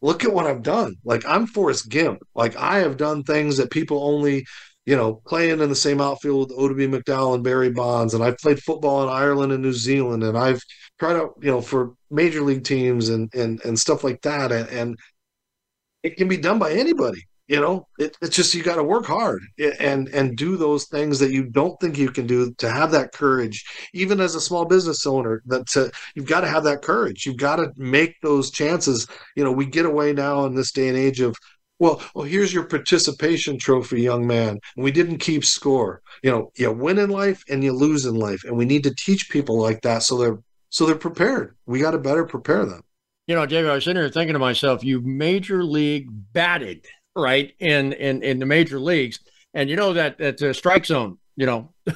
look 0.00 0.24
at 0.24 0.32
what 0.32 0.46
I've 0.46 0.62
done. 0.62 0.96
Like 1.04 1.24
I'm 1.26 1.46
Forrest 1.46 1.88
Gimp. 1.88 2.22
Like 2.34 2.56
I 2.56 2.78
have 2.80 2.96
done 2.96 3.24
things 3.24 3.56
that 3.56 3.70
people 3.70 4.02
only, 4.04 4.46
you 4.86 4.96
know, 4.96 5.20
playing 5.26 5.60
in 5.60 5.68
the 5.68 5.74
same 5.74 6.00
outfield 6.00 6.50
with 6.50 6.58
Oddibe 6.58 6.94
McDowell 6.94 7.34
and 7.34 7.44
Barry 7.44 7.70
Bonds. 7.70 8.14
And 8.14 8.22
I've 8.22 8.38
played 8.38 8.60
football 8.60 9.02
in 9.02 9.08
Ireland 9.08 9.52
and 9.52 9.62
New 9.62 9.72
Zealand. 9.72 10.22
And 10.22 10.36
I've 10.36 10.62
tried 10.98 11.16
out, 11.16 11.34
you 11.40 11.50
know, 11.50 11.60
for 11.60 11.94
major 12.10 12.42
league 12.42 12.64
teams 12.64 13.08
and 13.08 13.32
and 13.34 13.64
and 13.64 13.78
stuff 13.78 14.04
like 14.04 14.22
that. 14.22 14.52
And, 14.52 14.68
and 14.70 14.96
it 16.02 16.16
can 16.16 16.28
be 16.28 16.36
done 16.36 16.58
by 16.58 16.72
anybody 16.72 17.27
you 17.48 17.60
know 17.60 17.88
it, 17.98 18.16
it's 18.22 18.36
just 18.36 18.54
you 18.54 18.62
got 18.62 18.76
to 18.76 18.84
work 18.84 19.06
hard 19.06 19.42
and 19.80 20.08
and 20.08 20.36
do 20.36 20.56
those 20.56 20.84
things 20.84 21.18
that 21.18 21.32
you 21.32 21.44
don't 21.44 21.78
think 21.80 21.98
you 21.98 22.10
can 22.10 22.26
do 22.26 22.52
to 22.54 22.70
have 22.70 22.90
that 22.92 23.12
courage 23.12 23.64
even 23.94 24.20
as 24.20 24.34
a 24.34 24.40
small 24.40 24.64
business 24.64 25.06
owner 25.06 25.42
that 25.46 25.66
to, 25.66 25.90
you've 26.14 26.26
got 26.26 26.42
to 26.42 26.48
have 26.48 26.64
that 26.64 26.82
courage. 26.82 27.26
You've 27.26 27.36
got 27.36 27.56
to 27.56 27.72
make 27.76 28.20
those 28.22 28.50
chances. 28.50 29.06
You 29.34 29.44
know 29.44 29.52
we 29.52 29.66
get 29.66 29.86
away 29.86 30.12
now 30.12 30.44
in 30.44 30.54
this 30.54 30.72
day 30.72 30.88
and 30.88 30.96
age 30.96 31.20
of 31.20 31.36
well 31.78 32.02
well 32.14 32.24
here's 32.24 32.52
your 32.52 32.64
participation 32.64 33.58
trophy 33.58 34.02
young 34.02 34.26
man. 34.26 34.60
We 34.76 34.90
didn't 34.90 35.18
keep 35.18 35.44
score. 35.44 36.02
You 36.22 36.30
know 36.30 36.52
you 36.56 36.70
win 36.70 36.98
in 36.98 37.10
life 37.10 37.42
and 37.48 37.64
you 37.64 37.72
lose 37.72 38.04
in 38.04 38.14
life 38.14 38.44
and 38.44 38.56
we 38.56 38.64
need 38.64 38.84
to 38.84 38.94
teach 38.94 39.30
people 39.30 39.58
like 39.58 39.80
that 39.82 40.02
so 40.02 40.18
they're 40.18 40.38
so 40.70 40.84
they're 40.86 40.96
prepared. 40.96 41.56
We 41.66 41.80
got 41.80 41.92
to 41.92 41.98
better 41.98 42.26
prepare 42.26 42.66
them. 42.66 42.82
You 43.26 43.34
know, 43.34 43.44
David, 43.44 43.70
I 43.70 43.74
was 43.74 43.84
sitting 43.84 44.00
here 44.00 44.08
thinking 44.08 44.32
to 44.32 44.38
myself, 44.38 44.82
you 44.82 45.02
major 45.02 45.62
league 45.62 46.08
batted 46.32 46.86
right 47.18 47.54
in 47.58 47.92
in 47.92 48.22
in 48.22 48.38
the 48.38 48.46
major 48.46 48.78
leagues. 48.78 49.20
And 49.54 49.68
you 49.68 49.76
know 49.76 49.92
that 49.92 50.18
that 50.18 50.40
uh, 50.42 50.52
strike 50.52 50.86
zone 50.86 51.18
you 51.36 51.46
know 51.46 51.72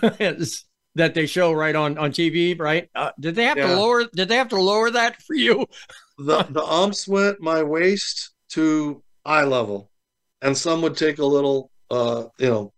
that 0.94 1.14
they 1.14 1.26
show 1.26 1.52
right 1.52 1.76
on 1.76 1.98
on 1.98 2.12
tv 2.12 2.58
right? 2.58 2.88
Uh, 2.94 3.10
did 3.20 3.34
they 3.34 3.44
have 3.44 3.58
yeah. 3.58 3.68
to 3.68 3.76
lower 3.76 4.04
did 4.14 4.28
they 4.28 4.36
have 4.36 4.48
to 4.48 4.60
lower 4.60 4.90
that 4.90 5.20
for 5.22 5.34
you? 5.34 5.66
The 6.18 6.44
the 6.50 6.62
umps 6.62 7.08
went 7.08 7.40
my 7.40 7.62
waist 7.62 8.32
to 8.50 9.02
eye 9.24 9.44
level. 9.44 9.90
And 10.42 10.56
some 10.56 10.82
would 10.82 10.96
take 10.96 11.18
a 11.18 11.26
little 11.26 11.70
uh 11.90 12.26
you 12.38 12.48
know 12.48 12.72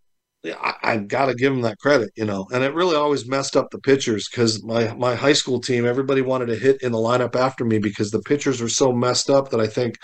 I, 0.46 0.74
I 0.82 0.96
got 0.98 1.26
to 1.26 1.34
give 1.34 1.52
them 1.52 1.62
that 1.62 1.78
credit, 1.78 2.10
you 2.16 2.24
know, 2.24 2.46
and 2.52 2.62
it 2.62 2.74
really 2.74 2.96
always 2.96 3.26
messed 3.26 3.56
up 3.56 3.70
the 3.70 3.78
pitchers 3.78 4.28
because 4.28 4.62
my 4.62 4.92
my 4.94 5.14
high 5.14 5.32
school 5.32 5.60
team, 5.60 5.86
everybody 5.86 6.20
wanted 6.20 6.46
to 6.46 6.56
hit 6.56 6.82
in 6.82 6.92
the 6.92 6.98
lineup 6.98 7.34
after 7.34 7.64
me 7.64 7.78
because 7.78 8.10
the 8.10 8.22
pitchers 8.22 8.60
were 8.60 8.68
so 8.68 8.92
messed 8.92 9.30
up 9.30 9.50
that 9.50 9.60
I 9.60 9.66
think 9.66 9.96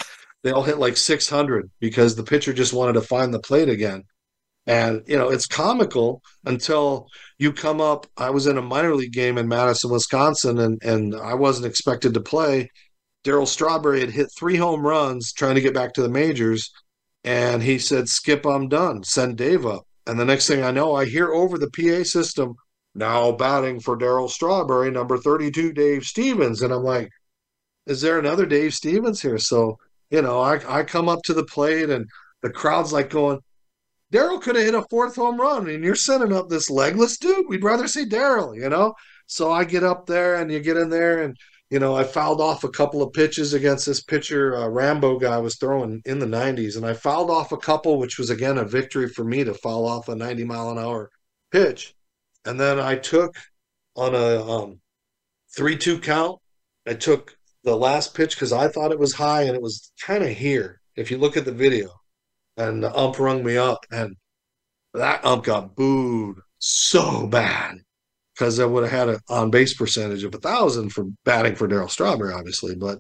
they 0.43 0.51
all 0.51 0.63
hit 0.63 0.79
like 0.79 0.97
600 0.97 1.71
because 1.81 2.17
the 2.17 2.23
pitcher 2.23 2.53
just 2.53 2.73
wanted 2.73 2.95
to 2.95 3.03
find 3.03 3.33
the 3.33 3.41
plate 3.41 3.69
again. 3.69 4.05
And, 4.67 5.03
you 5.07 5.17
know, 5.17 5.31
it's 5.31 5.47
comical 5.47 6.23
until 6.45 7.09
you 7.39 7.53
come 7.53 7.81
up. 7.81 8.07
I 8.17 8.31
was 8.31 8.47
in 8.47 8.59
a 8.59 8.63
minor 8.63 8.95
league 8.95 9.13
game 9.13 9.39
in 9.39 9.49
Madison, 9.49 9.91
Wisconsin, 9.91 10.59
and, 10.59 10.83
and 10.83 11.15
I 11.15 11.35
wasn't 11.35 11.67
expected 11.67 12.15
to 12.15 12.21
play. 12.21 12.71
Daryl 13.25 13.47
Strawberry 13.47 14.01
had 14.01 14.11
hit 14.11 14.29
three 14.39 14.57
home 14.57 14.87
runs 14.87 15.33
trying 15.33 15.57
to 15.57 15.61
get 15.61 15.75
back 15.75 15.95
to 15.95 16.03
the 16.03 16.09
majors. 16.09 16.71
And 17.25 17.63
he 17.63 17.79
said, 17.79 18.09
Skip, 18.09 18.47
I'm 18.47 18.69
done. 18.69 19.03
Send 19.03 19.37
Dave 19.37 19.67
up. 19.67 19.87
And 20.07 20.19
the 20.19 20.25
next 20.25 20.47
thing 20.47 20.63
I 20.63 20.71
know, 20.71 20.95
I 20.95 21.05
hear 21.05 21.33
over 21.33 21.59
the 21.59 21.71
PA 21.71 22.05
system, 22.05 22.55
now 22.95 23.33
batting 23.33 23.81
for 23.81 23.97
Daryl 23.97 24.31
Strawberry, 24.31 24.91
number 24.91 25.19
32, 25.19 25.73
Dave 25.73 26.05
Stevens. 26.05 26.63
And 26.63 26.73
I'm 26.73 26.83
like, 26.83 27.11
is 27.87 28.01
there 28.01 28.19
another 28.19 28.47
Dave 28.47 28.75
Stevens 28.75 29.21
here? 29.21 29.39
So 29.39 29.79
you 30.11 30.23
know, 30.23 30.41
I, 30.41 30.81
I 30.81 30.83
come 30.83 31.09
up 31.09 31.23
to 31.25 31.35
the 31.35 31.45
plate 31.45 31.89
and 31.89 32.09
the 32.43 32.51
crowd's 32.51 32.93
like 32.93 33.11
going, 33.11 33.41
Daryl 34.13 34.43
could 34.43 34.57
have 34.57 34.65
hit 34.65 34.75
a 34.75 34.83
fourth 34.91 35.15
home 35.15 35.41
run, 35.41 35.69
and 35.69 35.85
you're 35.85 35.95
sending 35.95 36.33
up 36.33 36.49
this 36.49 36.69
legless 36.69 37.17
dude. 37.17 37.49
We'd 37.49 37.63
rather 37.63 37.87
see 37.87 38.05
Daryl, 38.05 38.57
you 38.57 38.69
know? 38.69 38.95
So 39.27 39.53
I 39.53 39.63
get 39.65 39.85
up 39.85 40.07
there 40.07 40.37
and 40.37 40.51
you 40.51 40.59
get 40.59 40.77
in 40.77 40.91
there, 40.91 41.23
and, 41.23 41.37
you 41.71 41.79
know, 41.79 41.97
I 41.97 42.03
fouled 42.03 42.41
off 42.41 42.65
a 42.65 42.71
couple 42.71 43.03
of 43.03 43.13
pitches 43.13 43.55
against 43.55 43.87
this 43.87 44.03
pitcher, 44.03 44.57
uh, 44.57 44.67
Rambo 44.69 45.21
guy 45.21 45.39
was 45.39 45.57
throwing 45.57 46.03
in 46.05 46.19
the 46.19 46.27
90s, 46.27 46.77
and 46.77 46.85
I 46.85 46.95
fouled 46.95 47.31
off 47.31 47.53
a 47.53 47.57
couple, 47.57 47.99
which 47.99 48.19
was, 48.19 48.31
again, 48.31 48.59
a 48.59 48.65
victory 48.65 49.09
for 49.09 49.23
me 49.23 49.45
to 49.45 49.55
foul 49.55 49.87
off 49.87 50.09
a 50.09 50.17
90 50.17 50.45
mile 50.45 50.71
an 50.71 50.79
hour 50.79 51.11
pitch. 51.53 51.95
And 52.45 52.59
then 52.59 52.81
I 52.81 52.97
took 52.97 53.37
on 53.95 54.17
a 54.17 54.43
um, 54.43 54.81
3 55.55 55.77
2 55.77 56.01
count, 56.01 56.41
I 56.87 56.95
took 56.95 57.37
the 57.71 57.77
last 57.77 58.15
pitch 58.15 58.35
because 58.35 58.53
I 58.53 58.69
thought 58.69 58.91
it 58.91 58.99
was 58.99 59.15
high 59.15 59.43
and 59.43 59.55
it 59.55 59.63
was 59.63 59.93
kind 60.05 60.25
of 60.25 60.31
here. 60.31 60.81
If 60.97 61.11
you 61.11 61.19
look 61.19 61.37
at 61.37 61.45
the 61.45 61.53
video, 61.53 61.89
and 62.57 62.83
the 62.83 62.95
ump 62.95 63.19
rung 63.19 63.45
me 63.45 63.57
up, 63.57 63.87
and 63.91 64.17
that 64.93 65.25
ump 65.25 65.45
got 65.45 65.77
booed 65.77 66.41
so 66.59 67.27
bad 67.29 67.77
because 68.35 68.59
I 68.59 68.65
would 68.65 68.83
have 68.83 68.93
had 68.93 69.09
an 69.09 69.21
on 69.29 69.51
base 69.51 69.75
percentage 69.75 70.25
of 70.25 70.35
a 70.35 70.39
thousand 70.39 70.91
for 70.91 71.07
batting 71.25 71.55
for 71.55 71.69
Daryl 71.69 71.89
Strawberry, 71.89 72.35
obviously. 72.35 72.75
But 72.75 72.99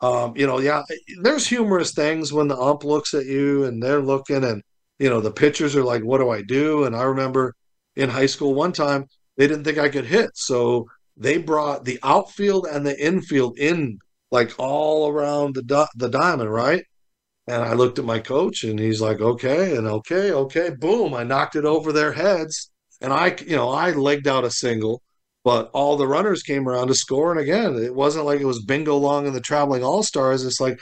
um, 0.00 0.36
you 0.36 0.46
know, 0.46 0.58
yeah, 0.58 0.82
there's 1.22 1.46
humorous 1.46 1.92
things 1.92 2.32
when 2.32 2.48
the 2.48 2.58
ump 2.58 2.84
looks 2.84 3.14
at 3.14 3.26
you 3.26 3.64
and 3.64 3.80
they're 3.80 4.02
looking, 4.02 4.44
and 4.44 4.62
you 4.98 5.08
know, 5.08 5.20
the 5.20 5.30
pitchers 5.30 5.76
are 5.76 5.84
like, 5.84 6.02
what 6.02 6.18
do 6.18 6.30
I 6.30 6.42
do? 6.42 6.84
And 6.84 6.96
I 6.96 7.04
remember 7.04 7.54
in 7.94 8.10
high 8.10 8.26
school 8.26 8.54
one 8.54 8.72
time, 8.72 9.06
they 9.36 9.46
didn't 9.46 9.64
think 9.64 9.78
I 9.78 9.88
could 9.88 10.06
hit. 10.06 10.30
So 10.34 10.86
they 11.16 11.38
brought 11.38 11.84
the 11.84 12.00
outfield 12.02 12.66
and 12.66 12.84
the 12.84 13.00
infield 13.04 13.58
in 13.58 13.98
like 14.30 14.54
all 14.58 15.08
around 15.08 15.54
the, 15.54 15.88
the 15.96 16.08
diamond, 16.08 16.52
right? 16.52 16.84
And 17.46 17.62
I 17.62 17.72
looked 17.72 17.98
at 17.98 18.04
my 18.04 18.18
coach 18.18 18.64
and 18.64 18.78
he's 18.78 19.00
like, 19.00 19.20
okay, 19.20 19.76
and 19.76 19.86
okay, 19.86 20.32
okay, 20.32 20.70
boom. 20.70 21.14
I 21.14 21.24
knocked 21.24 21.56
it 21.56 21.64
over 21.64 21.92
their 21.92 22.12
heads. 22.12 22.70
And 23.00 23.12
I, 23.12 23.36
you 23.46 23.56
know, 23.56 23.70
I 23.70 23.92
legged 23.92 24.28
out 24.28 24.44
a 24.44 24.50
single, 24.50 25.02
but 25.44 25.70
all 25.72 25.96
the 25.96 26.06
runners 26.06 26.42
came 26.42 26.68
around 26.68 26.88
to 26.88 26.94
score. 26.94 27.30
And 27.30 27.40
again, 27.40 27.76
it 27.76 27.94
wasn't 27.94 28.26
like 28.26 28.40
it 28.40 28.44
was 28.46 28.64
bingo 28.64 28.96
long 28.96 29.26
in 29.26 29.32
the 29.32 29.40
traveling 29.40 29.82
all 29.82 30.02
stars. 30.02 30.44
It's 30.44 30.60
like 30.60 30.78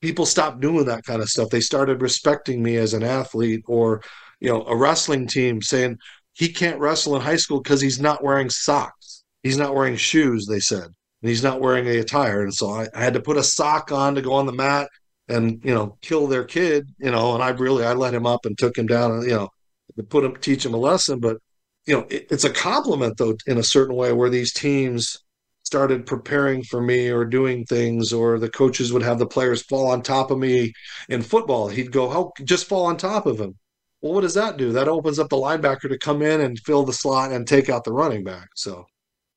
people 0.00 0.24
stopped 0.24 0.60
doing 0.60 0.86
that 0.86 1.04
kind 1.04 1.20
of 1.20 1.28
stuff. 1.28 1.50
They 1.50 1.60
started 1.60 2.00
respecting 2.00 2.62
me 2.62 2.76
as 2.76 2.94
an 2.94 3.02
athlete 3.02 3.62
or, 3.66 4.02
you 4.40 4.48
know, 4.48 4.64
a 4.64 4.76
wrestling 4.76 5.26
team 5.26 5.60
saying 5.60 5.98
he 6.32 6.48
can't 6.48 6.80
wrestle 6.80 7.16
in 7.16 7.22
high 7.22 7.36
school 7.36 7.60
because 7.60 7.82
he's 7.82 8.00
not 8.00 8.24
wearing 8.24 8.48
socks. 8.48 9.24
He's 9.42 9.58
not 9.58 9.74
wearing 9.74 9.96
shoes, 9.96 10.46
they 10.46 10.60
said. 10.60 10.88
And 11.22 11.28
he's 11.28 11.42
not 11.42 11.60
wearing 11.60 11.86
a 11.86 11.98
attire. 11.98 12.42
And 12.42 12.52
so 12.52 12.70
I, 12.70 12.88
I 12.94 13.02
had 13.02 13.14
to 13.14 13.22
put 13.22 13.36
a 13.36 13.44
sock 13.44 13.92
on 13.92 14.14
to 14.16 14.22
go 14.22 14.32
on 14.34 14.46
the 14.46 14.52
mat 14.52 14.88
and 15.28 15.64
you 15.64 15.72
know 15.72 15.96
kill 16.02 16.26
their 16.26 16.42
kid 16.42 16.90
you 16.98 17.08
know 17.08 17.32
and 17.34 17.44
i 17.44 17.50
really 17.50 17.84
i 17.84 17.92
let 17.92 18.12
him 18.12 18.26
up 18.26 18.44
and 18.44 18.58
took 18.58 18.76
him 18.76 18.88
down 18.88 19.12
and 19.12 19.22
you 19.22 19.30
know 19.30 19.48
to 19.96 20.02
put 20.02 20.24
him 20.24 20.36
teach 20.36 20.64
him 20.64 20.74
a 20.74 20.78
lesson. 20.78 21.20
But 21.20 21.38
you 21.86 21.94
know 21.96 22.06
it, 22.10 22.26
it's 22.30 22.44
a 22.44 22.50
compliment 22.50 23.16
though 23.18 23.36
in 23.46 23.58
a 23.58 23.62
certain 23.62 23.96
way 23.96 24.12
where 24.12 24.30
these 24.30 24.52
teams 24.52 25.18
started 25.64 26.06
preparing 26.06 26.62
for 26.64 26.82
me 26.82 27.08
or 27.08 27.24
doing 27.24 27.64
things 27.64 28.12
or 28.12 28.38
the 28.38 28.50
coaches 28.50 28.92
would 28.92 29.02
have 29.02 29.18
the 29.18 29.26
players 29.26 29.62
fall 29.62 29.88
on 29.88 30.02
top 30.02 30.30
of 30.30 30.38
me 30.38 30.72
in 31.08 31.22
football. 31.22 31.68
He'd 31.68 31.92
go 31.92 32.10
oh 32.10 32.32
just 32.44 32.68
fall 32.68 32.86
on 32.86 32.96
top 32.96 33.26
of 33.26 33.40
him. 33.40 33.56
Well 34.00 34.14
what 34.14 34.22
does 34.22 34.34
that 34.34 34.56
do? 34.56 34.72
That 34.72 34.88
opens 34.88 35.18
up 35.18 35.28
the 35.28 35.36
linebacker 35.36 35.88
to 35.88 35.98
come 35.98 36.22
in 36.22 36.40
and 36.40 36.58
fill 36.60 36.84
the 36.84 36.92
slot 36.92 37.32
and 37.32 37.46
take 37.46 37.68
out 37.68 37.84
the 37.84 37.92
running 37.92 38.24
back. 38.24 38.48
So 38.54 38.86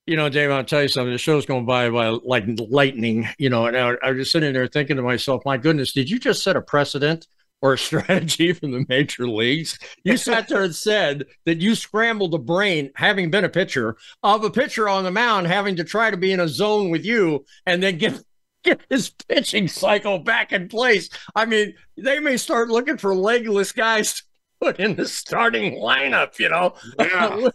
you 0.06 0.16
know, 0.16 0.28
Dave, 0.28 0.50
I'll 0.50 0.64
tell 0.64 0.82
you 0.82 0.88
something. 0.88 1.12
The 1.12 1.18
show's 1.18 1.46
going 1.46 1.66
by 1.66 1.90
by 1.90 2.08
like 2.08 2.44
lightning, 2.68 3.28
you 3.38 3.50
know, 3.50 3.66
and 3.66 3.76
I, 3.76 3.94
I 4.02 4.10
was 4.10 4.20
just 4.20 4.32
sitting 4.32 4.52
there 4.52 4.66
thinking 4.68 4.96
to 4.96 5.02
myself, 5.02 5.42
my 5.44 5.56
goodness, 5.56 5.92
did 5.92 6.08
you 6.08 6.18
just 6.18 6.44
set 6.44 6.56
a 6.56 6.62
precedent 6.62 7.26
or 7.60 7.72
a 7.72 7.78
strategy 7.86 8.52
from 8.52 8.70
the 8.70 8.86
major 8.88 9.28
leagues? 9.28 9.78
You 10.04 10.16
sat 10.16 10.48
there 10.48 10.62
and 10.62 10.74
said 10.74 11.26
that 11.44 11.60
you 11.60 11.74
scrambled 11.74 12.30
the 12.30 12.38
brain, 12.38 12.92
having 12.94 13.30
been 13.30 13.44
a 13.44 13.48
pitcher, 13.48 13.96
of 14.22 14.44
a 14.44 14.50
pitcher 14.50 14.88
on 14.88 15.04
the 15.04 15.10
mound 15.10 15.48
having 15.48 15.76
to 15.76 15.84
try 15.84 16.10
to 16.10 16.16
be 16.16 16.32
in 16.32 16.40
a 16.40 16.48
zone 16.48 16.90
with 16.90 17.04
you 17.04 17.44
and 17.66 17.82
then 17.82 17.98
get 17.98 18.22
get 18.62 18.80
his 18.88 19.10
pitching 19.10 19.66
cycle 19.68 20.18
back 20.20 20.52
in 20.52 20.68
place. 20.68 21.08
I 21.34 21.46
mean, 21.46 21.74
they 21.96 22.20
may 22.20 22.36
start 22.36 22.68
looking 22.68 22.96
for 22.96 23.14
legless 23.14 23.72
guys 23.72 24.22
put 24.60 24.80
in 24.80 24.96
the 24.96 25.06
starting 25.06 25.74
lineup, 25.74 26.38
you 26.38 26.48
know. 26.48 26.74
Yeah. 26.98 27.50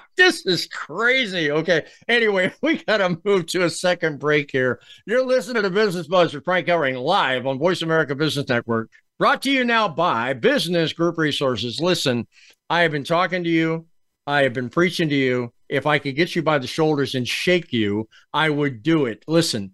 this, 0.20 0.44
is 0.44 0.66
crazy. 0.66 1.50
Okay. 1.50 1.86
Anyway, 2.08 2.52
we 2.62 2.82
got 2.84 2.98
to 2.98 3.18
move 3.24 3.46
to 3.46 3.64
a 3.64 3.70
second 3.70 4.18
break 4.18 4.50
here. 4.50 4.80
You're 5.06 5.24
listening 5.24 5.62
to 5.62 5.70
Business 5.70 6.06
Buzz 6.06 6.34
with 6.34 6.44
Frank 6.44 6.66
Hellring 6.66 7.00
live 7.00 7.46
on 7.46 7.58
Voice 7.58 7.82
America 7.82 8.14
Business 8.14 8.48
Network, 8.48 8.90
brought 9.18 9.42
to 9.42 9.50
you 9.50 9.64
now 9.64 9.88
by 9.88 10.34
Business 10.34 10.92
Group 10.92 11.16
Resources. 11.18 11.80
Listen, 11.80 12.26
I 12.68 12.82
have 12.82 12.92
been 12.92 13.04
talking 13.04 13.44
to 13.44 13.50
you. 13.50 13.86
I 14.26 14.42
have 14.42 14.52
been 14.52 14.68
preaching 14.68 15.08
to 15.08 15.14
you. 15.14 15.52
If 15.68 15.86
I 15.86 15.98
could 15.98 16.16
get 16.16 16.36
you 16.36 16.42
by 16.42 16.58
the 16.58 16.66
shoulders 16.66 17.14
and 17.14 17.26
shake 17.26 17.72
you, 17.72 18.08
I 18.32 18.50
would 18.50 18.82
do 18.82 19.06
it. 19.06 19.24
Listen, 19.26 19.72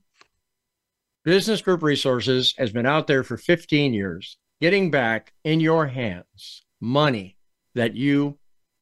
Business 1.24 1.60
Group 1.60 1.82
Resources 1.82 2.54
has 2.56 2.70
been 2.70 2.86
out 2.86 3.08
there 3.08 3.24
for 3.24 3.36
15 3.36 3.92
years 3.92 4.38
getting 4.60 4.90
back 4.90 5.32
in 5.44 5.60
your 5.60 5.86
hands 5.86 6.62
money 6.80 7.36
that 7.74 7.94
you 7.94 8.38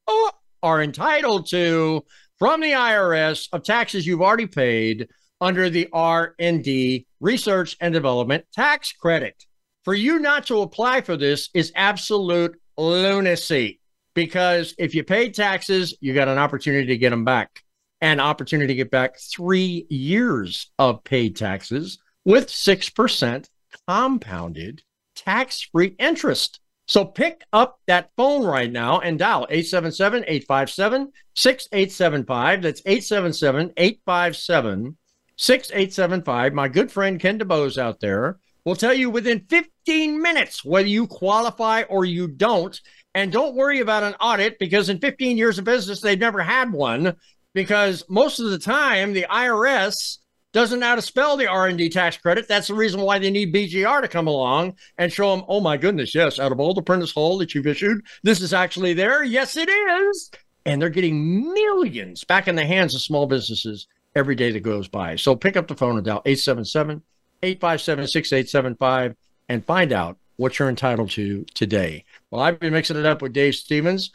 oh, 0.07 0.31
are 0.65 0.83
entitled 0.83 1.47
to 1.51 2.05
from 2.41 2.61
the 2.61 2.73
IRS 2.73 3.49
of 3.53 3.63
taxes 3.63 4.05
you've 4.05 4.23
already 4.23 4.47
paid 4.47 5.09
under 5.41 5.71
the 5.71 5.89
R&D 5.93 7.07
research 7.21 7.77
and 7.81 7.95
development 7.95 8.47
tax 8.53 8.93
credit. 8.93 9.45
For 9.85 9.95
you 9.95 10.19
not 10.19 10.47
to 10.47 10.63
apply 10.63 11.03
for 11.03 11.17
this 11.17 11.51
is 11.55 11.71
absolute 11.77 12.59
lunacy 12.77 13.81
because 14.15 14.75
if 14.79 14.95
you 14.95 15.05
paid 15.05 15.35
taxes, 15.35 15.97
you 16.01 16.15
got 16.15 16.29
an 16.29 16.39
opportunity 16.39 16.87
to 16.87 16.97
get 16.97 17.11
them 17.11 17.25
back. 17.25 17.61
An 18.01 18.21
opportunity 18.21 18.69
to 18.69 18.75
get 18.75 18.91
back 18.91 19.19
3 19.19 19.87
years 19.89 20.71
of 20.79 21.05
paid 21.05 21.37
taxes 21.37 21.99
with 22.25 22.49
6% 22.49 23.49
compounded 23.87 24.83
tax 25.15 25.69
free 25.73 25.95
interest. 25.99 26.61
So 26.87 27.05
pick 27.05 27.43
up 27.53 27.81
that 27.87 28.11
phone 28.17 28.45
right 28.45 28.71
now 28.71 29.01
and 29.01 29.19
dial 29.19 29.47
877 29.49 30.25
857 30.27 31.13
6875. 31.35 32.63
That's 32.63 32.83
877 32.85 33.73
857 33.77 34.97
6875. 35.37 36.53
My 36.53 36.69
good 36.69 36.93
friend 36.93 37.19
Ken 37.19 37.39
DeBose 37.39 37.79
out 37.79 38.01
there 38.01 38.39
will 38.65 38.77
tell 38.77 38.95
you 38.95 39.11
within 39.11 39.47
15 39.49 40.21
minutes 40.21 40.65
whether 40.65 40.89
you 40.89 41.07
qualify 41.07 41.83
or 41.83 42.05
you 42.05 42.29
don't. 42.29 42.79
And 43.15 43.33
don't 43.33 43.55
worry 43.55 43.81
about 43.81 44.03
an 44.03 44.15
audit 44.21 44.59
because 44.59 44.89
in 44.89 44.99
15 44.99 45.37
years 45.37 45.59
of 45.59 45.65
business, 45.65 46.01
they've 46.01 46.19
never 46.19 46.43
had 46.43 46.73
one 46.73 47.17
because 47.55 48.05
most 48.09 48.41
of 48.41 48.51
the 48.51 48.59
time 48.59 49.13
the 49.13 49.27
IRS 49.31 50.19
doesn't 50.55 50.79
know 50.79 50.87
how 50.87 50.95
to 50.95 51.03
spell 51.03 51.37
the 51.37 51.49
R&D 51.49 51.91
tax 51.91 52.17
credit. 52.17 52.47
That's 52.47 52.69
the 52.69 52.75
reason 52.75 53.01
why 53.01 53.19
they 53.19 53.31
need 53.31 53.53
BGR 53.53 54.01
to 54.01 54.09
come 54.09 54.29
along 54.29 54.77
and 54.97 55.13
show 55.13 55.35
them, 55.35 55.45
oh 55.49 55.61
my 55.61 55.77
goodness, 55.77 56.15
yes, 56.15 56.39
out 56.39 56.53
of 56.53 56.61
all 56.61 56.73
the 56.73 56.81
Prentice 56.81 57.11
Hall 57.11 57.37
that 57.39 57.55
you've 57.55 57.67
issued, 57.67 58.07
this 58.23 58.41
is 58.41 58.55
actually 58.55 58.95
there. 58.95 59.25
Yes, 59.25 59.57
it 59.57 59.69
is. 59.69 60.31
And 60.65 60.81
they're 60.81 60.91
getting 60.91 61.53
millions 61.53 62.23
back 62.23 62.47
in 62.47 62.55
the 62.55 62.65
hands 62.65 62.95
of 62.95 63.03
small 63.03 63.27
businesses 63.27 63.89
every 64.15 64.37
day 64.37 64.53
that 64.53 64.61
goes 64.61 64.87
by. 64.87 65.17
So 65.17 65.35
pick 65.35 65.57
up 65.57 65.67
the 65.67 65.75
phone 65.75 65.97
and 65.97 66.07
dial 66.07 66.23
877 66.25 67.03
857 67.43 68.07
6875 68.07 69.17
and 69.49 69.65
find 69.65 69.93
out 69.93 70.19
what 70.37 70.59
you're 70.59 70.69
entitled 70.69 71.11
to 71.11 71.45
today. 71.55 72.05
Well, 72.31 72.43
I've 72.43 72.61
been 72.61 72.73
mixing 72.73 72.97
it 72.97 73.07
up 73.07 73.23
with 73.23 73.33
Dave 73.33 73.57
Stevens. 73.57 74.13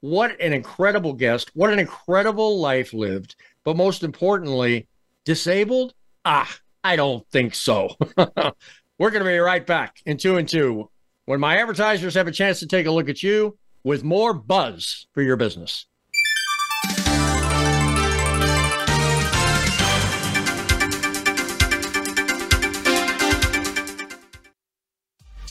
What 0.00 0.38
an 0.38 0.52
incredible 0.52 1.14
guest. 1.14 1.50
What 1.54 1.72
an 1.72 1.78
incredible 1.78 2.60
life 2.60 2.92
lived. 2.92 3.36
But 3.64 3.76
most 3.76 4.02
importantly, 4.02 4.86
Disabled? 5.28 5.92
Ah, 6.24 6.50
I 6.82 6.96
don't 6.96 7.28
think 7.28 7.54
so. 7.54 7.94
We're 8.16 9.10
going 9.10 9.22
to 9.22 9.30
be 9.30 9.36
right 9.36 9.66
back 9.66 10.00
in 10.06 10.16
two 10.16 10.38
and 10.38 10.48
two 10.48 10.88
when 11.26 11.38
my 11.38 11.58
advertisers 11.58 12.14
have 12.14 12.28
a 12.28 12.32
chance 12.32 12.60
to 12.60 12.66
take 12.66 12.86
a 12.86 12.90
look 12.90 13.10
at 13.10 13.22
you 13.22 13.58
with 13.84 14.02
more 14.02 14.32
buzz 14.32 15.06
for 15.12 15.20
your 15.20 15.36
business. 15.36 15.86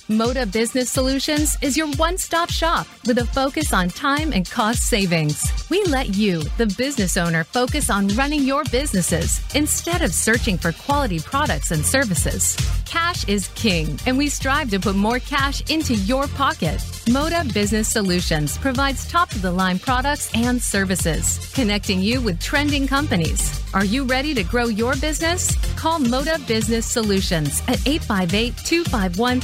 Moda 0.09 0.49
Business 0.49 0.89
Solutions 0.89 1.57
is 1.61 1.75
your 1.75 1.87
one 1.95 2.17
stop 2.17 2.49
shop 2.49 2.87
with 3.05 3.17
a 3.17 3.25
focus 3.25 3.73
on 3.73 3.89
time 3.89 4.31
and 4.31 4.49
cost 4.49 4.83
savings. 4.83 5.51
We 5.69 5.83
let 5.83 6.15
you, 6.15 6.43
the 6.57 6.73
business 6.77 7.17
owner, 7.17 7.43
focus 7.43 7.89
on 7.89 8.07
running 8.09 8.43
your 8.43 8.63
businesses 8.71 9.41
instead 9.53 10.01
of 10.01 10.13
searching 10.13 10.57
for 10.57 10.71
quality 10.71 11.19
products 11.19 11.71
and 11.71 11.85
services. 11.85 12.55
Cash 12.85 13.27
is 13.27 13.49
king, 13.49 13.99
and 14.05 14.17
we 14.17 14.29
strive 14.29 14.69
to 14.69 14.79
put 14.79 14.95
more 14.95 15.19
cash 15.19 15.69
into 15.69 15.93
your 15.93 16.25
pocket. 16.29 16.79
Moda 17.07 17.53
Business 17.53 17.89
Solutions 17.89 18.57
provides 18.57 19.11
top 19.11 19.29
of 19.33 19.41
the 19.41 19.51
line 19.51 19.77
products 19.77 20.31
and 20.33 20.61
services, 20.61 21.51
connecting 21.53 21.99
you 21.99 22.21
with 22.21 22.39
trending 22.39 22.87
companies. 22.87 23.61
Are 23.73 23.83
you 23.83 24.05
ready 24.05 24.33
to 24.33 24.43
grow 24.43 24.67
your 24.67 24.95
business? 24.95 25.53
Call 25.75 25.99
Moda 25.99 26.45
Business 26.47 26.85
Solutions 26.85 27.61
at 27.67 27.85
858 27.85 28.55
251 28.57 29.41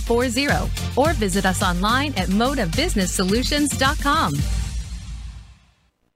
4640 0.00 0.70
or 0.96 1.12
visit 1.14 1.44
us 1.44 1.62
online 1.62 2.14
at 2.16 2.28
modabusinesssolutions.com. 2.28 4.61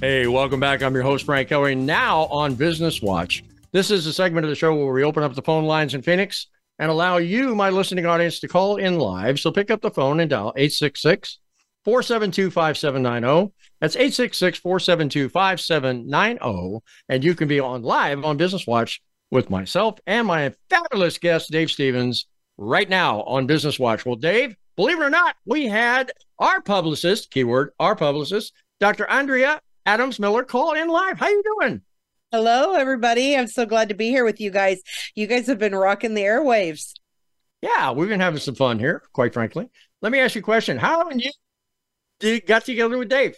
Hey, 0.00 0.28
welcome 0.28 0.60
back. 0.60 0.80
I'm 0.80 0.94
your 0.94 1.02
host, 1.02 1.24
Frank 1.24 1.48
Hellring. 1.48 1.78
Now 1.78 2.26
on 2.26 2.54
Business 2.54 3.02
Watch. 3.02 3.42
This 3.72 3.90
is 3.90 4.06
a 4.06 4.12
segment 4.12 4.44
of 4.44 4.48
the 4.48 4.54
show 4.54 4.72
where 4.72 4.92
we 4.92 5.02
open 5.02 5.24
up 5.24 5.34
the 5.34 5.42
phone 5.42 5.64
lines 5.64 5.92
in 5.92 6.02
Phoenix 6.02 6.46
and 6.78 6.88
allow 6.88 7.16
you, 7.16 7.56
my 7.56 7.70
listening 7.70 8.06
audience, 8.06 8.38
to 8.38 8.46
call 8.46 8.76
in 8.76 9.00
live. 9.00 9.40
So 9.40 9.50
pick 9.50 9.72
up 9.72 9.80
the 9.82 9.90
phone 9.90 10.20
and 10.20 10.30
dial 10.30 10.52
866 10.54 11.40
472 11.84 12.52
5790. 12.52 13.52
That's 13.80 13.96
866 13.96 14.60
472 14.60 15.30
5790. 15.30 16.78
And 17.08 17.24
you 17.24 17.34
can 17.34 17.48
be 17.48 17.58
on 17.58 17.82
live 17.82 18.24
on 18.24 18.36
Business 18.36 18.68
Watch 18.68 19.02
with 19.32 19.50
myself 19.50 19.98
and 20.06 20.28
my 20.28 20.54
fabulous 20.70 21.18
guest, 21.18 21.50
Dave 21.50 21.72
Stevens, 21.72 22.28
right 22.56 22.88
now 22.88 23.22
on 23.22 23.48
Business 23.48 23.80
Watch. 23.80 24.06
Well, 24.06 24.14
Dave, 24.14 24.54
believe 24.76 25.00
it 25.00 25.04
or 25.04 25.10
not, 25.10 25.34
we 25.44 25.66
had 25.66 26.12
our 26.38 26.60
publicist, 26.60 27.32
keyword, 27.32 27.72
our 27.80 27.96
publicist, 27.96 28.52
Dr. 28.78 29.10
Andrea 29.10 29.60
Adams 29.88 30.20
Miller, 30.20 30.44
call 30.44 30.74
in 30.74 30.88
live. 30.88 31.18
How 31.18 31.28
you 31.28 31.42
doing? 31.42 31.80
Hello, 32.30 32.74
everybody. 32.74 33.34
I'm 33.34 33.46
so 33.46 33.64
glad 33.64 33.88
to 33.88 33.94
be 33.94 34.08
here 34.08 34.22
with 34.22 34.38
you 34.38 34.50
guys. 34.50 34.82
You 35.14 35.26
guys 35.26 35.46
have 35.46 35.58
been 35.58 35.74
rocking 35.74 36.12
the 36.12 36.24
airwaves. 36.24 36.92
Yeah, 37.62 37.92
we've 37.92 38.10
been 38.10 38.20
having 38.20 38.38
some 38.38 38.54
fun 38.54 38.78
here, 38.78 39.02
quite 39.14 39.32
frankly. 39.32 39.70
Let 40.02 40.12
me 40.12 40.20
ask 40.20 40.34
you 40.34 40.40
a 40.40 40.44
question. 40.44 40.76
How 40.76 41.08
and 41.08 41.22
you 42.20 42.40
got 42.42 42.66
together 42.66 42.98
with 42.98 43.08
Dave? 43.08 43.36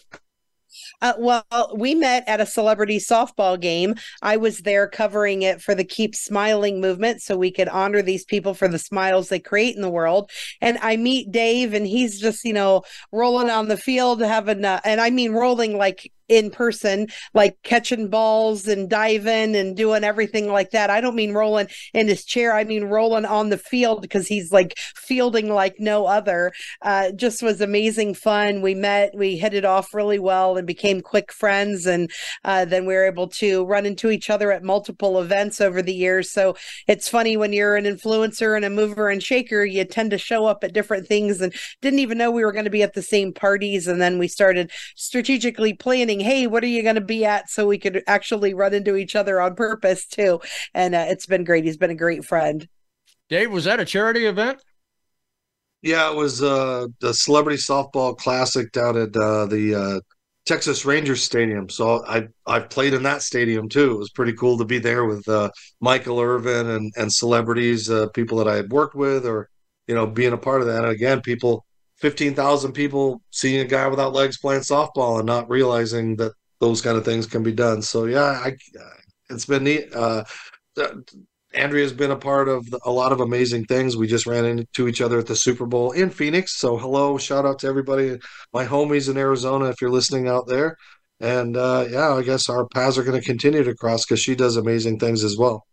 Uh, 1.01 1.12
well, 1.18 1.44
we 1.76 1.94
met 1.94 2.24
at 2.26 2.40
a 2.40 2.46
celebrity 2.46 2.98
softball 2.98 3.59
game. 3.61 3.94
I 4.20 4.36
was 4.36 4.59
there 4.59 4.88
covering 4.88 5.42
it 5.42 5.62
for 5.62 5.76
the 5.76 5.84
Keep 5.84 6.16
Smiling 6.16 6.80
movement 6.80 7.22
so 7.22 7.36
we 7.36 7.53
could 7.53 7.68
honor 7.68 8.03
these 8.03 8.24
people 8.24 8.55
for 8.55 8.66
the 8.66 8.78
smiles 8.78 9.28
they 9.28 9.38
create 9.38 9.76
in 9.76 9.82
the 9.82 9.90
world. 9.90 10.30
And 10.61 10.78
I 10.82 10.96
meet 10.96 11.30
Dave, 11.30 11.74
and 11.74 11.86
he's 11.86 12.20
just, 12.20 12.44
you 12.44 12.53
know, 12.53 12.82
rolling 13.12 13.51
on 13.51 13.68
the 13.68 13.76
field, 13.76 14.20
having, 14.20 14.64
uh, 14.64 14.80
and 14.84 15.01
I 15.01 15.11
mean, 15.11 15.32
rolling 15.32 15.76
like 15.76 16.12
in 16.30 16.50
person, 16.50 17.08
like 17.34 17.58
catching 17.64 18.08
balls 18.08 18.68
and 18.68 18.88
diving 18.88 19.56
and 19.56 19.76
doing 19.76 20.04
everything 20.04 20.46
like 20.46 20.70
that. 20.70 20.88
I 20.88 21.00
don't 21.00 21.16
mean 21.16 21.34
rolling 21.34 21.66
in 21.92 22.06
his 22.06 22.24
chair. 22.24 22.54
I 22.54 22.62
mean 22.62 22.84
rolling 22.84 23.24
on 23.24 23.50
the 23.50 23.58
field 23.58 24.00
because 24.00 24.28
he's 24.28 24.52
like 24.52 24.78
fielding 24.94 25.52
like 25.52 25.74
no 25.80 26.06
other. 26.06 26.52
Uh, 26.82 27.10
just 27.10 27.42
was 27.42 27.60
amazing 27.60 28.14
fun. 28.14 28.62
We 28.62 28.74
met, 28.74 29.10
we 29.14 29.36
hit 29.36 29.54
it 29.54 29.64
off 29.64 29.92
really 29.92 30.20
well 30.20 30.56
and 30.56 30.66
became 30.66 31.00
quick 31.00 31.32
friends. 31.32 31.84
And 31.84 32.08
uh, 32.44 32.64
then 32.64 32.86
we 32.86 32.94
were 32.94 33.06
able 33.06 33.26
to 33.28 33.64
run 33.64 33.84
into 33.84 34.10
each 34.10 34.30
other 34.30 34.52
at 34.52 34.62
multiple 34.62 35.20
events 35.20 35.60
over 35.60 35.82
the 35.82 35.94
years. 35.94 36.30
So 36.30 36.54
it's 36.86 37.08
funny 37.08 37.36
when 37.36 37.52
you're 37.52 37.74
an 37.74 37.86
influencer 37.86 38.54
and 38.54 38.64
a 38.64 38.70
mover 38.70 39.08
and 39.08 39.20
shaker, 39.20 39.64
you 39.64 39.84
tend 39.84 40.12
to 40.12 40.18
show 40.18 40.46
up 40.46 40.62
at 40.62 40.72
different 40.72 41.08
things 41.08 41.40
and 41.40 41.52
didn't 41.82 41.98
even 41.98 42.18
know 42.18 42.30
we 42.30 42.44
were 42.44 42.52
going 42.52 42.66
to 42.66 42.70
be 42.70 42.84
at 42.84 42.94
the 42.94 43.02
same 43.02 43.32
parties. 43.32 43.88
And 43.88 44.00
then 44.00 44.16
we 44.16 44.28
started 44.28 44.70
strategically 44.94 45.72
planning 45.72 46.19
hey, 46.22 46.46
what 46.46 46.62
are 46.62 46.68
you 46.68 46.82
going 46.82 46.94
to 46.96 47.00
be 47.00 47.24
at? 47.24 47.50
So 47.50 47.66
we 47.66 47.78
could 47.78 48.02
actually 48.06 48.54
run 48.54 48.74
into 48.74 48.96
each 48.96 49.16
other 49.16 49.40
on 49.40 49.54
purpose 49.54 50.06
too. 50.06 50.40
And 50.74 50.94
uh, 50.94 51.06
it's 51.08 51.26
been 51.26 51.44
great. 51.44 51.64
He's 51.64 51.76
been 51.76 51.90
a 51.90 51.94
great 51.94 52.24
friend. 52.24 52.68
Dave, 53.28 53.50
was 53.50 53.64
that 53.64 53.80
a 53.80 53.84
charity 53.84 54.26
event? 54.26 54.60
Yeah, 55.82 56.10
it 56.10 56.16
was 56.16 56.42
uh, 56.42 56.88
the 57.00 57.14
Celebrity 57.14 57.56
Softball 57.56 58.16
Classic 58.16 58.70
down 58.72 58.98
at 58.98 59.16
uh, 59.16 59.46
the 59.46 59.74
uh, 59.74 60.00
Texas 60.44 60.84
Rangers 60.84 61.22
Stadium. 61.22 61.68
So 61.68 62.04
I 62.06 62.28
I've 62.46 62.68
played 62.68 62.92
in 62.92 63.02
that 63.04 63.22
stadium 63.22 63.68
too. 63.68 63.92
It 63.92 63.98
was 63.98 64.10
pretty 64.10 64.34
cool 64.34 64.58
to 64.58 64.64
be 64.64 64.78
there 64.78 65.04
with 65.04 65.26
uh, 65.28 65.50
Michael 65.80 66.20
Irvin 66.20 66.68
and 66.68 66.92
and 66.96 67.12
celebrities, 67.12 67.88
uh, 67.88 68.08
people 68.08 68.36
that 68.38 68.48
I 68.48 68.56
had 68.56 68.70
worked 68.70 68.94
with, 68.94 69.26
or 69.26 69.48
you 69.86 69.94
know, 69.94 70.06
being 70.06 70.32
a 70.32 70.38
part 70.38 70.60
of 70.60 70.66
that. 70.66 70.84
And 70.84 70.92
again, 70.92 71.20
people 71.20 71.64
15,000 72.01 72.72
people 72.72 73.22
seeing 73.30 73.61
a 73.61 73.64
guy 73.64 73.86
without 73.86 74.14
legs 74.14 74.38
playing 74.38 74.62
softball 74.62 75.18
and 75.18 75.26
not 75.26 75.48
realizing 75.51 76.16
that 76.16 76.32
those 76.59 76.80
kind 76.80 76.96
of 76.96 77.05
things 77.05 77.26
can 77.26 77.42
be 77.42 77.53
done. 77.53 77.82
So 77.82 78.07
yeah, 78.07 78.40
I, 78.44 78.57
it's 79.28 79.46
been 79.46 79.64
neat. 79.64 79.94
Uh, 79.94 80.24
Andrea's 81.53 81.92
been 81.92 82.11
a 82.11 82.16
part 82.16 82.48
of 82.48 82.66
a 82.84 82.90
lot 82.90 83.12
of 83.12 83.20
amazing 83.20 83.64
things. 83.64 83.96
We 83.96 84.07
just 84.07 84.26
ran 84.26 84.44
into 84.44 84.88
each 84.88 85.01
other 85.01 85.18
at 85.18 85.26
the 85.26 85.36
Super 85.36 85.66
Bowl 85.66 85.92
in 85.92 86.11
Phoenix. 86.11 86.59
So 86.59 86.76
hello, 86.76 87.18
shout 87.18 87.44
out 87.44 87.59
to 87.61 87.66
everybody, 87.66 88.18
my 88.53 88.64
homies 88.64 89.11
in 89.11 89.16
Arizona, 89.16 89.66
if 89.66 89.80
you're 89.80 89.90
listening 89.90 90.28
out 90.28 90.46
there. 90.46 90.76
And 91.18 91.57
uh, 91.57 91.86
yeah, 91.90 92.14
I 92.14 92.22
guess 92.22 92.48
our 92.48 92.66
paths 92.68 92.96
are 92.96 93.05
going 93.05 93.20
to 93.20 93.26
continue 93.26 93.62
to 93.62 93.74
cross 93.74 94.07
because 94.07 94.20
she 94.20 94.34
does 94.34 94.57
amazing 94.57 94.98
things 94.98 95.22
as 95.22 95.36
well 95.36 95.66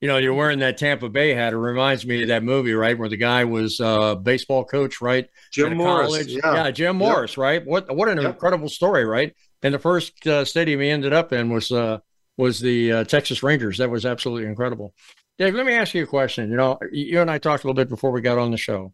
you 0.00 0.06
know, 0.08 0.18
you're 0.18 0.34
wearing 0.34 0.60
that 0.60 0.78
Tampa 0.78 1.08
Bay 1.08 1.34
hat. 1.34 1.52
It 1.52 1.56
reminds 1.56 2.06
me 2.06 2.22
of 2.22 2.28
that 2.28 2.44
movie, 2.44 2.72
right, 2.72 2.96
where 2.96 3.08
the 3.08 3.16
guy 3.16 3.44
was 3.44 3.80
uh, 3.80 4.14
baseball 4.14 4.64
coach, 4.64 5.00
right? 5.00 5.28
Jim 5.52 5.76
Morris. 5.76 6.26
Yeah. 6.28 6.40
yeah. 6.44 6.70
Jim 6.70 6.96
Morris, 6.96 7.32
yep. 7.32 7.38
right? 7.38 7.66
What 7.66 7.94
what 7.94 8.08
an 8.08 8.20
yep. 8.20 8.34
incredible 8.34 8.68
story, 8.68 9.04
right? 9.04 9.34
And 9.62 9.74
the 9.74 9.78
first 9.78 10.26
uh, 10.26 10.44
stadium 10.44 10.80
he 10.80 10.88
ended 10.90 11.12
up 11.12 11.32
in 11.32 11.50
was 11.50 11.72
uh, 11.72 11.98
was 12.36 12.60
the 12.60 12.92
uh, 12.92 13.04
Texas 13.04 13.42
Rangers. 13.42 13.78
That 13.78 13.90
was 13.90 14.06
absolutely 14.06 14.48
incredible. 14.48 14.94
Dave, 15.38 15.54
let 15.54 15.66
me 15.66 15.74
ask 15.74 15.94
you 15.94 16.04
a 16.04 16.06
question. 16.06 16.50
You 16.50 16.56
know, 16.56 16.78
you 16.92 17.20
and 17.20 17.30
I 17.30 17.38
talked 17.38 17.64
a 17.64 17.66
little 17.66 17.74
bit 17.74 17.88
before 17.88 18.10
we 18.10 18.20
got 18.20 18.38
on 18.38 18.50
the 18.50 18.56
show 18.56 18.92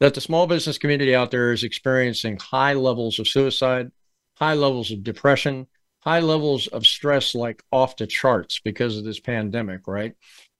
that 0.00 0.14
the 0.14 0.20
small 0.20 0.46
business 0.46 0.78
community 0.78 1.14
out 1.14 1.30
there 1.30 1.52
is 1.52 1.64
experiencing 1.64 2.38
high 2.38 2.74
levels 2.74 3.18
of 3.18 3.28
suicide, 3.28 3.90
high 4.34 4.54
levels 4.54 4.90
of 4.90 5.02
depression, 5.02 5.66
high 6.00 6.20
levels 6.20 6.66
of 6.68 6.86
stress, 6.86 7.34
like 7.34 7.62
off 7.72 7.96
the 7.96 8.06
charts 8.06 8.60
because 8.62 8.96
of 8.96 9.04
this 9.04 9.20
pandemic, 9.20 9.86
right? 9.86 10.14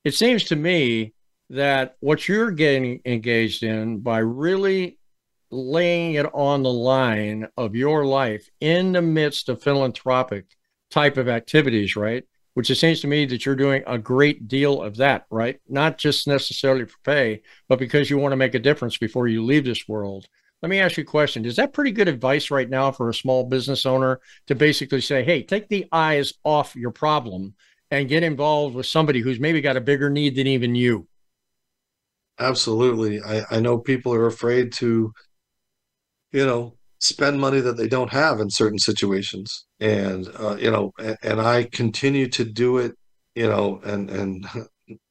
It 0.07 0.15
seems 0.15 0.45
to 0.45 0.55
me 0.55 1.13
that 1.51 1.97
what 1.99 2.29
you're 2.29 2.53
getting 2.53 3.01
engaged 3.05 3.65
in 3.65 3.99
by 3.99 4.19
really 4.19 5.01
laying 5.51 6.15
it 6.15 6.27
on 6.33 6.63
the 6.63 6.73
line 6.73 7.49
of 7.57 7.75
your 7.75 8.07
life 8.07 8.49
in 8.61 8.93
the 8.93 9.03
midst 9.03 9.49
of 9.49 9.61
philanthropic 9.61 10.45
type 10.93 11.17
of 11.17 11.29
activities, 11.29 11.97
right, 11.97 12.23
which 12.55 12.71
it 12.71 12.77
seems 12.77 13.01
to 13.01 13.09
me 13.09 13.27
that 13.27 13.45
you're 13.45 13.57
doing 13.57 13.83
a 13.89 13.99
great 13.99 14.47
deal 14.47 14.81
of 14.81 14.97
that, 14.99 15.27
right? 15.29 15.59
Not 15.69 15.99
just 15.99 16.29
necessarily 16.29 16.85
for 16.85 16.99
pay, 17.03 17.43
but 17.69 17.81
because 17.81 18.09
you 18.09 18.17
want 18.17 18.31
to 18.31 18.37
make 18.37 18.55
a 18.55 18.61
difference 18.61 18.97
before 18.99 19.27
you 19.27 19.45
leave 19.45 19.65
this 19.65 19.89
world. 19.89 20.29
Let 20.63 20.71
me 20.71 20.79
ask 20.79 20.99
you 20.99 21.03
a 21.03 21.05
question. 21.07 21.45
Is 21.45 21.57
that 21.57 21.73
pretty 21.73 21.91
good 21.91 22.07
advice 22.07 22.53
right 22.53 22.71
now 22.71 22.93
for 22.93 23.09
a 23.09 23.15
small 23.15 23.43
business 23.43 23.85
owner 23.85 24.21
to 24.47 24.55
basically 24.55 25.01
say, 25.01 25.25
hey, 25.25 25.43
take 25.43 25.69
the 25.69 25.87
eyes 25.91 26.33
off 26.45 26.77
your 26.77 26.93
problem 26.93 27.57
and 27.91 28.09
get 28.09 28.23
involved 28.23 28.75
with 28.75 28.87
somebody 28.87 29.21
who's 29.21 29.41
maybe 29.41 29.61
got 29.61 29.77
a 29.77 29.81
bigger 29.81 30.11
need 30.11 30.37
than 30.37 30.47
even 30.47 30.75
you? 30.75 31.07
Absolutely. 32.39 33.21
I, 33.23 33.45
I 33.51 33.61
know 33.61 33.79
people 33.79 34.13
are 34.13 34.27
afraid 34.27 34.73
to, 34.75 35.13
you 36.33 36.47
know, 36.47 36.77
spend 37.01 37.41
money 37.41 37.61
that 37.61 37.77
they 37.77 37.89
don't 37.89 38.11
have 38.11 38.41
in 38.41 38.51
certain 38.51 38.79
situations 38.79 39.67
and 39.81 40.29
uh, 40.39 40.57
you 40.57 40.71
know 40.71 40.93
and, 40.99 41.17
and, 41.23 41.41
i 41.41 41.63
continue 41.65 42.27
to 42.27 42.45
do 42.45 42.79
it 42.79 42.93
you 43.35 43.47
know 43.47 43.81
and 43.85 44.09
and 44.11 44.47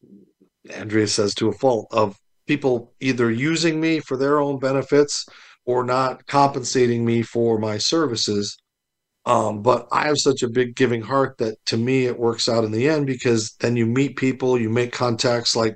andrea 0.74 1.08
says 1.08 1.36
to 1.36 1.48
a 1.48 1.54
fault 1.54 1.88
of 1.92 2.18
people 2.48 2.94
either 3.00 3.32
using 3.32 3.80
me 3.80 4.00
for 4.00 4.18
their 4.18 4.40
own 4.40 4.58
benefits 4.58 5.26
or 5.66 5.84
not 5.84 6.26
compensating 6.26 7.06
me 7.06 7.22
for 7.22 7.60
my 7.60 7.78
services 7.78 8.58
um, 9.26 9.62
but 9.62 9.88
i 9.92 10.06
have 10.08 10.18
such 10.18 10.44
a 10.44 10.50
big 10.50 10.76
giving 10.76 11.02
heart 11.02 11.38
that 11.38 11.56
to 11.66 11.78
me 11.78 12.06
it 12.06 12.20
works 12.20 12.48
out 12.48 12.64
in 12.64 12.72
the 12.72 12.88
end 12.88 13.06
because 13.08 13.56
then 13.60 13.76
you 13.76 13.86
meet 13.86 14.16
people 14.18 14.60
you 14.60 14.70
make 14.70 14.92
contacts 14.92 15.56
like 15.56 15.76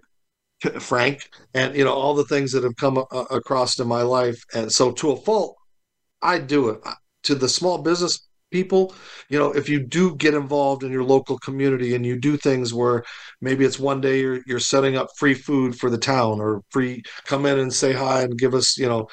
frank 0.80 1.30
and 1.54 1.76
you 1.76 1.84
know 1.84 1.94
all 1.94 2.14
the 2.14 2.26
things 2.26 2.52
that 2.52 2.64
have 2.64 2.76
come 2.76 2.98
a- 2.98 3.16
across 3.32 3.80
in 3.80 3.88
my 3.88 4.02
life. 4.02 4.42
And 4.54 4.72
so 4.72 4.92
to 4.94 5.12
a 5.12 5.18
fault 5.18 5.56
I 6.22 6.40
do 6.40 6.70
it. 6.70 6.82
To 7.24 7.36
the 7.36 7.50
small 7.50 7.80
business 7.80 8.28
people 8.52 8.96
you 9.30 9.38
know 9.38 9.52
if 9.52 9.70
you 9.70 9.80
do 9.80 10.16
get 10.16 10.34
involved 10.34 10.84
in 10.84 10.92
your 10.92 11.04
local 11.04 11.38
community 11.40 11.94
and 11.96 12.06
you 12.06 12.20
do 12.20 12.36
things 12.36 12.74
where 12.74 13.04
maybe 13.42 13.64
it's 13.64 13.80
one 13.80 14.02
day 14.02 14.20
you're 14.22 14.40
you're 14.48 14.60
setting 14.60 14.98
up 14.98 15.08
free 15.18 15.36
food 15.36 15.78
for 15.78 15.90
the 15.92 15.98
town 15.98 16.40
or 16.42 16.62
free 16.72 17.04
come 17.26 17.46
in 17.46 17.60
and 17.60 17.72
say 17.74 17.94
hi 17.94 18.24
and 18.24 18.40
give 18.40 18.56
us 18.56 18.78
you 18.78 18.88
know 18.88 19.08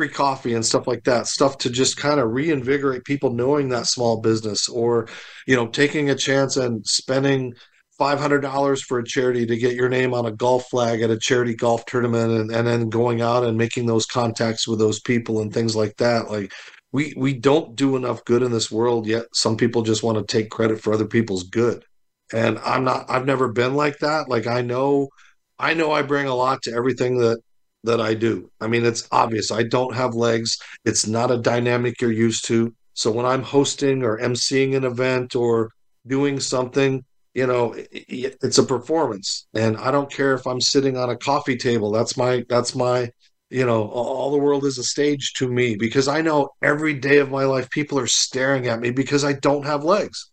free 0.00 0.08
coffee 0.08 0.54
and 0.54 0.64
stuff 0.64 0.86
like 0.86 1.04
that 1.04 1.26
stuff 1.26 1.58
to 1.58 1.68
just 1.68 1.98
kind 1.98 2.18
of 2.18 2.30
reinvigorate 2.30 3.04
people 3.04 3.34
knowing 3.34 3.68
that 3.68 3.86
small 3.86 4.18
business 4.22 4.66
or 4.66 5.06
you 5.46 5.54
know 5.54 5.66
taking 5.66 6.08
a 6.08 6.14
chance 6.14 6.56
and 6.56 6.86
spending 6.86 7.52
$500 8.00 8.80
for 8.80 8.98
a 8.98 9.04
charity 9.04 9.44
to 9.44 9.58
get 9.58 9.74
your 9.74 9.90
name 9.90 10.14
on 10.14 10.24
a 10.24 10.32
golf 10.32 10.70
flag 10.70 11.02
at 11.02 11.10
a 11.10 11.18
charity 11.18 11.54
golf 11.54 11.84
tournament 11.84 12.32
and, 12.32 12.50
and 12.50 12.66
then 12.66 12.88
going 12.88 13.20
out 13.20 13.44
and 13.44 13.58
making 13.58 13.84
those 13.84 14.06
contacts 14.06 14.66
with 14.66 14.78
those 14.78 15.00
people 15.00 15.42
and 15.42 15.52
things 15.52 15.76
like 15.76 15.94
that. 15.98 16.30
Like 16.30 16.50
we 16.92 17.12
we 17.18 17.34
don't 17.34 17.76
do 17.76 17.96
enough 17.96 18.24
good 18.24 18.42
in 18.42 18.52
this 18.52 18.70
world 18.70 19.06
yet 19.06 19.26
some 19.34 19.58
people 19.58 19.82
just 19.82 20.02
want 20.02 20.16
to 20.16 20.24
take 20.24 20.48
credit 20.48 20.80
for 20.80 20.94
other 20.94 21.06
people's 21.06 21.42
good. 21.42 21.84
And 22.32 22.58
i'm 22.60 22.84
not 22.84 23.04
i've 23.10 23.26
never 23.26 23.52
been 23.52 23.74
like 23.74 23.98
that. 23.98 24.30
Like 24.30 24.46
i 24.46 24.62
know 24.62 25.10
i 25.58 25.74
know 25.74 25.92
i 25.92 26.00
bring 26.00 26.26
a 26.26 26.34
lot 26.34 26.62
to 26.62 26.72
everything 26.72 27.18
that 27.18 27.42
that 27.84 28.00
i 28.00 28.14
do. 28.14 28.50
I 28.60 28.66
mean 28.68 28.84
it's 28.84 29.08
obvious. 29.10 29.50
I 29.50 29.62
don't 29.62 29.94
have 29.94 30.14
legs. 30.14 30.58
It's 30.84 31.06
not 31.06 31.30
a 31.30 31.38
dynamic 31.38 32.00
you're 32.00 32.12
used 32.12 32.46
to. 32.46 32.74
So 32.94 33.10
when 33.10 33.26
i'm 33.26 33.42
hosting 33.42 34.02
or 34.02 34.18
emceeing 34.18 34.76
an 34.76 34.84
event 34.84 35.34
or 35.34 35.70
doing 36.06 36.40
something 36.40 37.04
you 37.34 37.46
know 37.46 37.74
it's 37.92 38.58
a 38.58 38.64
performance. 38.64 39.46
And 39.54 39.76
i 39.78 39.90
don't 39.90 40.12
care 40.12 40.34
if 40.34 40.46
i'm 40.46 40.60
sitting 40.60 40.96
on 40.96 41.10
a 41.10 41.16
coffee 41.16 41.56
table. 41.56 41.90
That's 41.90 42.16
my 42.16 42.44
that's 42.48 42.74
my 42.74 43.10
you 43.50 43.66
know 43.66 43.88
all 43.88 44.30
the 44.30 44.38
world 44.38 44.64
is 44.64 44.78
a 44.78 44.84
stage 44.84 45.32
to 45.34 45.48
me 45.48 45.76
because 45.76 46.06
i 46.06 46.20
know 46.22 46.48
every 46.62 46.94
day 46.94 47.18
of 47.18 47.32
my 47.32 47.44
life 47.44 47.68
people 47.70 47.98
are 47.98 48.06
staring 48.06 48.68
at 48.68 48.80
me 48.80 48.90
because 48.90 49.24
i 49.24 49.32
don't 49.32 49.66
have 49.66 49.84
legs. 49.84 50.30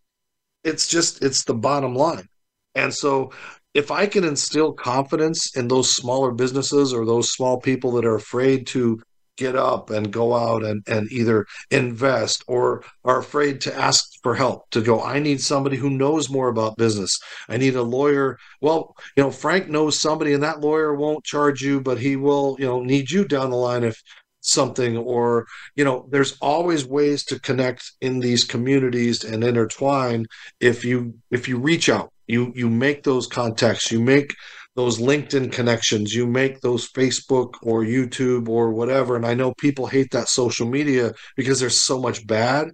It's 0.63 0.87
just 0.87 1.23
it's 1.23 1.43
the 1.43 1.53
bottom 1.53 1.95
line. 1.95 2.27
And 2.75 2.93
so 2.93 3.31
if 3.77 3.91
i 3.91 4.07
can 4.07 4.23
instill 4.23 4.73
confidence 4.73 5.55
in 5.55 5.67
those 5.67 5.95
smaller 5.95 6.31
businesses 6.31 6.91
or 6.91 7.05
those 7.05 7.31
small 7.31 7.61
people 7.61 7.91
that 7.91 8.05
are 8.05 8.15
afraid 8.15 8.65
to 8.65 8.99
get 9.37 9.55
up 9.55 9.91
and 9.91 10.11
go 10.11 10.35
out 10.35 10.65
and, 10.65 10.81
and 10.87 11.11
either 11.11 11.45
invest 11.69 12.43
or 12.47 12.83
are 13.05 13.19
afraid 13.19 13.61
to 13.61 13.75
ask 13.77 14.03
for 14.23 14.33
help 14.33 14.67
to 14.71 14.81
go 14.81 15.03
i 15.03 15.19
need 15.19 15.39
somebody 15.39 15.77
who 15.77 15.91
knows 15.91 16.27
more 16.27 16.49
about 16.49 16.75
business. 16.75 17.19
I 17.47 17.57
need 17.57 17.75
a 17.75 17.83
lawyer. 17.83 18.37
Well 18.61 18.95
you 19.15 19.21
know 19.23 19.29
frank 19.31 19.69
knows 19.69 19.99
somebody 19.99 20.33
and 20.33 20.41
that 20.41 20.59
lawyer 20.59 20.95
won't 20.95 21.23
charge 21.23 21.61
you 21.61 21.79
but 21.79 21.99
he 21.99 22.15
will 22.15 22.55
you 22.59 22.65
know 22.65 22.81
need 22.81 23.11
you 23.11 23.25
down 23.25 23.51
the 23.51 23.57
line 23.57 23.83
if 23.83 24.01
something 24.41 24.97
or 24.97 25.45
you 25.75 25.83
know 25.83 26.07
there's 26.09 26.35
always 26.41 26.83
ways 26.85 27.23
to 27.25 27.39
connect 27.39 27.91
in 28.01 28.19
these 28.19 28.43
communities 28.43 29.23
and 29.23 29.43
intertwine 29.43 30.25
if 30.59 30.83
you 30.83 31.13
if 31.29 31.47
you 31.47 31.59
reach 31.59 31.89
out 31.89 32.11
you 32.27 32.51
you 32.55 32.69
make 32.69 33.03
those 33.03 33.27
contacts 33.27 33.91
you 33.91 34.01
make 34.01 34.35
those 34.77 34.99
LinkedIn 34.99 35.51
connections, 35.51 36.13
you 36.13 36.27
make 36.27 36.61
those 36.61 36.87
Facebook 36.91 37.55
or 37.63 37.83
YouTube 37.83 38.47
or 38.47 38.69
whatever. 38.69 39.15
And 39.15 39.25
I 39.25 39.33
know 39.33 39.55
people 39.55 39.87
hate 39.87 40.11
that 40.11 40.29
social 40.29 40.67
media 40.69 41.13
because 41.35 41.59
there's 41.59 41.79
so 41.79 41.99
much 41.99 42.27
bad, 42.27 42.69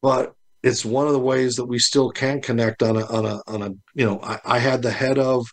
but 0.00 0.32
it's 0.62 0.84
one 0.84 1.08
of 1.08 1.12
the 1.12 1.18
ways 1.18 1.56
that 1.56 1.64
we 1.66 1.80
still 1.80 2.10
can 2.10 2.40
connect 2.40 2.84
on 2.84 2.96
a 2.96 3.04
on 3.06 3.26
a 3.26 3.40
on 3.48 3.62
a 3.62 3.70
you 3.94 4.06
know 4.06 4.20
I, 4.22 4.38
I 4.44 4.58
had 4.60 4.80
the 4.80 4.92
head 4.92 5.18
of 5.18 5.44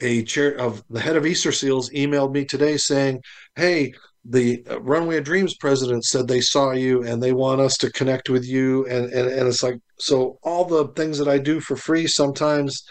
a 0.00 0.24
chair 0.24 0.58
of 0.58 0.82
the 0.90 1.00
head 1.00 1.14
of 1.14 1.24
Easter 1.24 1.52
Seals 1.52 1.88
emailed 1.90 2.32
me 2.32 2.44
today 2.44 2.76
saying, 2.76 3.22
"Hey, 3.54 3.94
the 4.24 4.64
Runway 4.80 5.18
of 5.18 5.24
Dreams 5.24 5.54
president 5.56 6.04
said 6.04 6.26
they 6.26 6.40
saw 6.40 6.72
you 6.72 7.02
and 7.04 7.22
they 7.22 7.32
want 7.32 7.60
us 7.60 7.76
to 7.78 7.92
connect 7.92 8.30
with 8.30 8.44
you." 8.46 8.86
And 8.86 9.12
and 9.12 9.28
and 9.28 9.48
it's 9.48 9.62
like 9.62 9.78
so 9.98 10.38
all 10.42 10.64
the 10.64 10.88
things 10.88 11.18
that 11.18 11.28
I 11.28 11.38
do 11.38 11.60
for 11.60 11.76
free 11.76 12.06
sometimes 12.06 12.82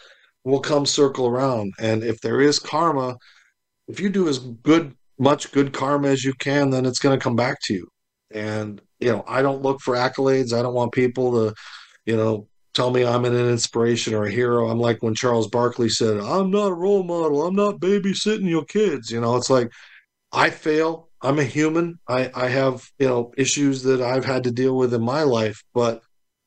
will 0.44 0.60
come 0.60 0.86
circle 0.86 1.28
around. 1.28 1.74
And 1.80 2.04
if 2.04 2.20
there 2.22 2.42
is 2.42 2.60
karma, 2.60 3.16
if 3.88 4.00
you 4.00 4.10
do 4.10 4.28
as 4.28 4.40
good, 4.40 4.96
much 5.20 5.52
good 5.52 5.74
karma 5.74 6.10
as 6.10 6.24
you 6.24 6.34
can, 6.34 6.70
then 6.70 6.86
it's 6.86 7.00
going 7.00 7.18
to 7.18 7.24
come 7.24 7.36
back 7.36 7.58
to 7.64 7.74
you. 7.74 7.88
And, 8.34 8.82
you 9.00 9.12
know, 9.12 9.24
I 9.28 9.42
don't 9.42 9.62
look 9.62 9.80
for 9.82 9.96
accolades. 9.96 10.54
I 10.54 10.62
don't 10.62 10.74
want 10.74 10.92
people 10.92 11.32
to, 11.34 11.56
you 12.06 12.18
know, 12.18 12.48
tell 12.74 12.92
me 12.92 13.06
I'm 13.06 13.26
an 13.26 13.36
inspiration 13.36 14.14
or 14.14 14.26
a 14.26 14.32
hero. 14.32 14.68
I'm 14.70 14.80
like 14.80 15.02
when 15.02 15.14
Charles 15.14 15.48
Barkley 15.48 15.90
said, 15.90 16.18
I'm 16.18 16.50
not 16.50 16.72
a 16.72 16.76
role 16.76 17.04
model. 17.04 17.46
I'm 17.46 17.56
not 17.56 17.80
babysitting 17.80 18.50
your 18.50 18.66
kids. 18.66 19.12
You 19.12 19.22
know, 19.22 19.36
it's 19.36 19.50
like 19.50 19.70
I 20.32 20.50
fail. 20.50 21.10
I'm 21.24 21.40
a 21.40 21.44
human. 21.44 22.00
I, 22.08 22.30
I 22.36 22.50
have, 22.50 22.86
you 23.00 23.08
know, 23.08 23.32
issues 23.38 23.82
that 23.84 24.02
I've 24.02 24.26
had 24.26 24.44
to 24.44 24.52
deal 24.52 24.78
with 24.78 24.94
in 24.94 25.02
my 25.04 25.24
life. 25.24 25.64
But 25.74 26.02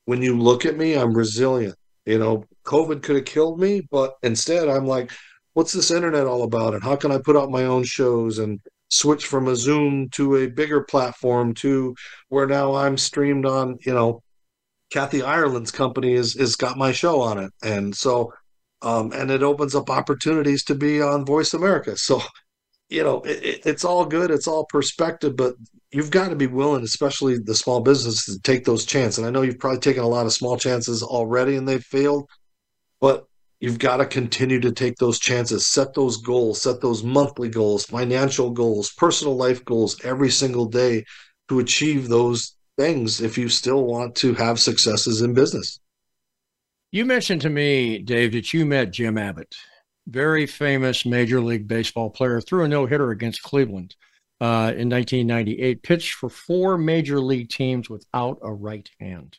when 0.05 0.21
you 0.21 0.37
look 0.37 0.65
at 0.65 0.77
me, 0.77 0.93
I'm 0.93 1.17
resilient. 1.17 1.75
You 2.05 2.19
know, 2.19 2.45
COVID 2.63 3.01
could 3.03 3.15
have 3.17 3.25
killed 3.25 3.59
me, 3.59 3.81
but 3.91 4.15
instead 4.23 4.69
I'm 4.69 4.85
like, 4.85 5.11
what's 5.53 5.73
this 5.73 5.91
internet 5.91 6.27
all 6.27 6.43
about? 6.43 6.75
And 6.75 6.83
how 6.83 6.95
can 6.95 7.11
I 7.11 7.17
put 7.17 7.35
out 7.35 7.49
my 7.49 7.63
own 7.63 7.83
shows 7.83 8.37
and 8.37 8.61
switch 8.89 9.25
from 9.25 9.47
a 9.47 9.55
Zoom 9.55 10.09
to 10.11 10.37
a 10.37 10.47
bigger 10.47 10.81
platform 10.83 11.53
to 11.55 11.95
where 12.29 12.47
now 12.47 12.75
I'm 12.75 12.97
streamed 12.97 13.45
on, 13.45 13.77
you 13.85 13.93
know, 13.93 14.21
Kathy 14.91 15.21
Ireland's 15.21 15.71
company 15.71 16.13
is 16.13 16.35
is 16.35 16.55
got 16.55 16.77
my 16.77 16.91
show 16.91 17.19
on 17.19 17.39
it. 17.39 17.51
And 17.63 17.95
so 17.95 18.33
um 18.81 19.11
and 19.11 19.31
it 19.31 19.43
opens 19.43 19.75
up 19.75 19.89
opportunities 19.89 20.63
to 20.65 20.75
be 20.75 21.01
on 21.01 21.25
Voice 21.25 21.53
America. 21.53 21.97
So 21.97 22.21
you 22.89 23.03
know, 23.03 23.21
it, 23.21 23.65
it's 23.65 23.83
all 23.83 24.05
good. 24.05 24.31
It's 24.31 24.47
all 24.47 24.65
perspective, 24.65 25.35
but 25.35 25.55
you've 25.91 26.11
got 26.11 26.29
to 26.29 26.35
be 26.35 26.47
willing, 26.47 26.83
especially 26.83 27.37
the 27.37 27.55
small 27.55 27.81
businesses, 27.81 28.35
to 28.35 28.41
take 28.41 28.65
those 28.65 28.85
chances. 28.85 29.19
And 29.19 29.27
I 29.27 29.29
know 29.29 29.41
you've 29.41 29.59
probably 29.59 29.79
taken 29.79 30.03
a 30.03 30.07
lot 30.07 30.25
of 30.25 30.33
small 30.33 30.57
chances 30.57 31.03
already 31.03 31.55
and 31.55 31.67
they've 31.67 31.83
failed, 31.83 32.29
but 33.01 33.25
you've 33.59 33.79
got 33.79 33.97
to 33.97 34.05
continue 34.05 34.59
to 34.61 34.71
take 34.71 34.95
those 34.97 35.19
chances, 35.19 35.67
set 35.67 35.93
those 35.93 36.17
goals, 36.17 36.61
set 36.61 36.81
those 36.81 37.03
monthly 37.03 37.49
goals, 37.49 37.85
financial 37.85 38.51
goals, 38.51 38.91
personal 38.93 39.35
life 39.35 39.63
goals 39.65 40.03
every 40.03 40.29
single 40.29 40.65
day 40.65 41.03
to 41.49 41.59
achieve 41.59 42.07
those 42.07 42.55
things 42.77 43.21
if 43.21 43.37
you 43.37 43.49
still 43.49 43.85
want 43.85 44.15
to 44.15 44.33
have 44.35 44.59
successes 44.59 45.21
in 45.21 45.33
business. 45.33 45.79
You 46.91 47.05
mentioned 47.05 47.41
to 47.41 47.49
me, 47.49 47.99
Dave, 47.99 48.31
that 48.33 48.53
you 48.53 48.65
met 48.65 48.91
Jim 48.91 49.17
Abbott 49.17 49.55
very 50.07 50.47
famous 50.47 51.05
Major 51.05 51.41
League 51.41 51.67
Baseball 51.67 52.09
player, 52.09 52.39
threw 52.39 52.63
a 52.63 52.67
no 52.67 52.85
hitter 52.85 53.11
against 53.11 53.43
Cleveland 53.43 53.95
uh, 54.39 54.71
in 54.75 54.89
1998, 54.89 55.83
pitched 55.83 56.13
for 56.13 56.29
four 56.29 56.77
major 56.77 57.19
league 57.19 57.49
teams 57.49 57.89
without 57.89 58.39
a 58.41 58.51
right 58.51 58.89
hand. 58.99 59.37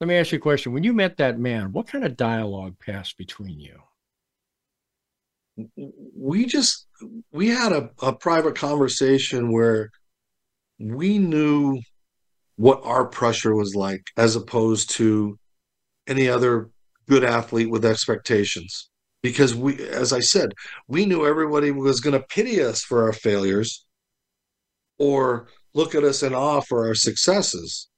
Let 0.00 0.08
me 0.08 0.16
ask 0.16 0.32
you 0.32 0.38
a 0.38 0.40
question. 0.40 0.72
When 0.72 0.84
you 0.84 0.92
met 0.92 1.16
that 1.18 1.38
man, 1.38 1.72
what 1.72 1.88
kind 1.88 2.04
of 2.04 2.16
dialogue 2.16 2.76
passed 2.78 3.18
between 3.18 3.60
you? 3.60 3.78
We 6.16 6.46
just 6.46 6.86
we 7.32 7.48
had 7.48 7.72
a, 7.72 7.90
a 8.00 8.12
private 8.12 8.54
conversation 8.54 9.52
where 9.52 9.90
we 10.78 11.18
knew 11.18 11.80
what 12.54 12.80
our 12.84 13.06
pressure 13.06 13.56
was 13.56 13.74
like 13.74 14.04
as 14.16 14.36
opposed 14.36 14.90
to 14.90 15.36
any 16.06 16.28
other 16.28 16.70
good 17.08 17.24
athlete 17.24 17.70
with 17.70 17.84
expectations 17.84 18.87
because 19.22 19.54
we 19.54 19.78
as 19.88 20.12
i 20.12 20.20
said 20.20 20.52
we 20.86 21.06
knew 21.06 21.26
everybody 21.26 21.70
was 21.70 22.00
going 22.00 22.18
to 22.18 22.26
pity 22.28 22.62
us 22.62 22.82
for 22.82 23.04
our 23.04 23.12
failures 23.12 23.84
or 24.98 25.48
look 25.74 25.94
at 25.94 26.04
us 26.04 26.22
in 26.22 26.34
awe 26.34 26.60
for 26.60 26.86
our 26.86 26.94
successes 26.94 27.88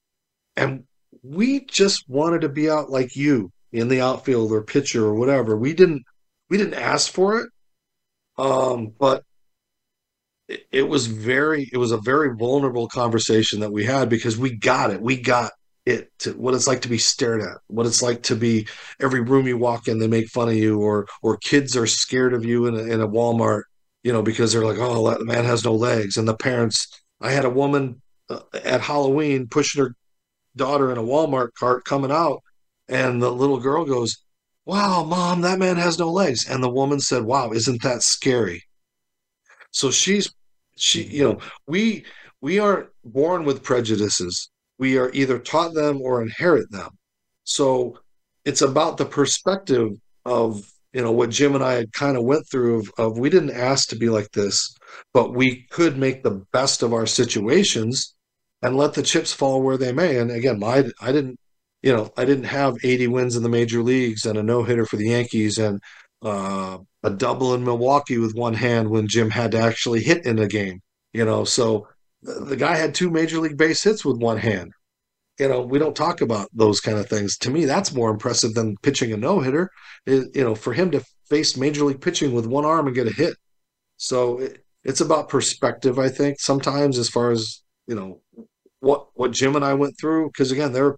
and 0.57 0.85
we 1.23 1.65
just 1.67 2.09
wanted 2.09 2.43
to 2.43 2.49
be 2.49 2.71
out 2.71 2.91
like 2.91 3.17
you 3.17 3.51
in 3.73 3.89
the 3.89 4.01
outfield 4.01 4.53
or 4.53 4.63
pitcher 4.63 5.05
or 5.05 5.15
whatever. 5.15 5.57
We 5.57 5.75
didn't 5.75 6.03
we 6.49 6.57
didn't 6.57 6.75
ask 6.75 7.13
for 7.13 7.41
it, 7.41 7.49
um, 8.39 8.93
but 8.99 9.23
it, 10.49 10.67
it 10.73 10.89
was 10.89 11.07
very 11.07 11.69
it 11.73 11.77
was 11.77 11.93
a 11.93 11.99
very 11.99 12.35
vulnerable 12.37 12.89
conversation 12.89 13.61
that 13.61 13.73
we 13.73 13.85
had 13.85 14.09
because 14.09 14.37
we 14.37 14.57
got 14.57 14.91
it. 14.91 15.01
We 15.01 15.21
got 15.21 15.53
it 15.87 16.11
to 16.21 16.33
what 16.33 16.55
it's 16.55 16.67
like 16.67 16.83
to 16.83 16.89
be 16.89 16.99
stared 16.99 17.41
at, 17.43 17.59
what 17.69 17.87
it's 17.87 18.03
like 18.03 18.23
to 18.25 18.37
be 18.37 18.69
every 19.01 19.21
room 19.21 19.47
you 19.47 19.57
walk 19.57 19.89
in, 19.89 19.99
they 19.99 20.07
make 20.09 20.29
fun 20.29 20.49
of 20.49 20.55
you, 20.55 20.79
or 20.81 21.07
or 21.23 21.37
kids 21.39 21.77
are 21.77 21.87
scared 21.87 22.35
of 22.35 22.45
you 22.45 22.67
in 22.67 22.75
a, 22.75 22.83
in 22.83 23.01
a 23.01 23.09
Walmart, 23.09 23.63
you 24.03 24.13
know, 24.13 24.23
because 24.23 24.53
they're 24.53 24.65
like, 24.65 24.79
oh, 24.79 25.11
that 25.11 25.25
man 25.25 25.45
has 25.45 25.65
no 25.65 25.75
legs, 25.75 26.17
and 26.17 26.29
the 26.29 26.37
parents. 26.37 26.89
I 27.21 27.33
had 27.33 27.45
a 27.45 27.51
woman 27.51 28.01
uh, 28.31 28.41
at 28.65 28.81
Halloween 28.81 29.47
pushing 29.49 29.83
her 29.83 29.95
daughter 30.57 30.91
in 30.93 30.99
a 30.99 31.03
Walmart 31.03 31.55
cart 31.55 31.85
coming 31.85 32.11
out, 32.13 32.43
and 32.89 33.23
the 33.23 33.31
little 33.31 33.61
girl 33.61 33.85
goes, 33.85 34.19
"Wow, 34.67 35.05
mom, 35.05 35.43
that 35.43 35.59
man 35.59 35.77
has 35.77 35.99
no 35.99 36.11
legs," 36.11 36.47
and 36.49 36.63
the 36.63 36.71
woman 36.71 37.01
said, 37.01 37.25
"Wow, 37.25 37.53
isn't 37.53 37.83
that 37.83 38.03
scary?" 38.03 38.65
So 39.73 39.91
she's 39.91 40.31
she, 40.77 41.05
you 41.05 41.25
know, 41.25 41.39
we 41.67 42.05
we 42.41 42.59
aren't 42.59 42.89
born 43.05 43.45
with 43.45 43.63
prejudices 43.63 44.50
we 44.81 44.97
are 44.99 45.11
either 45.13 45.39
taught 45.39 45.75
them 45.75 46.01
or 46.01 46.23
inherit 46.23 46.73
them. 46.73 46.89
So 47.45 47.99
it's 48.45 48.63
about 48.63 48.97
the 48.97 49.05
perspective 49.05 49.91
of 50.25 50.67
you 50.93 51.03
know 51.03 51.13
what 51.13 51.31
Jim 51.31 51.55
and 51.55 51.63
I 51.63 51.75
had 51.75 51.93
kind 51.93 52.17
of 52.17 52.25
went 52.25 52.49
through 52.51 52.81
of, 52.81 52.91
of, 52.99 53.19
we 53.19 53.31
didn't 53.31 53.53
ask 53.53 53.89
to 53.91 53.97
be 53.97 54.09
like 54.09 54.33
this, 54.33 54.75
but 55.15 55.35
we 55.35 55.67
could 55.71 55.97
make 55.97 56.23
the 56.23 56.45
best 56.53 56.83
of 56.83 56.93
our 56.93 57.07
situations 57.07 58.15
and 58.63 58.77
let 58.77 58.95
the 58.95 59.03
chips 59.03 59.33
fall 59.33 59.63
where 59.63 59.77
they 59.77 59.93
may. 59.93 60.19
And 60.19 60.33
again, 60.33 60.59
my 60.59 60.91
I 61.01 61.13
didn't 61.13 61.39
you 61.83 61.93
know 61.93 62.11
I 62.17 62.25
didn't 62.25 62.45
have 62.45 62.77
80 62.83 63.07
wins 63.09 63.37
in 63.37 63.43
the 63.43 63.49
major 63.49 63.83
leagues 63.83 64.25
and 64.25 64.39
a 64.39 64.43
no 64.43 64.65
hitter 64.65 64.87
for 64.87 64.97
the 64.97 65.11
Yankees 65.11 65.59
and 65.59 65.81
uh, 66.23 66.79
a 67.03 67.11
double 67.11 67.55
in 67.55 67.65
Milwaukee 67.65 68.19
with 68.19 68.35
one 68.35 68.55
hand 68.55 68.89
when 68.91 69.09
Jim 69.09 69.31
had 69.31 69.53
to 69.53 69.59
actually 69.59 70.03
hit 70.03 70.25
in 70.27 70.39
a 70.39 70.49
game. 70.49 70.81
You 71.13 71.25
know, 71.25 71.45
so 71.45 71.87
the 72.23 72.57
guy 72.57 72.77
had 72.77 72.95
two 72.95 73.11
major 73.11 73.39
league 73.39 73.57
base 73.57 73.83
hits 73.83 74.05
with 74.05 74.19
one 74.19 74.39
hand. 74.39 74.73
You 75.39 75.49
know, 75.49 75.63
we 75.63 75.79
don't 75.79 75.97
talk 75.97 76.21
about 76.21 76.49
those 76.53 76.81
kind 76.81 76.99
of 76.99 77.09
things. 77.09 77.39
To 77.39 77.51
me, 77.51 77.65
that's 77.65 77.95
more 77.95 78.11
impressive 78.11 78.53
than 78.53 78.77
pitching 78.83 79.13
a 79.13 79.17
no 79.17 79.41
hitter. 79.41 79.71
You 80.07 80.29
know, 80.35 80.55
for 80.55 80.75
him 80.75 80.91
to 80.91 81.03
face 81.29 81.57
major 81.57 81.85
league 81.85 82.01
pitching 82.01 82.33
with 82.35 82.47
one 82.47 82.67
arm 82.67 82.87
and 82.87 82.95
get 82.95 83.07
a 83.07 83.13
hit. 83.13 83.35
So 83.97 84.39
it, 84.41 84.65
it's 84.85 85.01
about 85.01 85.29
perspective, 85.29 85.99
I 85.99 86.09
think. 86.09 86.41
Sometimes, 86.41 86.99
as 86.99 87.09
far 87.09 87.31
as 87.31 87.63
you 87.87 87.95
know, 87.95 88.21
what 88.81 89.07
what 89.15 89.31
Jim 89.31 89.57
and 89.57 89.65
I 89.65 89.75
went 89.75 89.99
through, 89.99 90.29
because 90.29 90.53
again, 90.53 90.73
there 90.73 90.87
are 90.87 90.97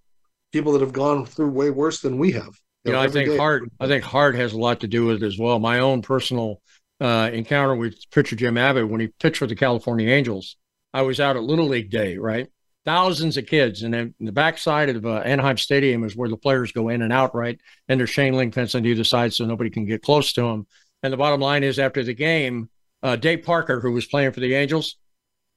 people 0.53 0.73
that 0.73 0.81
have 0.81 0.93
gone 0.93 1.25
through 1.25 1.51
way 1.51 1.70
worse 1.70 2.01
than 2.01 2.18
we 2.18 2.33
have. 2.33 2.51
You, 2.85 2.93
know, 2.93 2.99
know 2.99 3.05
I 3.05 3.09
think 3.09 3.31
day. 3.31 3.37
heart. 3.37 3.62
I 3.79 3.87
think 3.87 4.03
heart 4.03 4.35
has 4.35 4.55
a 4.55 4.59
lot 4.59 4.81
to 4.81 4.89
do 4.89 5.07
with 5.07 5.23
it 5.23 5.27
as 5.27 5.39
well. 5.39 5.61
My 5.61 5.79
own 5.79 6.03
personal 6.03 6.61
uh, 7.01 7.31
encounter 7.33 7.77
with 7.77 7.97
pitcher 8.11 8.35
Jim 8.35 8.59
Abbott 8.59 8.89
when 8.89 9.01
he 9.01 9.09
pitched 9.20 9.37
for 9.37 9.47
the 9.47 9.55
California 9.55 10.09
Angels 10.09 10.57
I 10.93 11.03
was 11.03 11.20
out 11.20 11.36
at 11.36 11.43
Little 11.43 11.68
League 11.68 11.90
Day, 11.90 12.18
right? 12.18 12.49
Thousands 12.84 13.36
of 13.36 13.47
kids, 13.47 13.82
and 13.82 13.95
then 13.95 14.14
the 14.18 14.32
backside 14.32 14.88
of 14.88 15.07
uh, 15.07 15.18
Anaheim 15.18 15.57
Stadium 15.57 16.03
is 16.05 16.16
where 16.16 16.28
the 16.28 16.36
players 16.36 16.72
go 16.72 16.88
in 16.88 17.03
and 17.03 17.12
out, 17.12 17.34
right? 17.34 17.61
And 17.88 17.99
there's 17.99 18.11
chain 18.11 18.34
link 18.34 18.55
fence 18.55 18.74
on 18.74 18.84
either 18.84 19.05
side, 19.05 19.32
so 19.32 19.45
nobody 19.45 19.70
can 19.70 19.84
get 19.84 20.03
close 20.03 20.32
to 20.32 20.43
them. 20.43 20.66
And 21.03 21.12
the 21.12 21.16
bottom 21.16 21.40
line 21.40 21.62
is, 21.62 21.78
after 21.78 22.03
the 22.03 22.14
game, 22.14 22.68
uh, 23.03 23.16
Dave 23.16 23.45
Parker, 23.45 23.80
who 23.80 23.93
was 23.93 24.07
playing 24.07 24.32
for 24.32 24.40
the 24.40 24.55
Angels, 24.55 24.97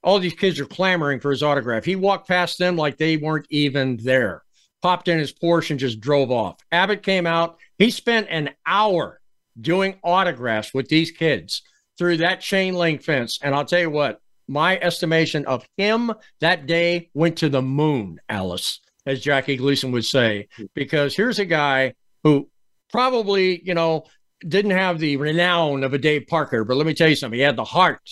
all 0.03 0.19
these 0.19 0.35
kids 0.35 0.59
are 0.59 0.65
clamoring 0.65 1.19
for 1.19 1.31
his 1.31 1.41
autograph. 1.41 1.83
He 1.83 1.95
walked 1.95 2.27
past 2.27 2.59
them 2.59 2.75
like 2.75 2.97
they 2.97 3.17
weren't 3.17 3.47
even 3.49 3.97
there. 4.03 4.43
Popped 4.83 5.07
in 5.07 5.17
his 5.17 5.33
Porsche 5.33 5.71
and 5.71 5.79
just 5.79 5.99
drove 5.99 6.29
off. 6.29 6.57
Abbott 6.71 7.01
came 7.01 7.25
out. 7.25 7.57
He 7.79 7.89
spent 7.89 8.27
an 8.29 8.51
hour 8.67 9.19
doing 9.59 9.95
autographs 10.03 10.75
with 10.75 10.89
these 10.89 11.09
kids 11.09 11.63
through 11.97 12.17
that 12.17 12.41
chain 12.41 12.75
link 12.75 13.01
fence. 13.01 13.39
And 13.41 13.55
I'll 13.55 13.65
tell 13.65 13.79
you 13.79 13.89
what, 13.89 14.21
my 14.47 14.77
estimation 14.79 15.45
of 15.45 15.65
him 15.77 16.11
that 16.39 16.65
day 16.65 17.09
went 17.13 17.37
to 17.37 17.49
the 17.49 17.61
moon, 17.61 18.19
Alice, 18.29 18.79
as 19.05 19.21
Jackie 19.21 19.57
Gleason 19.57 19.91
would 19.91 20.05
say, 20.05 20.47
because 20.73 21.15
here's 21.15 21.39
a 21.39 21.45
guy 21.45 21.93
who 22.23 22.49
probably, 22.91 23.61
you 23.63 23.73
know, 23.73 24.05
didn't 24.47 24.71
have 24.71 24.99
the 24.99 25.17
renown 25.17 25.83
of 25.83 25.93
a 25.93 25.97
Dave 25.97 26.27
Parker, 26.27 26.63
but 26.63 26.77
let 26.77 26.85
me 26.85 26.93
tell 26.93 27.09
you 27.09 27.15
something. 27.15 27.39
He 27.39 27.43
had 27.43 27.55
the 27.55 27.63
heart 27.63 28.09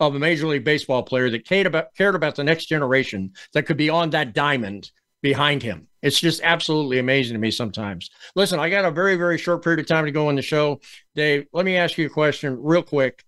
of 0.00 0.14
a 0.14 0.18
Major 0.18 0.46
League 0.46 0.64
Baseball 0.64 1.02
player 1.02 1.30
that 1.30 1.46
cared 1.46 1.66
about, 1.66 1.94
cared 1.96 2.14
about 2.14 2.36
the 2.36 2.44
next 2.44 2.66
generation 2.66 3.32
that 3.52 3.64
could 3.64 3.76
be 3.76 3.90
on 3.90 4.10
that 4.10 4.34
diamond 4.34 4.90
behind 5.22 5.62
him. 5.62 5.88
It's 6.02 6.20
just 6.20 6.40
absolutely 6.44 6.98
amazing 6.98 7.34
to 7.34 7.40
me 7.40 7.50
sometimes. 7.50 8.10
Listen, 8.36 8.60
I 8.60 8.70
got 8.70 8.84
a 8.84 8.90
very, 8.90 9.16
very 9.16 9.38
short 9.38 9.64
period 9.64 9.80
of 9.80 9.86
time 9.86 10.04
to 10.04 10.12
go 10.12 10.28
on 10.28 10.36
the 10.36 10.42
show. 10.42 10.80
Dave, 11.14 11.46
let 11.52 11.64
me 11.64 11.76
ask 11.76 11.98
you 11.98 12.06
a 12.06 12.10
question 12.10 12.58
real 12.62 12.82
quick. 12.82 13.24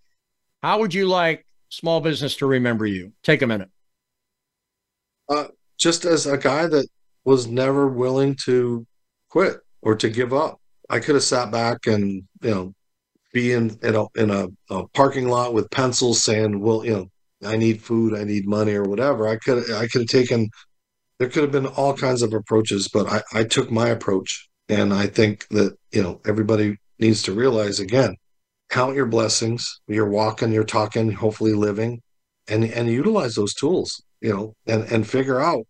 How 0.63 0.79
would 0.81 0.95
you 0.95 1.07
like 1.07 1.45
small 1.69 2.01
business 2.01 2.37
to 2.37 2.47
remember 2.47 2.87
you? 2.87 3.13
Take 3.23 3.43
a 3.43 3.47
minute. 3.47 3.71
Uh, 5.29 5.49
just 5.79 6.05
as 6.05 6.27
a 6.27 6.39
guy 6.39 6.67
that 6.67 6.87
was 7.25 7.47
never 7.47 7.89
willing 7.89 8.35
to 8.45 8.87
quit 9.31 9.59
or 9.83 9.95
to 9.97 10.09
give 10.09 10.33
up. 10.33 10.61
I 10.91 11.01
could 11.01 11.15
have 11.15 11.25
sat 11.25 11.51
back 11.51 11.87
and 11.87 12.23
you 12.43 12.51
know 12.51 12.75
be 13.33 13.53
in 13.53 13.79
in 13.83 13.95
a 13.95 14.07
in 14.17 14.31
a, 14.31 14.49
a, 14.71 14.89
parking 14.89 15.29
lot 15.29 15.53
with 15.53 15.71
pencils 15.71 16.23
saying, 16.23 16.61
"Well, 16.61 16.85
you 16.85 16.93
know, 16.93 17.11
I 17.49 17.57
need 17.57 17.83
food, 17.83 18.15
I 18.15 18.25
need 18.25 18.47
money, 18.47 18.73
or 18.73 18.85
whatever." 18.85 19.29
I 19.29 19.37
could 19.37 19.71
I 19.71 19.87
could 19.87 20.03
have 20.03 20.09
taken. 20.09 20.49
There 21.19 21.29
could 21.29 21.43
have 21.43 21.53
been 21.53 21.67
all 21.67 21.95
kinds 21.95 22.23
of 22.23 22.33
approaches, 22.33 22.89
but 22.89 23.07
I, 23.09 23.41
I 23.41 23.45
took 23.45 23.71
my 23.71 23.89
approach, 23.89 24.49
and 24.69 24.95
I 24.95 25.07
think 25.07 25.47
that 25.49 25.77
you 25.93 26.03
know 26.03 26.21
everybody 26.27 26.79
needs 26.99 27.23
to 27.25 27.33
realize 27.33 27.81
again 27.81 28.17
count 28.69 28.95
your 28.95 29.07
blessings. 29.07 29.81
You're 29.87 30.09
walking, 30.09 30.53
you're 30.53 30.65
talking, 30.65 31.13
hopefully 31.13 31.55
living, 31.55 32.03
and 32.49 32.65
and 32.65 32.89
utilize 32.89 33.35
those 33.35 33.55
tools, 33.55 34.03
you 34.21 34.33
know, 34.33 34.55
and 34.67 34.85
and 34.93 35.09
figure 35.09 35.41
out, 35.41 35.65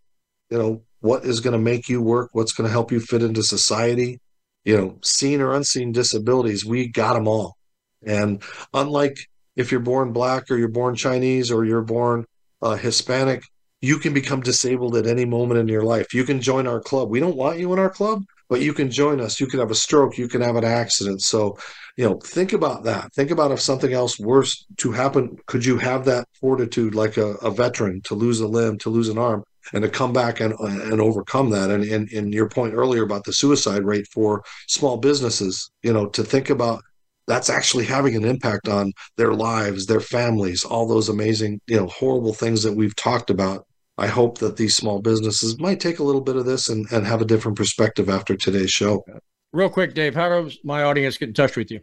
you 0.51 0.59
know, 0.59 0.83
what 1.01 1.25
is 1.25 1.41
going 1.41 1.53
to 1.53 1.59
make 1.59 1.89
you 1.89 2.03
work, 2.03 2.31
what's 2.33 2.53
going 2.53 2.67
to 2.67 2.73
help 2.73 2.93
you 2.93 3.01
fit 3.01 3.23
into 3.23 3.43
society. 3.43 4.21
You 4.65 4.77
know, 4.77 4.99
seen 5.03 5.41
or 5.41 5.55
unseen 5.55 5.93
disabilities, 5.93 6.65
we 6.65 6.89
got 6.89 7.15
them 7.15 7.29
all. 7.29 7.57
And 8.05 8.43
unlike 8.75 9.19
if 9.57 9.71
you're 9.73 9.81
born 9.81 10.13
black 10.13 10.51
or 10.51 10.57
you're 10.57 10.69
born 10.69 10.95
Chinese 10.95 11.51
or 11.51 11.65
you're 11.65 11.83
born 11.83 12.27
uh, 12.61 12.77
Hispanic, 12.77 13.43
you 13.81 13.99
can 13.99 14.13
become 14.13 14.41
disabled 14.41 14.97
at 14.97 15.07
any 15.07 15.25
moment 15.25 15.61
in 15.61 15.69
your 15.69 15.85
life. 15.85 16.13
You 16.13 16.25
can 16.25 16.41
join 16.41 16.67
our 16.67 16.81
club. 16.81 17.09
We 17.09 17.21
don't 17.21 17.37
want 17.37 17.59
you 17.59 17.73
in 17.73 17.79
our 17.79 17.91
club, 17.91 18.25
but 18.49 18.61
you 18.61 18.73
can 18.73 18.91
join 18.91 19.21
us. 19.21 19.41
You 19.41 19.47
can 19.47 19.61
have 19.61 19.71
a 19.71 19.77
stroke. 19.77 20.19
You 20.19 20.29
can 20.29 20.41
have 20.41 20.57
an 20.57 20.65
accident. 20.65 21.23
So 21.23 21.57
you 21.99 22.09
know 22.09 22.19
think 22.21 22.53
about 22.53 22.85
that. 22.85 23.13
Think 23.13 23.33
about 23.33 23.51
if 23.51 23.61
something 23.61 23.93
else 23.93 24.19
worse 24.21 24.65
to 24.79 24.93
happen 24.93 25.37
could 25.47 25.65
you 25.65 25.77
have 25.79 26.05
that 26.05 26.29
fortitude 26.41 26.95
like 26.95 27.17
a, 27.17 27.33
a 27.43 27.51
veteran 27.51 28.01
to 28.03 28.15
lose 28.15 28.41
a 28.41 28.47
limb 28.47 28.79
to 28.79 28.89
lose 28.89 29.09
an 29.09 29.19
arm 29.19 29.43
and 29.73 29.83
to 29.83 29.91
come 29.91 30.13
back 30.13 30.41
and 30.41 30.55
and 30.61 31.01
overcome 31.01 31.51
that? 31.51 31.71
And, 31.71 31.83
and 31.85 32.09
and 32.13 32.33
your 32.33 32.49
point 32.49 32.75
earlier 32.75 33.03
about 33.03 33.25
the 33.25 33.33
suicide 33.33 33.83
rate 33.83 34.07
for 34.07 34.45
small 34.69 34.97
businesses 34.97 35.71
you 35.83 35.93
know 35.93 36.07
to 36.11 36.23
think 36.23 36.49
about 36.51 36.83
that's 37.27 37.51
actually 37.51 37.85
having 37.85 38.15
an 38.15 38.25
impact 38.25 38.69
on 38.69 38.93
their 39.17 39.35
lives 39.35 39.87
their 39.87 40.01
families 40.01 40.65
all 40.65 40.87
those 40.87 41.09
amazing 41.09 41.61
you 41.67 41.77
know 41.77 41.89
horrible 41.89 42.33
things 42.33 42.63
that 42.63 42.77
we've 42.77 42.97
talked 42.97 43.29
about. 43.29 43.67
I 44.01 44.07
hope 44.07 44.39
that 44.39 44.57
these 44.57 44.77
small 44.77 45.01
businesses 45.01 45.59
might 45.59 45.81
take 45.81 45.99
a 45.99 46.05
little 46.05 46.21
bit 46.21 46.37
of 46.37 46.47
this 46.47 46.69
and, 46.69 46.87
and 46.93 47.05
have 47.05 47.21
a 47.21 47.25
different 47.25 47.59
perspective 47.59 48.09
after 48.09 48.37
today's 48.37 48.71
show. 48.71 49.05
Real 49.53 49.71
quick, 49.71 49.95
Dave, 49.95 50.15
how 50.15 50.29
does 50.29 50.59
my 50.63 50.85
audience 50.85 51.17
get 51.17 51.29
in 51.31 51.35
touch 51.35 51.57
with 51.57 51.73
you? 51.73 51.81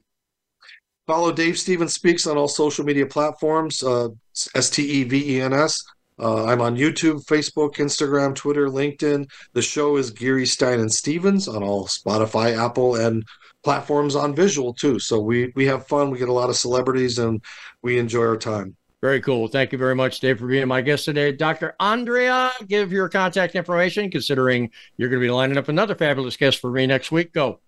Follow 1.08 1.32
Dave 1.32 1.58
Stevens 1.58 1.94
Speaks 1.94 2.26
on 2.26 2.38
all 2.38 2.48
social 2.48 2.84
media 2.84 3.06
platforms, 3.06 3.84
uh, 3.84 4.10
S 4.56 4.70
T 4.70 4.84
E 4.84 5.04
V 5.04 5.38
E 5.38 5.42
N 5.42 5.54
S. 5.54 5.84
Uh, 6.18 6.46
I'm 6.46 6.62
on 6.62 6.78
YouTube, 6.78 7.26
Facebook, 7.26 7.76
Instagram, 7.76 8.34
Twitter, 8.34 8.68
LinkedIn. 8.68 9.30
The 9.54 9.62
show 9.62 9.98
is 9.98 10.12
Geary 10.12 10.46
Stein 10.46 10.80
and 10.80 10.92
Stevens 10.92 11.48
on 11.48 11.62
all 11.62 11.88
Spotify, 11.88 12.58
Apple, 12.58 12.96
and 12.96 13.24
platforms 13.64 14.16
on 14.16 14.34
visual 14.34 14.74
too. 14.74 14.98
So 14.98 15.20
we 15.20 15.52
we 15.56 15.66
have 15.66 15.88
fun. 15.88 16.10
We 16.10 16.18
get 16.18 16.30
a 16.30 16.34
lot 16.34 16.50
of 16.50 16.56
celebrities, 16.56 17.20
and 17.20 17.44
we 17.84 18.00
enjoy 18.00 18.26
our 18.26 18.38
time. 18.38 18.76
Very 19.02 19.22
cool. 19.22 19.48
Thank 19.48 19.72
you 19.72 19.78
very 19.78 19.94
much, 19.94 20.20
Dave, 20.20 20.40
for 20.40 20.48
being 20.48 20.68
my 20.68 20.82
guest 20.82 21.06
today. 21.06 21.32
Dr. 21.32 21.76
Andrea, 21.80 22.52
give 22.68 22.92
your 22.92 23.08
contact 23.08 23.54
information, 23.54 24.10
considering 24.10 24.72
you're 24.98 25.10
going 25.10 25.22
to 25.22 25.28
be 25.28 25.30
lining 25.30 25.58
up 25.58 25.68
another 25.68 25.94
fabulous 25.94 26.36
guest 26.38 26.60
for 26.60 26.72
me 26.72 26.88
next 26.88 27.12
week. 27.12 27.32
Go. 27.32 27.60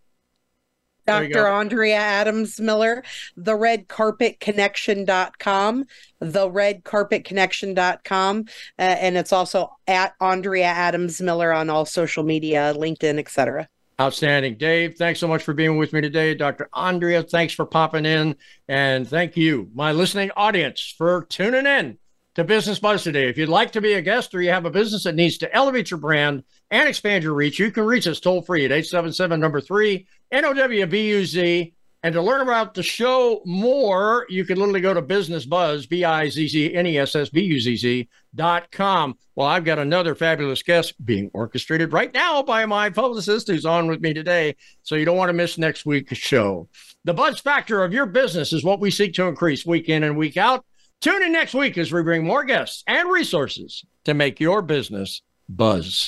Dr. 1.07 1.47
Andrea 1.47 1.95
Adams 1.95 2.59
Miller, 2.59 3.03
the 3.37 3.55
red 3.55 3.87
carpet 3.87 4.39
connection.com, 4.39 5.85
the 6.19 6.51
red 6.51 6.83
carpet 6.83 7.23
connection.com. 7.23 8.45
Uh, 8.77 8.81
and 8.81 9.17
it's 9.17 9.31
also 9.31 9.71
at 9.87 10.13
Andrea 10.19 10.65
Adams 10.65 11.21
Miller 11.21 11.53
on 11.53 11.69
all 11.69 11.85
social 11.85 12.23
media, 12.23 12.73
LinkedIn, 12.75 13.17
etc. 13.17 13.69
Outstanding. 13.99 14.57
Dave, 14.57 14.95
thanks 14.97 15.19
so 15.19 15.27
much 15.27 15.43
for 15.43 15.53
being 15.53 15.77
with 15.77 15.93
me 15.93 16.01
today. 16.01 16.35
Dr. 16.35 16.69
Andrea, 16.73 17.23
thanks 17.23 17.53
for 17.53 17.65
popping 17.65 18.05
in. 18.05 18.35
And 18.67 19.07
thank 19.07 19.37
you, 19.37 19.71
my 19.73 19.93
listening 19.93 20.29
audience, 20.35 20.93
for 20.97 21.25
tuning 21.29 21.65
in 21.65 21.97
to 22.35 22.43
Business 22.43 22.77
Buzz 22.77 23.03
today. 23.03 23.29
If 23.29 23.39
you'd 23.39 23.49
like 23.49 23.71
to 23.71 23.81
be 23.81 23.93
a 23.93 24.01
guest 24.03 24.35
or 24.35 24.41
you 24.41 24.51
have 24.51 24.65
a 24.65 24.69
business 24.69 25.05
that 25.05 25.15
needs 25.15 25.39
to 25.39 25.51
elevate 25.55 25.89
your 25.89 25.99
brand, 25.99 26.43
and 26.71 26.87
expand 26.87 27.23
your 27.23 27.33
reach, 27.33 27.59
you 27.59 27.71
can 27.71 27.85
reach 27.85 28.07
us 28.07 28.19
toll 28.19 28.41
free 28.41 28.65
at 28.65 28.71
877 28.71 29.39
number 29.39 29.61
three 29.61 30.07
NOWBUZ. 30.33 31.73
And 32.03 32.13
to 32.13 32.21
learn 32.21 32.41
about 32.41 32.75
the 32.75 32.83
show 32.83 33.41
more, 33.43 34.27
you 34.29 34.45
can 34.45 34.57
literally 34.57 34.81
go 34.81 34.93
to 34.93 35.01
Business 35.01 35.45
Buzz, 35.45 35.87
B 35.87 36.05
I 36.05 36.29
Z 36.29 36.47
Z 36.47 36.75
N 36.75 36.85
E 36.85 36.97
S 36.99 37.15
S 37.15 37.29
B 37.29 37.41
U 37.41 37.59
Z 37.59 37.75
Z 37.75 38.07
dot 38.35 38.71
com. 38.71 39.17
Well, 39.35 39.47
I've 39.47 39.65
got 39.65 39.79
another 39.79 40.13
fabulous 40.13 40.61
guest 40.61 40.93
being 41.03 41.31
orchestrated 41.33 41.93
right 41.93 42.13
now 42.13 42.43
by 42.43 42.65
my 42.67 42.91
publicist 42.91 43.47
who's 43.47 43.65
on 43.65 43.87
with 43.87 43.99
me 43.99 44.13
today. 44.13 44.55
So 44.83 44.95
you 44.95 45.05
don't 45.05 45.17
want 45.17 45.29
to 45.29 45.33
miss 45.33 45.57
next 45.57 45.85
week's 45.85 46.17
show. 46.17 46.69
The 47.03 47.15
buzz 47.15 47.39
factor 47.39 47.83
of 47.83 47.93
your 47.93 48.05
business 48.05 48.53
is 48.53 48.63
what 48.63 48.79
we 48.79 48.91
seek 48.91 49.13
to 49.15 49.27
increase 49.27 49.65
week 49.65 49.89
in 49.89 50.03
and 50.03 50.17
week 50.17 50.37
out. 50.37 50.65
Tune 51.01 51.23
in 51.23 51.31
next 51.31 51.55
week 51.55 51.77
as 51.77 51.91
we 51.91 52.03
bring 52.03 52.23
more 52.23 52.43
guests 52.43 52.83
and 52.87 53.09
resources 53.09 53.83
to 54.05 54.13
make 54.13 54.39
your 54.39 54.61
business 54.61 55.23
buzz. 55.49 56.07